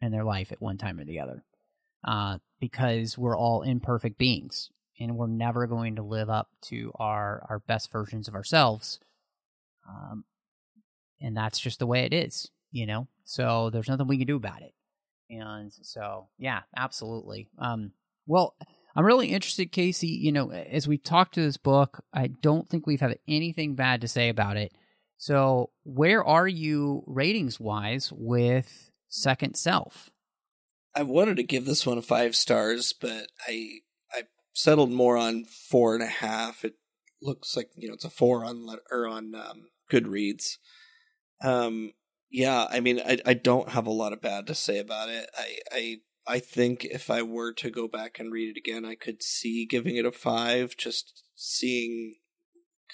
[0.00, 1.44] in their life at one time or the other,
[2.06, 7.44] uh, because we're all imperfect beings and we're never going to live up to our
[7.48, 9.00] our best versions of ourselves.
[9.88, 10.24] Um,
[11.20, 13.08] and that's just the way it is, you know.
[13.24, 14.72] So there's nothing we can do about it.
[15.30, 17.48] And so, yeah, absolutely.
[17.58, 17.92] Um,
[18.26, 18.54] well,
[18.94, 20.08] I'm really interested, Casey.
[20.08, 24.00] You know, as we talk to this book, I don't think we've had anything bad
[24.00, 24.72] to say about it.
[25.18, 30.10] So, where are you ratings wise with Second Self?
[30.94, 33.80] I wanted to give this one five stars, but I
[34.12, 34.22] I
[34.54, 36.64] settled more on four and a half.
[36.64, 36.74] It
[37.20, 40.56] looks like you know it's a four on or on um, Goodreads.
[41.42, 41.92] Um,
[42.30, 45.28] yeah, I mean, I I don't have a lot of bad to say about it.
[45.36, 45.96] I I
[46.26, 49.66] I think if I were to go back and read it again, I could see
[49.66, 52.16] giving it a five, just seeing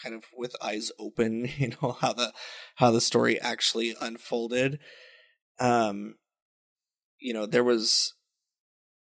[0.02, 2.32] kind of with eyes open, you know, how the
[2.76, 4.78] how the story actually unfolded.
[5.58, 6.16] Um
[7.18, 8.14] you know, there was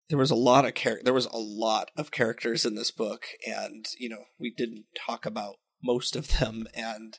[0.10, 3.26] there was a lot of char- there was a lot of characters in this book
[3.48, 7.18] and you know we didn't talk about most of them and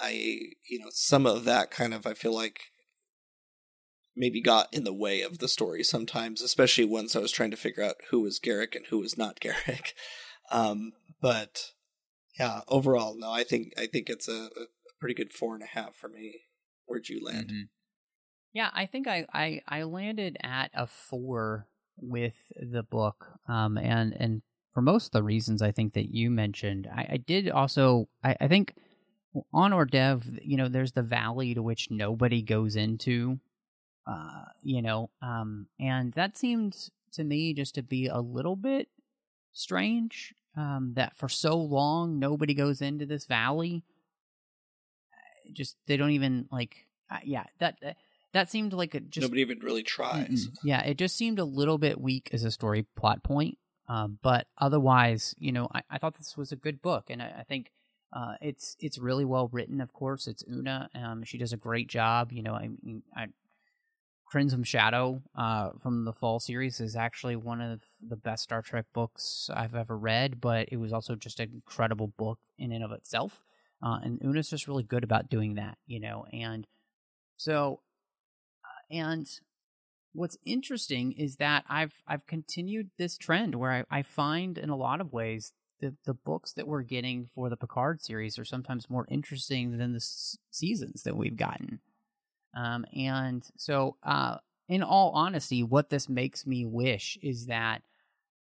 [0.00, 0.10] i
[0.68, 2.60] you know some of that kind of i feel like
[4.16, 7.56] maybe got in the way of the story sometimes especially once i was trying to
[7.56, 9.92] figure out who was garak and who was not garak.
[10.50, 11.72] Um but
[12.38, 14.66] yeah overall no i think i think it's a, a
[14.98, 16.42] pretty good four and a half for me.
[16.86, 17.50] Where'd you land?
[17.52, 17.68] Mhm.
[18.52, 21.68] Yeah, I think I, I, I landed at a four
[21.98, 24.42] with the book, um, and and
[24.72, 28.36] for most of the reasons I think that you mentioned, I, I did also I,
[28.40, 28.74] I think
[29.52, 33.38] on or dev, you know, there's the valley to which nobody goes into,
[34.06, 38.88] uh, you know, um, and that seemed to me just to be a little bit
[39.52, 40.34] strange.
[40.56, 43.82] Um, that for so long nobody goes into this valley.
[45.52, 47.96] Just they don't even like, uh, yeah, that that-
[48.32, 50.48] that seemed like a just nobody even really tries.
[50.62, 53.56] Yeah, it just seemed a little bit weak as a story plot point.
[53.88, 57.36] Um, but otherwise, you know, I, I thought this was a good book, and I,
[57.38, 57.70] I think
[58.12, 59.80] uh, it's it's really well written.
[59.80, 60.88] Of course, it's Una.
[60.94, 62.32] Um, she does a great job.
[62.32, 62.70] You know, I
[63.14, 63.26] I,
[64.26, 68.86] Crimson Shadow uh, from the fall series is actually one of the best Star Trek
[68.92, 72.92] books I've ever read, but it was also just an incredible book in and of
[72.92, 73.42] itself.
[73.82, 76.66] Uh, and Una's just really good about doing that, you know, and
[77.36, 77.80] so
[78.90, 79.28] and
[80.12, 84.76] what's interesting is that I've I've continued this trend where I, I find in a
[84.76, 88.90] lot of ways the the books that we're getting for the Picard series are sometimes
[88.90, 91.80] more interesting than the s- seasons that we've gotten.
[92.56, 94.38] Um, and so, uh,
[94.68, 97.82] in all honesty, what this makes me wish is that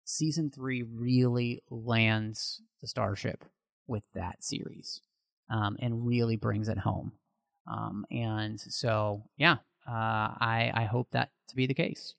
[0.05, 3.45] season three really lands the starship
[3.87, 5.01] with that series,
[5.51, 7.13] um, and really brings it home.
[7.67, 9.57] Um, and so, yeah,
[9.89, 12.15] uh, I I hope that to be the case.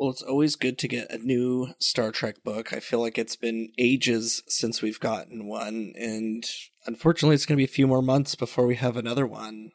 [0.00, 2.72] Well, it's always good to get a new Star Trek book.
[2.72, 6.42] I feel like it's been ages since we've gotten one, and
[6.86, 9.72] unfortunately, it's going to be a few more months before we have another one,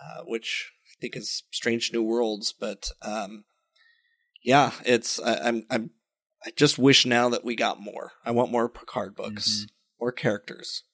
[0.00, 2.54] uh, which I think is Strange New Worlds.
[2.56, 3.42] But um,
[4.40, 5.90] yeah, it's I, I'm I'm
[6.46, 8.12] I just wish now that we got more.
[8.24, 9.66] I want more Picard books,
[10.00, 10.84] more characters.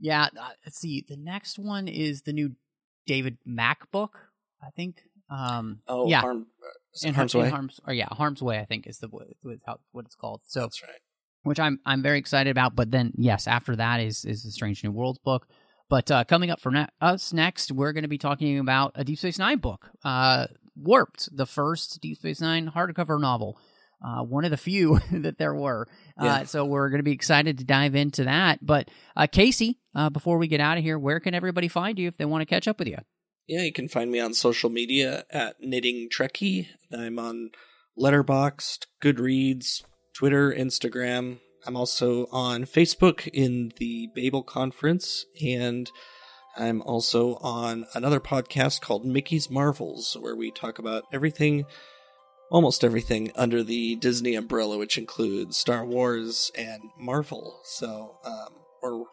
[0.00, 1.04] Yeah, uh, let's see.
[1.06, 2.52] The next one is the new
[3.06, 4.30] David Mack book.
[4.62, 5.02] I think.
[5.28, 7.50] Um, Oh, yeah, Harm, is it in Harm's Har- in Way.
[7.50, 8.58] Harm's, or yeah, Harm's Way.
[8.58, 9.08] I think is the
[9.44, 10.40] is how, what it's called.
[10.46, 11.00] So That's right.
[11.42, 12.76] which I'm I'm very excited about.
[12.76, 15.46] But then yes, after that is is the Strange New Worlds book.
[15.88, 19.04] But uh, coming up for ne- us next, we're going to be talking about a
[19.04, 23.58] Deep Space Nine book, uh, Warped, the first Deep Space Nine hardcover novel,
[24.02, 25.86] uh, one of the few that there were.
[26.16, 28.64] Uh, so we're going to be excited to dive into that.
[28.64, 32.08] But uh, Casey, uh, before we get out of here, where can everybody find you
[32.08, 32.98] if they want to catch up with you?
[33.52, 36.68] Yeah, you can find me on social media at Knitting Trekkie.
[36.90, 37.50] I'm on
[38.00, 39.84] Letterboxd, Goodreads,
[40.14, 41.38] Twitter, Instagram.
[41.66, 45.90] I'm also on Facebook in the Babel Conference, and
[46.56, 51.66] I'm also on another podcast called Mickey's Marvels, where we talk about everything,
[52.50, 57.60] almost everything under the Disney umbrella, which includes Star Wars and Marvel.
[57.64, 59.04] So, um, we're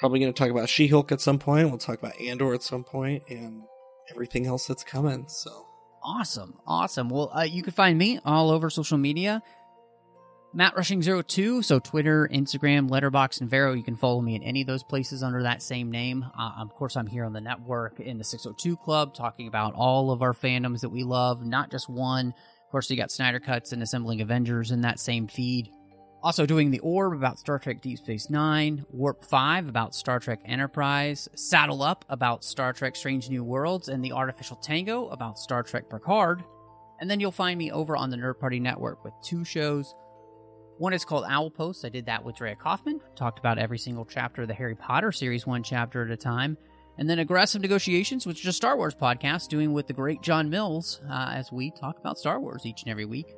[0.00, 1.68] probably going to talk about She Hulk at some point.
[1.68, 3.62] We'll talk about Andor at some point, and
[4.10, 5.26] everything else that's coming.
[5.28, 5.66] So,
[6.02, 7.10] Awesome, awesome.
[7.10, 9.42] Well, uh, you can find me all over social media.
[10.52, 13.72] Matt Rushing 02, so Twitter, Instagram, Letterboxd, and Vero.
[13.72, 16.24] You can follow me in any of those places under that same name.
[16.36, 20.10] Uh, of course, I'm here on the network in the 602 Club talking about all
[20.10, 22.28] of our fandoms that we love, not just one.
[22.28, 25.70] Of course, you got Snyder Cuts and Assembling Avengers in that same feed.
[26.22, 30.40] Also doing the Orb about Star Trek Deep Space Nine, Warp 5 about Star Trek
[30.44, 35.62] Enterprise, Saddle Up about Star Trek Strange New Worlds, and The Artificial Tango about Star
[35.62, 36.44] Trek Picard.
[37.00, 39.94] And then you'll find me over on the Nerd Party Network with two shows.
[40.76, 41.86] One is called Owl Post.
[41.86, 43.00] I did that with Drea Kaufman.
[43.16, 46.58] Talked about every single chapter of the Harry Potter series, one chapter at a time.
[46.98, 50.50] And then Aggressive Negotiations, which is a Star Wars podcast, doing with the great John
[50.50, 53.34] Mills uh, as we talk about Star Wars each and every week.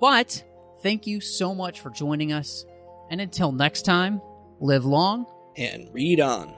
[0.00, 0.42] But
[0.82, 2.64] Thank you so much for joining us.
[3.10, 4.20] And until next time,
[4.60, 5.26] live long
[5.56, 6.54] and read on.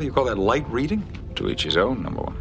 [0.00, 1.02] You call that light reading?
[1.36, 2.36] To each his own, number one.